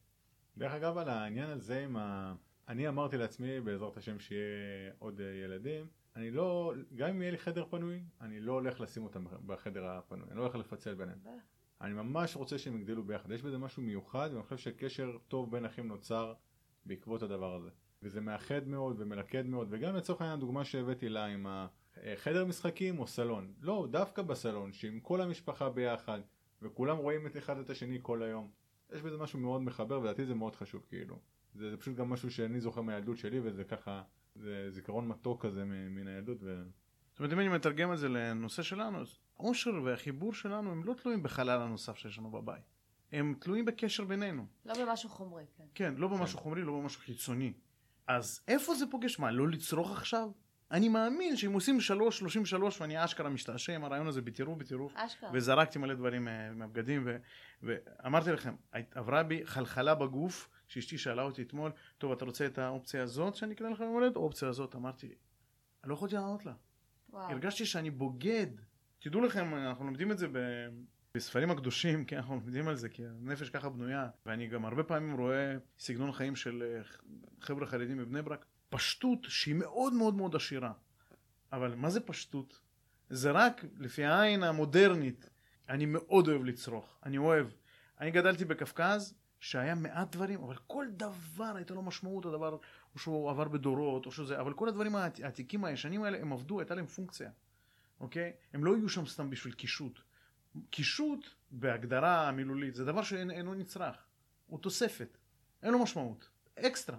דרך 0.58 0.72
אגב 0.72 0.98
על 0.98 1.10
העניין 1.10 1.50
הזה 1.50 1.84
עם 1.84 1.98
ה... 1.98 2.36
אני 2.68 2.88
אמרתי 2.88 3.18
לעצמי 3.18 3.62
בעזרת 3.62 3.98
השם 3.98 4.20
שיהיה 4.20 4.92
עוד 5.00 5.22
אה, 5.22 5.26
ילדים, 5.26 5.88
אני 6.16 6.32
לא, 6.32 6.74
גם 6.96 7.10
אם 7.10 7.22
יהיה 7.22 7.32
לי 7.32 7.38
חדר 7.38 7.66
פנוי, 7.70 8.04
אני 8.22 8.40
לא 8.40 8.52
הולך 8.52 8.82
לשים 8.82 9.04
אותם 9.04 9.26
בחדר 9.46 9.86
הפנוי, 9.86 10.28
אני 10.30 10.38
לא 10.38 10.42
הולך 10.42 10.56
לפצל 10.56 10.94
ביניהם. 10.94 11.20
אני 11.82 11.94
ממש 11.94 12.36
רוצה 12.36 12.58
שהם 12.58 12.76
יגדלו 12.76 13.04
ביחד, 13.04 13.32
יש 13.32 13.42
בזה 13.42 13.58
משהו 13.58 13.84
מיוחד 13.84 14.30
ואני 14.32 14.44
חושב 14.44 14.58
שקשר 14.58 15.18
טוב 15.28 15.52
בין 15.52 15.66
אחים 15.66 15.88
נוצר 15.88 16.34
בעקבות 16.86 17.24
הדבר 17.24 17.56
הזה. 17.56 17.70
וזה 18.04 18.22
מאחד 18.22 18.68
מאוד 18.68 18.96
ומלכד 19.00 19.46
מאוד, 19.46 19.68
וגם 19.72 19.96
לצורך 19.96 20.22
העניין 20.22 20.38
הדוגמה 20.38 20.66
שהבאתי 20.66 21.10
לה 21.10 21.26
עם 21.26 21.46
החדר 21.50 22.46
משחקים 22.46 23.00
או 23.00 23.08
סלון. 23.08 23.54
לא, 23.62 23.88
דווקא 23.92 24.22
בסלון, 24.22 24.74
שעם 24.74 25.00
כל 25.00 25.22
המשפחה 25.22 25.70
ביחד, 25.70 26.20
וכולם 26.62 26.98
רואים 26.98 27.28
את 27.28 27.38
אחד 27.38 27.58
את 27.58 27.70
השני 27.70 28.00
כל 28.02 28.24
היום. 28.24 28.50
יש 28.94 29.02
בזה 29.02 29.18
משהו 29.18 29.40
מאוד 29.40 29.62
מחבר 29.62 30.00
ולדעתי 30.00 30.26
זה 30.26 30.36
מאוד 30.36 30.56
חשוב 30.56 30.86
כאילו. 30.90 31.20
זה, 31.54 31.72
זה 31.72 31.78
פשוט 31.78 31.96
גם 31.96 32.10
משהו 32.10 32.32
שאני 32.32 32.60
זוכר 32.60 32.82
מהילדות 32.82 33.18
שלי 33.18 33.40
וזה 33.44 33.64
ככה, 33.64 34.04
זה 34.36 34.72
זיכרון 34.72 35.08
מתוק 35.08 35.46
כזה 35.46 35.66
מ- 35.66 35.96
מן 35.96 36.08
הילדות 36.08 36.38
ו... 36.42 36.64
זאת 37.12 37.20
אומרת, 37.20 37.34
אם 37.34 37.40
אני 37.40 37.50
מתרגם 37.50 37.94
את 37.94 37.98
זה 37.98 38.10
לנושא 38.10 38.64
שלנו, 38.64 39.02
אז 39.02 39.16
העושר 39.40 39.72
והחיבור 39.84 40.34
שלנו 40.34 40.72
הם 40.72 40.84
לא 40.84 40.94
תלויים 40.94 41.24
בחלל 41.24 41.62
הנוסף 41.62 41.98
שיש 41.98 42.18
לנו 42.18 42.32
בבית. 42.32 42.64
הם 43.12 43.36
תלויים 43.40 43.66
בקשר 43.66 44.06
בינינו. 44.06 44.46
לא 44.66 44.86
במשהו 44.86 45.10
חומרי, 45.10 45.44
כן. 45.58 45.64
כן, 45.76 45.94
לא 45.98 46.08
במשהו 46.08 46.38
כן. 46.38 46.44
חומרי, 46.44 46.64
לא 46.64 46.80
במשהו 46.80 47.02
חיצוני. 47.02 47.54
אז 48.08 48.42
איפה 48.48 48.76
זה 48.76 48.86
פוגש? 48.92 49.20
מה, 49.20 49.32
לא 49.32 49.48
לצרוך 49.50 49.92
עכשיו? 49.98 50.30
אני 50.74 50.90
מאמין 50.90 51.36
שאם 51.36 51.54
עושים 51.54 51.82
שלוש, 51.82 52.20
שלושים 52.20 52.46
שלוש, 52.46 52.82
ואני 52.82 53.06
אשכרה 53.06 53.30
משתעשע 53.30 53.76
עם 53.76 53.84
הרעיון 53.84 54.08
הזה 54.08 54.22
בטירוף, 54.22 54.58
בטירוף, 54.58 54.94
אשכרה. 54.96 55.30
וזרקתי 55.34 55.80
מלא 55.80 55.94
דברים 55.94 56.28
אה, 56.28 56.52
מהבגדים, 56.54 57.04
ו- 57.06 57.18
ואמרתי 57.64 58.32
לכם, 58.32 58.56
עברה 58.92 59.24
בי 59.24 59.42
חלחלה 59.46 59.96
בגוף, 59.96 60.50
שאשתי 60.68 60.98
שאלה 60.98 61.22
אותי 61.22 61.42
אתמול, 61.42 61.72
טוב, 61.98 62.12
אתה 62.12 62.26
רוצה 62.26 62.46
את 62.46 62.58
האופציה 62.58 63.04
הזאת 63.04 63.36
שאני 63.36 63.54
אקנה 63.54 63.70
לך 63.70 63.80
יום 63.80 63.94
הולדת, 63.94 64.16
או 64.16 64.22
האופציה 64.22 64.48
הזאת? 64.48 64.76
אמרתי, 64.76 65.14
לא 65.84 65.94
יכולתי 65.94 66.16
לענות 66.16 66.46
לה. 66.46 66.54
וואו. 67.10 67.32
הרגשתי 67.32 67.66
שאני 67.66 67.92
בוגד. 67.92 68.48
תדעו 69.00 69.22
לכם, 69.22 69.56
אנחנו 69.56 69.86
לומדים 69.86 70.12
את 70.12 70.18
זה 70.18 70.28
ב... 70.28 70.38
בספרים 71.18 71.52
הקדושים, 71.52 72.06
כן, 72.06 72.16
אנחנו 72.16 72.36
לומדים 72.36 72.68
על 72.68 72.76
זה, 72.76 72.90
כי 72.90 73.04
הנפש 73.06 73.50
ככה 73.50 73.70
בנויה, 73.70 74.10
ואני 74.26 74.48
גם 74.48 74.66
הרבה 74.66 74.84
פעמים 74.84 75.18
רואה 75.18 75.56
סגנון 75.80 76.12
חיים 76.12 76.36
של 76.36 76.64
אה, 76.64 76.84
חבר'ה 77.42 77.66
חרדים 77.66 77.98
בבני 77.98 78.22
ברק, 78.22 78.46
פשטות 78.78 79.20
שהיא 79.24 79.56
מאוד 79.56 79.94
מאוד 79.94 80.16
מאוד 80.16 80.36
עשירה. 80.36 80.72
אבל 81.52 81.76
מה 81.76 81.90
זה 81.90 82.00
פשטות? 82.00 82.60
זה 83.10 83.32
רק 83.32 83.62
לפי 83.78 84.06
העין 84.06 84.44
המודרנית. 84.44 85.30
אני 85.70 85.86
מאוד 85.86 86.28
אוהב 86.28 86.44
לצרוך, 86.44 87.00
אני 87.06 87.18
אוהב. 87.18 87.48
אני 88.00 88.12
גדלתי 88.12 88.46
בקווקז, 88.46 89.14
שהיה 89.40 89.76
מעט 89.76 90.16
דברים, 90.16 90.44
אבל 90.44 90.56
כל 90.68 90.86
דבר 90.92 91.56
הייתה 91.56 91.74
לו 91.74 91.82
משמעות, 91.82 92.26
הדבר, 92.26 92.58
או 92.94 93.00
שהוא 93.00 93.30
עבר 93.30 93.48
בדורות, 93.48 94.06
או 94.06 94.12
שזה, 94.12 94.40
אבל 94.40 94.54
כל 94.54 94.68
הדברים 94.70 94.96
העת- 94.96 95.20
העתיקים 95.20 95.66
הישנים 95.66 96.04
האלה, 96.04 96.18
הם 96.22 96.34
עבדו, 96.34 96.60
הייתה 96.60 96.76
להם 96.76 96.86
פונקציה, 96.86 97.32
אוקיי? 98.00 98.34
הם 98.54 98.66
לא 98.66 98.78
יהיו 98.78 98.90
שם 98.90 99.06
סתם 99.06 99.30
בשביל 99.30 99.54
קישוט. 99.54 100.00
קישוט, 100.70 101.28
בהגדרה 101.52 102.28
המילולית, 102.28 102.76
זה 102.76 102.86
דבר 102.86 103.04
שאינו 103.04 103.54
נצרך. 103.54 103.96
הוא 104.48 104.60
תוספת. 104.60 105.18
אין 105.64 105.72
לו 105.74 105.80
משמעות. 105.84 106.30
אקסטרה. 106.60 106.98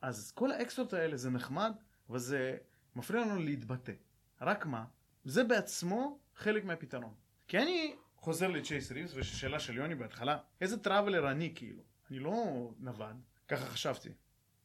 אז 0.00 0.32
כל 0.32 0.52
האקסטרות 0.52 0.92
האלה 0.92 1.16
זה 1.16 1.30
נחמד, 1.30 1.72
אבל 2.08 2.18
זה 2.18 2.56
מפריע 2.96 3.20
לנו 3.20 3.36
להתבטא. 3.36 3.92
רק 4.40 4.66
מה? 4.66 4.84
זה 5.24 5.44
בעצמו 5.44 6.18
חלק 6.36 6.64
מהפתרון. 6.64 7.14
כי 7.48 7.58
אני 7.58 7.96
חוזר 8.16 8.48
לצ'ייס 8.48 8.92
ריבס, 8.92 9.12
ושאלה 9.14 9.60
של 9.60 9.76
יוני 9.76 9.94
בהתחלה, 9.94 10.38
איזה 10.60 10.78
traveler 10.78 11.30
אני 11.30 11.52
כאילו? 11.54 11.82
אני 12.10 12.18
לא 12.18 12.70
נווד, 12.78 13.20
ככה 13.48 13.66
חשבתי. 13.66 14.08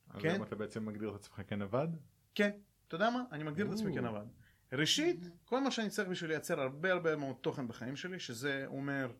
אז 0.09 0.21
כן. 0.21 0.35
למה 0.35 0.45
אתה 0.45 0.55
בעצם 0.55 0.85
מגדיר 0.85 1.09
את 1.09 1.15
עצמך 1.15 1.41
כנווד? 1.47 1.97
כן, 2.35 2.51
אתה 2.87 2.95
יודע 2.95 3.09
מה? 3.09 3.23
אני 3.31 3.43
מגדיר 3.43 3.67
את 3.67 3.71
עצמי. 3.73 3.93
כנווד. 3.93 4.27
ראשית, 4.73 5.29
כל 5.45 5.59
מה 5.59 5.71
שאני 5.71 5.89
צריך 5.89 6.09
בשביל 6.09 6.29
לייצר 6.29 6.61
הרבה 6.61 6.91
הרבה 6.91 7.15
מאוד 7.15 7.35
תוכן 7.41 7.67
בחיים 7.67 7.95
שלי, 7.95 8.19
שזה 8.19 8.63
אומר 8.67 9.11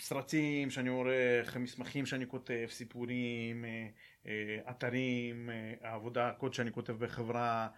סרטים 0.00 0.70
שאני 0.70 0.88
עורך, 0.88 1.56
מסמכים 1.56 2.06
שאני 2.06 2.26
כותב, 2.26 2.66
סיפורים, 2.70 3.64
אה, 3.64 3.88
אה, 4.26 4.70
אתרים, 4.70 5.50
אה, 5.50 5.74
העבודה, 5.88 6.32
קוד 6.32 6.54
שאני 6.54 6.72
כותב 6.72 6.92
בחברה, 6.92 7.68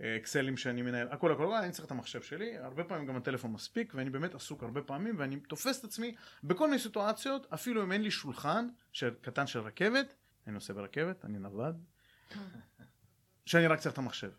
אקסלים 0.00 0.56
שאני 0.56 0.82
מנהל, 0.82 1.08
הכל 1.10 1.32
הכל, 1.32 1.54
אני 1.54 1.72
צריך 1.72 1.86
את 1.86 1.90
המחשב 1.90 2.22
שלי, 2.22 2.56
הרבה 2.56 2.84
פעמים 2.84 3.06
גם 3.06 3.16
הטלפון 3.16 3.52
מספיק, 3.52 3.92
ואני 3.94 4.10
באמת 4.10 4.34
עסוק 4.34 4.62
הרבה 4.62 4.82
פעמים, 4.82 5.14
ואני 5.18 5.40
תופס 5.40 5.78
את 5.78 5.84
עצמי 5.84 6.14
בכל 6.44 6.66
מיני 6.66 6.78
סיטואציות, 6.78 7.46
אפילו 7.54 7.82
אם 7.82 7.92
אין 7.92 8.02
לי 8.02 8.10
שולחן 8.10 8.66
של, 8.92 9.14
קטן 9.20 9.46
של 9.46 9.58
רכבת, 9.58 10.14
אני 10.46 10.54
נוסע 10.54 10.72
ברכבת, 10.72 11.24
אני 11.24 11.38
נווד, 11.38 11.84
שאני 13.46 13.66
רק 13.66 13.78
צריך 13.78 13.92
את 13.92 13.98
המחשב. 13.98 14.30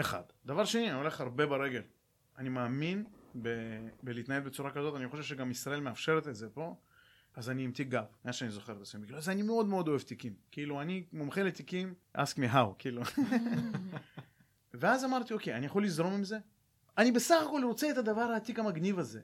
אחד. 0.00 0.22
דבר 0.44 0.64
שני, 0.64 0.90
אני 0.90 0.98
הולך 0.98 1.20
הרבה 1.20 1.46
ברגל. 1.46 1.82
אני 2.38 2.48
מאמין 2.48 3.04
ב- 3.42 3.88
בלהתנהל 4.02 4.40
בצורה 4.40 4.70
כזאת, 4.70 4.96
אני 4.96 5.08
חושב 5.08 5.22
שגם 5.22 5.50
ישראל 5.50 5.80
מאפשרת 5.80 6.28
את 6.28 6.36
זה 6.36 6.48
פה, 6.48 6.76
אז 7.36 7.50
אני 7.50 7.64
עם 7.64 7.72
תיק 7.72 7.88
גב, 7.88 8.04
מה 8.24 8.32
שאני 8.32 8.50
זוכר 8.50 8.72
את 8.72 8.80
עצמי. 8.80 9.00
בגלל 9.00 9.20
זה 9.20 9.32
אני 9.32 9.42
מאוד 9.42 9.66
מאוד 9.66 9.88
אוהב 9.88 10.00
תיקים. 10.00 10.34
כאילו, 10.50 10.80
אני 10.80 11.04
מומחה 11.12 11.42
לתיקים, 11.42 11.94
ask 12.16 12.36
me 12.36 12.54
how, 12.54 12.74
כאילו. 12.78 13.02
ואז 14.74 15.04
אמרתי, 15.04 15.34
אוקיי, 15.34 15.54
אני 15.54 15.66
יכול 15.66 15.84
לזרום 15.84 16.14
עם 16.14 16.24
זה? 16.24 16.38
אני 16.98 17.12
בסך 17.12 17.42
הכל 17.46 17.60
רוצה 17.64 17.90
את 17.90 17.98
הדבר 17.98 18.20
העתיק 18.20 18.58
המגניב 18.58 18.98
הזה. 18.98 19.20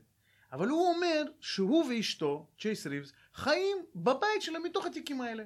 אבל 0.52 0.68
הוא 0.68 0.94
אומר 0.94 1.22
שהוא 1.40 1.84
ואשתו, 1.84 2.46
צ'ייס 2.58 2.86
ריבס, 2.86 3.12
חיים 3.34 3.76
בבית 3.94 4.42
שלהם 4.42 4.62
מתוך 4.62 4.86
התיקים 4.86 5.20
האלה. 5.20 5.44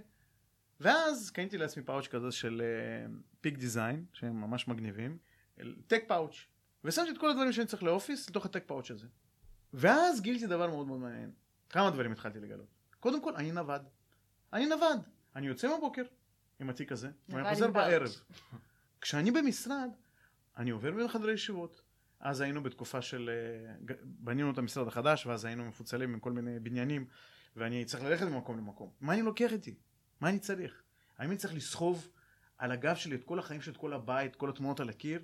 ואז 0.81 1.31
קניתי 1.31 1.59
לעצמי 1.59 1.83
פאוץ' 1.83 2.07
כזה 2.07 2.33
של 2.33 2.63
Peak 3.41 3.59
Design, 3.59 4.05
שהם 4.13 4.41
ממש 4.41 4.69
מגניבים, 4.69 5.19
tech 5.87 6.05
pouch, 6.09 6.47
ושמתי 6.85 7.11
את 7.11 7.19
כל 7.19 7.31
הדברים 7.31 7.53
שאני 7.53 7.67
צריך 7.67 7.83
ל 7.83 7.90
office 7.90 8.31
לתוך 8.31 8.47
ה 8.47 8.50
tech 8.50 8.65
pouch 8.67 8.91
הזה. 8.91 9.07
ואז 9.73 10.21
גיליתי 10.21 10.47
דבר 10.47 10.69
מאוד 10.69 10.87
מאוד 10.87 11.01
מעניין. 11.01 11.31
כמה 11.71 11.91
דברים 11.91 12.13
התחלתי 12.13 12.41
לגלות. 12.41 12.67
קודם 13.01 13.23
כל, 13.23 13.35
אני 13.37 13.53
נווד. 13.53 13.83
אני 14.53 14.67
נווד. 14.67 15.01
אני 15.37 15.47
יוצא 15.47 15.69
מהבוקר 15.69 16.03
עם 16.61 16.71
התיק 16.71 16.93
הזה, 16.93 17.11
ואני 17.29 17.49
חוזר. 17.55 17.71
בערב. 17.71 18.11
כשאני 19.01 19.31
במשרד, 19.31 19.91
אני 20.57 20.71
עובר 20.71 20.91
בין 20.91 21.09
חדרי 21.09 21.33
ישיבות. 21.33 21.81
אז 22.21 22.41
היינו 22.41 22.63
בתקופה 22.63 23.03
של... 23.03 23.31
אה, 23.33 23.95
בנינו 24.05 24.51
את 24.51 24.59
המשרד 24.59 24.89
החדש, 24.89 25.27
ואז 25.27 25.45
היינו 25.45 25.65
מפוצלים 25.65 26.13
עם 26.13 26.21
כל 26.21 26.33
מיני 26.33 26.61
בניינים, 26.61 27.07
ואני 27.57 27.85
צריך 27.85 28.05
ללכת 28.05 28.27
ממקום 28.27 28.59
למקום. 28.59 28.91
מה 29.01 29.15
אני 29.15 29.23
לוקח 29.23 29.53
איתי? 29.53 29.75
מה 30.21 30.29
אני 30.29 30.39
צריך? 30.39 30.83
האם 31.19 31.31
אני 31.31 31.39
צריך 31.39 31.55
לסחוב 31.55 32.09
על 32.59 32.73
הגב 32.73 32.97
שלי 32.97 33.15
את 33.15 33.25
כל 33.25 33.39
החיים 33.39 33.61
של 33.61 33.75
כל 33.75 33.93
הבית, 33.93 34.37
כל 34.37 34.51
התמונות 34.51 34.81
על 34.81 34.89
הקיר, 34.89 35.23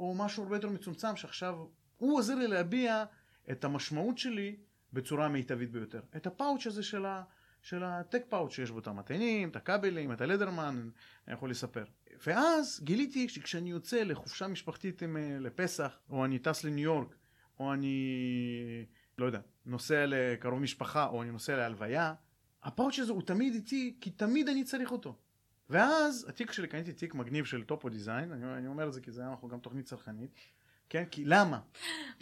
או 0.00 0.14
משהו 0.14 0.42
הרבה 0.42 0.56
יותר 0.56 0.68
מצומצם 0.68 1.16
שעכשיו 1.16 1.54
הוא 1.96 2.18
עוזר 2.18 2.34
לי 2.34 2.46
להביע 2.46 3.04
את 3.50 3.64
המשמעות 3.64 4.18
שלי 4.18 4.56
בצורה 4.92 5.26
המיטבית 5.26 5.70
ביותר. 5.70 6.00
את 6.16 6.26
הפאוץ' 6.26 6.66
הזה 6.66 6.82
של, 6.82 7.06
ה, 7.06 7.22
של 7.62 7.84
הטק 7.84 8.24
פאוץ' 8.28 8.52
שיש 8.52 8.70
בו 8.70 8.78
את 8.78 8.86
המטענים, 8.86 9.48
את 9.48 9.56
הכבלים, 9.56 10.12
את 10.12 10.20
הלדרמן, 10.20 10.88
אני 11.26 11.34
יכול 11.34 11.50
לספר. 11.50 11.84
ואז 12.26 12.80
גיליתי 12.84 13.28
שכשאני 13.28 13.70
יוצא 13.70 14.02
לחופשה 14.02 14.46
משפחתית 14.46 15.02
עם, 15.02 15.16
אה, 15.16 15.36
לפסח, 15.40 15.98
או 16.10 16.24
אני 16.24 16.38
טס 16.38 16.64
לניו 16.64 16.84
יורק, 16.84 17.16
או 17.60 17.72
אני, 17.72 17.96
לא 19.18 19.26
יודע, 19.26 19.40
נוסע 19.66 20.04
לקרוב 20.06 20.60
משפחה, 20.60 21.06
או 21.06 21.22
אני 21.22 21.30
נוסע 21.30 21.56
להלוויה, 21.56 22.14
הפאוץ' 22.62 22.98
הזה 22.98 23.12
הוא 23.12 23.22
תמיד 23.22 23.54
איתי, 23.54 23.96
כי 24.00 24.10
תמיד 24.10 24.48
אני 24.48 24.64
צריך 24.64 24.92
אותו. 24.92 25.18
ואז 25.70 26.26
התיק 26.28 26.52
שלי, 26.52 26.68
קניתי 26.68 26.92
תיק 26.92 27.14
מגניב 27.14 27.44
של 27.44 27.64
טופו 27.64 27.88
דיזיין, 27.88 28.32
אני, 28.32 28.58
אני 28.58 28.66
אומר 28.66 28.88
את 28.88 28.92
זה 28.92 29.00
כי 29.00 29.12
זה 29.12 29.20
היה 29.20 29.30
אנחנו 29.30 29.48
גם 29.48 29.58
תוכנית 29.58 29.86
צרכנית, 29.86 30.30
כן? 30.88 31.04
כי 31.10 31.24
למה? 31.24 31.60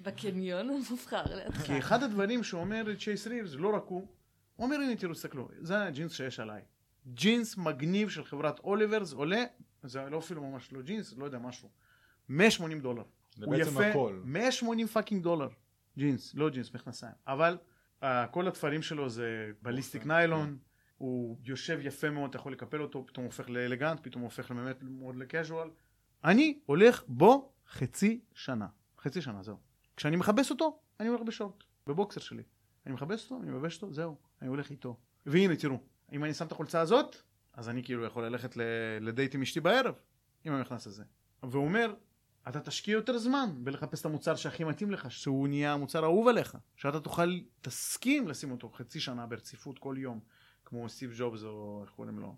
בקניון 0.03 0.71
המובחר 0.71 1.35
לידך. 1.35 1.63
כי 1.63 1.79
אחד 1.79 2.03
הדברים 2.03 2.45
שאומר 2.45 2.97
צ'ייס 2.99 3.27
ריבס, 3.27 3.55
לא 3.55 3.75
רק 3.75 3.83
הוא, 3.87 4.09
הוא 4.57 4.65
אומר 4.65 4.77
הנה 4.77 4.97
תראו 4.97 5.13
תסתכלו, 5.13 5.49
זה 5.61 5.85
הג'ינס 5.85 6.13
שיש 6.13 6.41
עליי. 6.41 6.63
ג'ינס 7.15 7.57
מגניב 7.57 8.09
של 8.09 8.25
חברת 8.25 8.59
Olivers 8.59 9.13
עולה, 9.13 9.45
זה 9.83 10.11
לא 10.11 10.19
אפילו 10.19 10.45
ממש 10.45 10.73
לא 10.73 10.83
ג'ינס, 10.83 11.15
לא 11.17 11.25
יודע 11.25 11.39
משהו, 11.39 11.69
180 12.29 12.81
דולר. 12.81 13.03
זה 13.37 13.45
הוא 13.45 13.57
בעצם 13.57 13.71
יפה, 13.71 13.87
הכל. 13.87 14.21
180 14.25 14.87
fucking 14.87 15.23
דולר. 15.23 15.49
ג'ינס, 15.99 16.35
לא 16.35 16.51
ג'ינס, 16.51 16.75
מכנסיים. 16.75 17.13
אבל 17.27 17.59
uh, 18.01 18.05
כל 18.31 18.49
התפרים 18.49 18.83
שלו 18.83 19.09
זה 19.09 19.51
ballistic 19.63 20.07
nylon, 20.07 20.59
הוא 21.05 21.39
יושב 21.45 21.79
יפה 21.83 22.11
מאוד, 22.11 22.31
אתה 22.31 22.39
יכול 22.39 22.53
לקפל 22.53 22.83
אותו, 22.83 23.07
פתאום 23.07 23.25
הופך 23.25 23.51
לאלגנט, 23.51 24.01
פתאום 24.03 24.23
הופך 24.23 24.51
באמת 24.51 24.83
מאוד 24.83 25.17
לקז'ואל. 25.17 25.71
אני 26.25 26.59
הולך 26.67 27.03
בו 27.09 27.53
חצי 27.69 28.21
שנה. 28.35 28.67
חצי 28.99 29.23
שנה, 29.23 29.43
זהו. 29.43 29.57
כשאני 29.97 30.17
מכבס 30.17 30.51
אותו, 30.51 30.81
אני 31.01 31.09
הולך 31.09 31.23
בשורט, 31.23 31.65
בבוקסר 31.87 32.21
שלי. 32.21 32.43
אני 32.87 32.95
מכבס 32.95 33.25
אותו, 33.25 33.43
אני 33.43 33.51
מבש 33.51 33.77
אותו, 33.77 33.93
זהו, 33.93 34.17
אני 34.43 34.49
הולך 34.49 34.71
איתו. 34.71 34.97
והנה, 35.27 35.57
תראו, 35.57 35.81
אם 36.13 36.25
אני 36.25 36.35
שם 36.35 36.47
את 36.47 36.53
החולצה 36.53 36.81
הזאת, 36.81 37.17
אז 37.53 37.69
אני 37.69 37.85
כאילו 37.85 38.05
יכול 38.05 38.27
ללכת 38.27 38.57
לדייט 39.01 39.35
עם 39.35 39.43
אשתי 39.43 39.61
בערב, 39.61 39.95
עם 40.45 40.53
המכנס 40.53 40.87
הזה. 40.87 41.05
והוא 41.43 41.65
אומר, 41.65 41.95
אתה 42.49 42.61
תשקיע 42.61 42.93
יותר 42.93 43.19
זמן 43.19 43.51
בלחפש 43.57 44.01
את 44.01 44.07
המוצר 44.07 44.37
שהכי 44.37 44.65
מתאים 44.65 44.91
לך, 44.91 45.11
שהוא 45.11 45.49
נהיה 45.49 45.73
המוצר 45.73 46.05
האהוב 46.05 46.29
עליך, 46.29 46.57
שאתה 46.77 47.01
תוכל, 47.01 47.41
תסכים 47.61 48.29
לשים 48.29 48.51
אותו 48.51 48.69
חצי 48.69 49.01
שנה 49.01 49.27
ברציפות 49.27 49.79
כל 49.79 49.95
יום, 49.99 50.21
כמו 50.75 50.89
סטיב 50.89 51.15
ג'ובס 51.17 51.43
או 51.43 51.83
איך 51.83 51.91
קוראים 51.91 52.19
לו? 52.19 52.37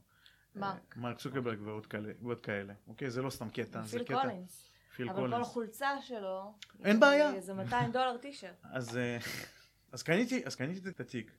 מרק. 0.55 0.95
אה, 0.97 1.03
מרק 1.03 1.18
צוקרברג 1.18 1.59
ועוד 1.62 1.87
כאלה, 1.87 2.12
ועוד 2.22 2.41
כאלה, 2.41 2.74
אוקיי? 2.87 3.11
זה 3.11 3.22
לא 3.22 3.30
סתם 3.30 3.51
קטע, 3.51 3.82
זה 3.82 3.99
קטע. 3.99 4.22
קולינס. 4.22 4.70
פיל 4.97 5.11
אבל 5.11 5.20
כל 5.22 5.30
קולינס. 5.30 5.47
חולצה 5.47 6.03
שלו... 6.03 6.55
אין 6.84 7.01
בעיה. 7.01 7.34
איזה 7.34 7.55
200 7.55 7.93
דולר 7.93 8.16
טישרט. 8.16 8.64
אז, 8.72 8.97
אה, 8.97 9.18
אז, 9.93 10.03
קניתי, 10.03 10.47
אז 10.47 10.55
קניתי 10.55 10.89
את 10.89 11.01
התיק, 11.01 11.32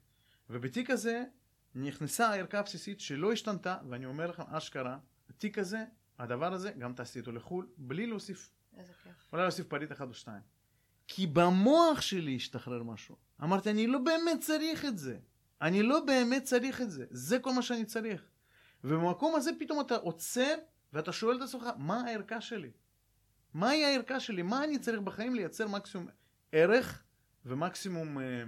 ובתיק 0.49 0.89
הזה 0.89 1.23
נכנסה 1.75 2.27
הערכה 2.27 2.59
הבסיסית 2.59 2.99
שלא 2.99 3.31
השתנתה, 3.31 3.77
ואני 3.89 4.05
אומר 4.05 4.27
לכם 4.27 4.43
אשכרה, 4.49 4.97
התיק 5.29 5.57
הזה, 5.57 5.85
הדבר 6.19 6.53
הזה, 6.53 6.71
גם 6.71 6.93
טסתי 6.93 7.19
איתו 7.19 7.31
לחו"ל, 7.31 7.67
בלי 7.77 8.07
להוסיף, 8.07 8.51
איזה 8.77 8.93
כיף. 9.03 9.33
אולי 9.33 9.43
להוסיף 9.43 9.67
פריט 9.67 9.91
אחד 9.91 10.09
או 10.09 10.13
שתיים. 10.13 10.41
כי 11.07 11.27
במוח 11.27 12.01
שלי 12.01 12.35
השתחרר 12.35 12.83
משהו. 12.83 13.15
אמרתי, 13.43 13.71
אני 13.71 13.87
לא 13.87 13.99
באמת 13.99 14.41
צריך 14.41 14.85
את 14.85 14.97
זה. 14.97 15.17
אני 15.61 15.83
לא 15.83 15.99
באמת 16.05 16.43
צריך 16.43 16.81
את 16.81 16.91
זה. 16.91 17.05
זה 17.09 17.39
כל 17.39 17.53
מה 17.53 17.61
שאני 17.61 17.85
צריך. 17.85 18.21
ובמקום 18.83 19.35
הזה 19.35 19.51
פתאום 19.59 19.81
אתה 19.81 19.95
עוצר, 19.95 20.55
ואתה 20.93 21.11
שואל 21.11 21.37
את 21.37 21.41
עצמך, 21.41 21.65
מה 21.77 22.01
הערכה 22.01 22.41
שלי? 22.41 22.71
מהי 23.53 23.85
הערכה 23.85 24.19
שלי? 24.19 24.41
מה 24.41 24.63
אני 24.63 24.79
צריך 24.79 24.99
בחיים 24.99 25.35
לייצר 25.35 25.67
מקסימום 25.67 26.07
ערך 26.51 27.03
ומקסימום 27.45 28.19
אה, 28.19 28.43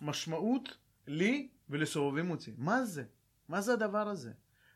משמעות 0.00 0.76
לי 1.06 1.48
ולסובבים 1.68 2.30
אותי? 2.30 2.52
מה 2.56 2.84
זה? 2.84 3.04
מה 3.48 3.60
זה 3.60 3.72
הדבר 3.72 4.08
הזה? 4.08 4.32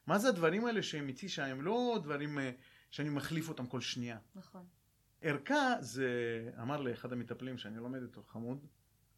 מה 0.06 0.18
זה 0.18 0.28
הדברים 0.28 0.66
האלה 0.66 0.82
שהם 0.82 1.08
איתי, 1.08 1.28
שהם 1.28 1.62
לא 1.62 1.98
דברים 2.02 2.38
אה, 2.38 2.50
שאני 2.90 3.08
מחליף 3.08 3.48
אותם 3.48 3.66
כל 3.66 3.80
שנייה? 3.80 4.18
נכון. 4.34 4.64
ערכה 5.20 5.74
זה, 5.80 6.08
אמר 6.62 6.80
לאחד 6.80 7.12
המטפלים 7.12 7.58
שאני 7.58 7.76
לומד 7.76 8.02
איתו, 8.02 8.22
חמוד, 8.22 8.66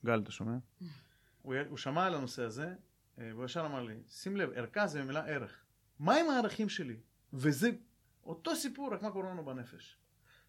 גל, 0.04 0.20
אתה 0.20 0.30
שומע? 0.30 0.56
הוא, 1.48 1.54
הוא 1.68 1.76
שמע 1.76 2.06
על 2.06 2.14
הנושא 2.14 2.42
הזה, 2.42 2.74
אה, 3.18 3.30
והוא 3.34 3.44
ישר 3.44 3.66
אמר 3.66 3.82
לי, 3.82 3.94
שים 4.08 4.36
לב, 4.36 4.50
ערכה 4.54 4.86
זה 4.86 5.04
מילה 5.04 5.26
ערך. 5.26 5.64
מה 5.98 6.14
עם 6.14 6.30
הערכים 6.30 6.68
שלי? 6.68 6.96
וזה 7.32 7.70
אותו 8.24 8.56
סיפור, 8.56 8.94
רק 8.94 9.02
מה 9.02 9.10
קורה 9.10 9.30
לנו 9.30 9.44
בנפש. 9.44 9.98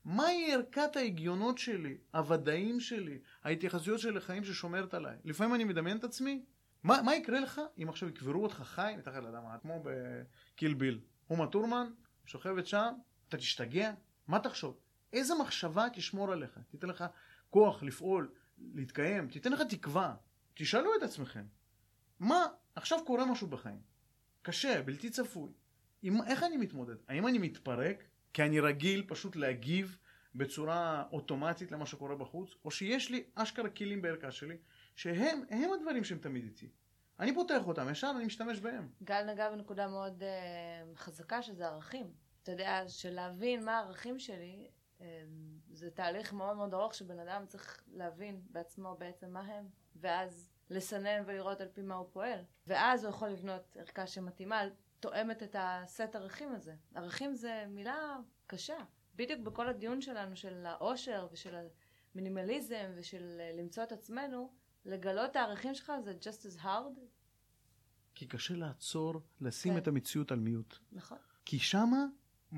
מהי 0.05 0.53
ערכת 0.53 0.95
ההגיונות 0.95 1.57
שלי, 1.57 1.97
הוודאים 2.13 2.79
שלי, 2.79 3.19
ההתייחסויות 3.43 3.99
שלי 3.99 4.11
לחיים 4.11 4.43
ששומרת 4.43 4.93
עליי? 4.93 5.17
לפעמים 5.25 5.55
אני 5.55 5.63
מדמיין 5.63 5.97
את 5.97 6.03
עצמי, 6.03 6.45
מה, 6.83 7.01
מה 7.01 7.15
יקרה 7.15 7.39
לך 7.39 7.61
אם 7.83 7.89
עכשיו 7.89 8.09
יקברו 8.09 8.43
אותך 8.43 8.55
חי 8.55 8.93
מתחת 8.97 9.23
לאדמה, 9.23 9.57
כמו 9.61 9.83
בקיל 9.83 10.73
ביל. 10.73 10.99
אומה 11.29 11.47
טורמן, 11.47 11.87
שוכבת 12.25 12.67
שם, 12.67 12.93
אתה 13.29 13.37
תשתגע? 13.37 13.93
מה 14.27 14.39
תחשוב? 14.39 14.77
איזה 15.13 15.33
מחשבה 15.41 15.87
תשמור 15.93 16.31
עליך? 16.31 16.59
תיתן 16.69 16.87
לך 16.87 17.03
כוח 17.49 17.83
לפעול, 17.83 18.31
להתקיים, 18.73 19.27
תיתן 19.27 19.51
לך 19.51 19.61
תקווה. 19.61 20.15
תשאלו 20.61 20.95
את 20.95 21.03
עצמכם, 21.03 21.45
מה, 22.19 22.45
עכשיו 22.75 22.99
קורה 23.05 23.25
משהו 23.25 23.47
בחיים, 23.47 23.81
קשה, 24.41 24.81
בלתי 24.81 25.09
צפוי. 25.09 25.51
עם, 26.01 26.21
איך 26.27 26.43
אני 26.43 26.57
מתמודד? 26.57 26.95
האם 27.07 27.27
אני 27.27 27.37
מתפרק? 27.37 28.03
כי 28.33 28.43
אני 28.43 28.59
רגיל 28.59 29.05
פשוט 29.07 29.35
להגיב 29.35 29.97
בצורה 30.35 31.03
אוטומטית 31.11 31.71
למה 31.71 31.85
שקורה 31.85 32.15
בחוץ, 32.15 32.51
או 32.65 32.71
שיש 32.71 33.11
לי 33.11 33.23
אשכרה 33.35 33.69
כלים 33.69 34.01
בערכה 34.01 34.31
שלי, 34.31 34.57
שהם 34.95 35.41
הם 35.49 35.73
הדברים 35.73 36.03
שהם 36.03 36.17
תמיד 36.17 36.43
איתי. 36.43 36.69
אני 37.19 37.33
פותח 37.33 37.67
אותם, 37.67 37.89
ישר 37.91 38.11
אני 38.15 38.25
משתמש 38.25 38.59
בהם. 38.59 38.89
גל 39.03 39.23
נגע 39.23 39.49
בנקודה 39.49 39.87
מאוד 39.87 40.23
uh, 40.23 40.97
חזקה, 40.97 41.41
שזה 41.41 41.67
ערכים. 41.67 42.11
אתה 42.43 42.51
יודע, 42.51 42.83
שלהבין 42.87 43.65
מה 43.65 43.77
הערכים 43.77 44.19
שלי, 44.19 44.67
uh, 44.99 45.03
זה 45.71 45.91
תהליך 45.91 46.33
מאוד 46.33 46.57
מאוד 46.57 46.73
ארוך 46.73 46.93
שבן 46.93 47.19
אדם 47.19 47.45
צריך 47.47 47.83
להבין 47.91 48.41
בעצמו 48.51 48.95
בעצם 48.99 49.33
מה 49.33 49.39
הם, 49.39 49.69
ואז 49.95 50.49
לסנן 50.69 51.23
ולראות 51.25 51.61
על 51.61 51.67
פי 51.73 51.81
מה 51.81 51.95
הוא 51.95 52.07
פועל. 52.11 52.39
ואז 52.67 53.03
הוא 53.03 53.09
יכול 53.09 53.29
לבנות 53.29 53.77
ערכה 53.79 54.07
שמתאימה, 54.07 54.61
תואמת 54.99 55.43
את 55.43 55.55
הסט 55.59 56.15
ערכים 56.15 56.55
הזה. 56.55 56.75
ערכים 56.95 57.33
זה 57.35 57.65
מילה 57.67 58.17
קשה. 58.47 58.77
בדיוק 59.15 59.41
בכל 59.41 59.69
הדיון 59.69 60.01
שלנו 60.01 60.35
של 60.35 60.65
העושר 60.65 61.27
ושל 61.31 61.55
המינימליזם 62.15 62.91
ושל 62.95 63.41
למצוא 63.57 63.83
את 63.83 63.91
עצמנו, 63.91 64.53
לגלות 64.85 65.31
את 65.31 65.35
הערכים 65.35 65.75
שלך 65.75 65.91
זה 66.03 66.13
just 66.21 66.45
as 66.45 66.63
hard. 66.63 66.99
כי 68.15 68.27
קשה 68.27 68.53
לעצור, 68.53 69.21
לשים 69.41 69.73
כן. 69.73 69.79
את 69.79 69.87
המציאות 69.87 70.31
על 70.31 70.39
מיוט. 70.39 70.75
נכון. 70.91 71.17
כי 71.45 71.59
שמה, 71.59 72.05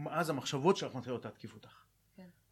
אז 0.10 0.30
המחשבות 0.30 0.78
שלך 0.78 0.96
מתחילות 0.96 1.26
להתקיף 1.26 1.54
אותך. 1.54 1.81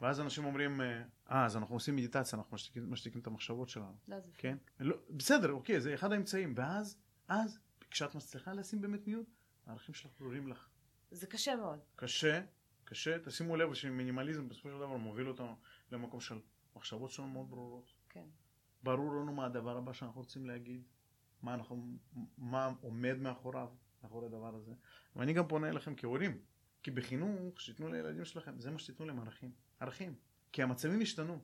ואז 0.02 0.20
אנשים 0.20 0.46
אומרים, 0.46 0.82
אה, 0.82 1.04
אז 1.26 1.58
אנחנו 1.58 1.76
עושים 1.76 1.96
מדיטציה, 1.96 2.40
אנחנו 2.40 2.56
משתיקים, 2.56 2.92
משתיקים 2.92 3.22
את 3.22 3.28
המחשבות 3.28 3.70
שלנו. 3.70 3.96
לא, 4.08 4.20
זה 4.20 4.32
כן? 4.38 4.58
לא, 4.80 4.98
בסדר, 5.10 5.52
אוקיי, 5.52 5.82
זה 5.82 5.94
אחד 5.94 6.12
האמצעים. 6.12 6.54
ואז, 6.58 6.98
אז, 7.28 7.60
כשאת 7.92 8.16
מצליחה 8.16 8.54
לשים 8.54 8.82
באמת 8.82 9.08
מיוט, 9.08 9.28
הערכים 9.66 9.96
שלך 9.96 10.12
ברורים 10.20 10.48
לך. 10.48 10.70
זה 11.12 11.28
קשה 11.28 11.56
מאוד. 11.56 11.80
קשה, 11.96 12.42
קשה, 12.84 13.20
תשימו 13.20 13.56
לב 13.56 13.74
שמינימליזם 13.74 14.50
בסופו 14.50 14.70
של 14.70 14.76
דבר 14.76 14.98
מוביל 14.98 15.28
אותנו 15.28 15.56
למקום 15.92 16.20
של 16.22 16.40
מחשבות 16.76 17.12
שלנו 17.12 17.28
מאוד 17.28 17.50
ברורות. 17.50 17.94
כן. 18.10 18.26
ברור 18.84 19.14
לנו 19.14 19.34
מה 19.34 19.46
הדבר 19.46 19.78
הבא 19.78 19.94
שאנחנו 19.94 20.22
רוצים 20.22 20.46
להגיד, 20.46 20.84
מה, 21.42 21.54
אנחנו, 21.54 21.98
מה 22.38 22.74
עומד 22.82 23.18
מאחוריו, 23.18 23.70
מאחורי 24.04 24.26
הדבר 24.26 24.56
הזה. 24.56 24.74
ואני 25.16 25.34
גם 25.34 25.48
פונה 25.48 25.70
אליכם 25.70 25.96
כהורים, 25.96 26.42
כי 26.84 26.92
בחינוך, 26.92 27.62
שתיתנו 27.62 27.88
לילדים 27.88 28.26
שלכם, 28.26 28.60
זה 28.60 28.72
מה 28.72 28.80
שתיתנו 28.80 29.06
להם 29.06 29.20
ערכים. 29.20 29.52
ערכים. 29.80 30.16
כי 30.52 30.64
המצבים 30.64 31.02
השתנו. 31.02 31.40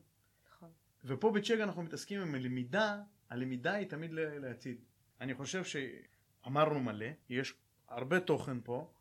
נכון. 0.49 0.69
ופה 1.05 1.31
בצ'ק 1.31 1.57
אנחנו 1.61 1.83
מתעסקים 1.83 2.21
עם 2.21 2.35
למידה, 2.35 3.01
הלמידה 3.29 3.73
היא 3.73 3.87
תמיד 3.87 4.11
לעתיד. 4.13 4.77
אני 5.21 5.33
חושב 5.33 5.63
שאמרנו 5.63 6.79
מלא, 6.79 7.07
יש 7.29 7.53
הרבה 7.87 8.19
תוכן 8.19 8.57
פה, 8.63 8.91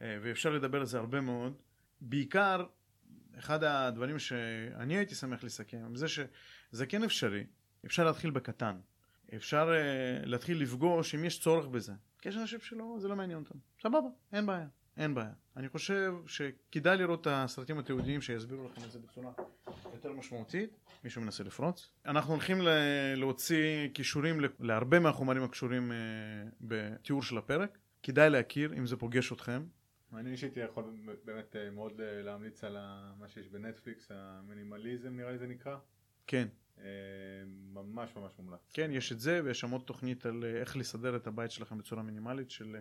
אה, 0.00 0.18
ואפשר 0.22 0.50
לדבר 0.50 0.80
על 0.80 0.86
זה 0.86 0.98
הרבה 0.98 1.20
מאוד. 1.20 1.62
בעיקר, 2.00 2.66
אחד 3.38 3.64
הדברים 3.64 4.18
שאני 4.18 4.96
הייתי 4.96 5.14
שמח 5.14 5.44
לסכם, 5.44 5.96
זה 5.96 6.06
שזה 6.08 6.86
כן 6.88 7.04
אפשרי, 7.04 7.44
אפשר 7.86 8.04
להתחיל 8.04 8.30
בקטן. 8.30 8.80
אפשר 9.36 9.68
uh, 9.68 10.26
להתחיל 10.26 10.62
לפגוש 10.62 11.14
אם 11.14 11.24
יש 11.24 11.40
צורך 11.40 11.66
בזה. 11.66 11.92
כי 12.18 12.28
יש 12.28 12.36
אנשים 12.36 12.60
שלא, 12.60 12.96
זה 12.98 13.08
לא 13.08 13.16
מעניין 13.16 13.38
אותם. 13.38 13.58
סבבה, 13.82 14.08
אין 14.32 14.46
בעיה, 14.46 14.66
אין 15.00 15.14
בעיה. 15.14 15.32
אני 15.56 15.68
חושב 15.68 16.14
שכדאי 16.26 16.96
לראות 16.96 17.20
את 17.20 17.26
הסרטים 17.30 17.78
התיעודיים 17.78 18.20
שיסבירו 18.20 18.68
לכם 18.68 18.84
את 18.84 18.90
זה 18.90 18.98
בצורה 18.98 19.32
יותר 19.94 20.12
משמעותית. 20.12 20.70
מישהו 21.04 21.22
מנסה 21.22 21.44
לפרוץ. 21.44 21.90
אנחנו 22.06 22.32
הולכים 22.32 22.60
ל- 22.60 22.68
להוציא 23.16 23.88
קישורים 23.88 24.40
להרבה 24.60 24.98
מהחומרים 24.98 25.42
הקשורים 25.42 25.92
uh, 25.92 25.94
בתיאור 26.60 27.22
של 27.22 27.38
הפרק. 27.38 27.78
כדאי 28.02 28.30
להכיר 28.30 28.72
אם 28.78 28.86
זה 28.86 28.96
פוגש 28.96 29.32
אתכם. 29.32 29.62
אני 30.14 30.30
אישית 30.30 30.56
יכול 30.56 30.84
באמת 31.24 31.56
אה, 31.56 31.70
מאוד 31.70 32.00
אה, 32.00 32.22
להמליץ 32.22 32.64
על 32.64 32.76
מה 33.18 33.28
שיש 33.28 33.48
בנטפליקס, 33.48 34.10
המינימליזם 34.14 35.16
נראה 35.16 35.30
לי 35.32 35.38
זה 35.38 35.46
נקרא. 35.46 35.76
כן, 36.26 36.48
אה, 36.78 36.84
ממש 37.72 38.16
ממש 38.16 38.32
מומלץ. 38.38 38.60
כן, 38.74 38.90
יש 38.92 39.12
את 39.12 39.20
זה, 39.20 39.40
ויש 39.44 39.60
שם 39.60 39.70
עוד 39.70 39.82
תוכנית 39.84 40.26
על 40.26 40.44
אה, 40.44 40.60
איך 40.60 40.76
לסדר 40.76 41.16
את 41.16 41.26
הבית 41.26 41.50
שלכם 41.50 41.78
בצורה 41.78 42.02
מינימלית 42.02 42.50
של 42.50 42.76
אה, 42.76 42.80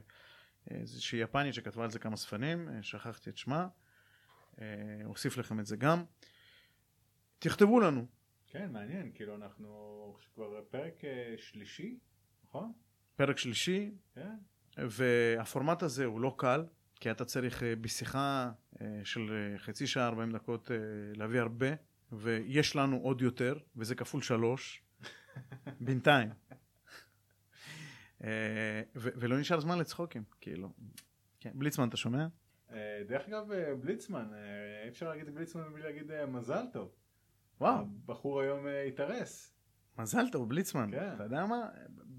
איזושהי 0.69 1.19
יפנית 1.19 1.53
שכתבה 1.53 1.83
על 1.83 1.91
זה 1.91 1.99
כמה 1.99 2.17
ספרים, 2.17 2.69
אה, 2.69 2.83
שכחתי 2.83 3.29
את 3.29 3.37
שמה, 3.37 3.67
אה, 4.61 4.65
אוסיף 5.05 5.37
לכם 5.37 5.59
את 5.59 5.65
זה 5.65 5.77
גם. 5.77 6.03
תכתבו 7.39 7.79
לנו, 7.79 8.05
כן, 8.47 8.71
מעניין, 8.71 9.11
כאילו 9.15 9.35
אנחנו 9.35 10.17
כבר 10.35 10.61
פרק 10.69 11.05
אה, 11.05 11.35
שלישי, 11.37 11.97
נכון? 12.43 12.71
פרק 13.15 13.37
שלישי, 13.37 13.91
כן. 14.15 14.35
והפורמט 14.77 15.83
הזה 15.83 16.05
הוא 16.05 16.21
לא 16.21 16.35
קל, 16.37 16.65
כי 16.99 17.11
אתה 17.11 17.25
צריך 17.25 17.63
אה, 17.63 17.75
בשיחה 17.75 18.51
אה, 18.81 19.01
של 19.03 19.31
אה, 19.31 19.59
חצי 19.59 19.87
שעה, 19.87 20.07
40 20.07 20.31
דקות, 20.31 20.71
אה, 20.71 20.77
להביא 21.15 21.39
הרבה, 21.39 21.67
ויש 22.11 22.75
לנו 22.75 22.97
עוד 22.97 23.21
יותר, 23.21 23.57
וזה 23.75 23.95
כפול 23.95 24.21
שלוש, 24.21 24.83
בינתיים. 25.81 26.29
אה, 28.23 28.81
ולא 28.95 29.39
נשאר 29.39 29.59
זמן 29.59 29.79
לצחוקים, 29.79 30.23
כאילו. 30.41 30.69
כן, 31.39 31.51
בליצמן, 31.53 31.87
אתה 31.87 31.97
שומע? 31.97 32.27
אה, 32.71 33.01
דרך 33.07 33.27
אגב, 33.27 33.51
אה, 33.51 33.75
בליצמן, 33.75 34.31
אי 34.83 34.89
אפשר 34.89 35.09
להגיד 35.09 35.35
בליצמן 35.35 35.73
בלי 35.73 35.83
להגיד 35.83 36.25
מזל 36.25 36.65
טוב. 36.73 36.91
וואו, 37.61 37.85
הבחור 38.03 38.41
היום 38.41 38.65
התארס. 38.87 39.53
מזל 39.97 40.29
טוב, 40.31 40.49
בליצמן. 40.49 40.91
כן. 40.91 41.13
אתה 41.15 41.23
יודע 41.23 41.45
מה? 41.45 41.69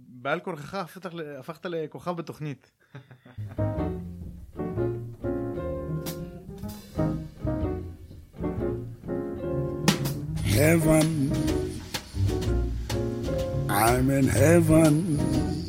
בעל 0.09 0.41
כורחך 0.41 0.75
הפכת 0.75 1.11
הפכת 1.39 1.67
לכוכב 1.67 2.17
בתוכנית. 2.17 2.73
heaven. 10.61 11.33
I'm 13.71 14.11
in 14.11 14.29
heaven. 14.29 15.60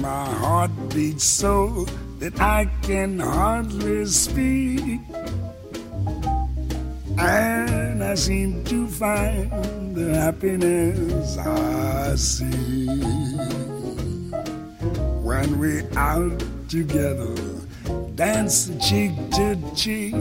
My 0.00 0.26
heart 0.26 0.70
beats 0.94 1.24
so 1.24 1.84
that 2.20 2.40
I 2.40 2.66
can 2.82 3.18
hardly 3.18 4.06
speak. 4.06 5.00
And 7.18 8.04
I 8.04 8.14
seem 8.14 8.62
to 8.64 8.86
find 8.86 9.96
the 9.96 10.14
happiness 10.14 11.36
I 11.36 12.14
see. 12.14 12.86
When 15.22 15.58
we're 15.58 15.88
out 15.96 16.44
together, 16.68 17.34
dance 18.14 18.70
cheek 18.80 19.12
to 19.32 19.56
cheek 19.74 20.14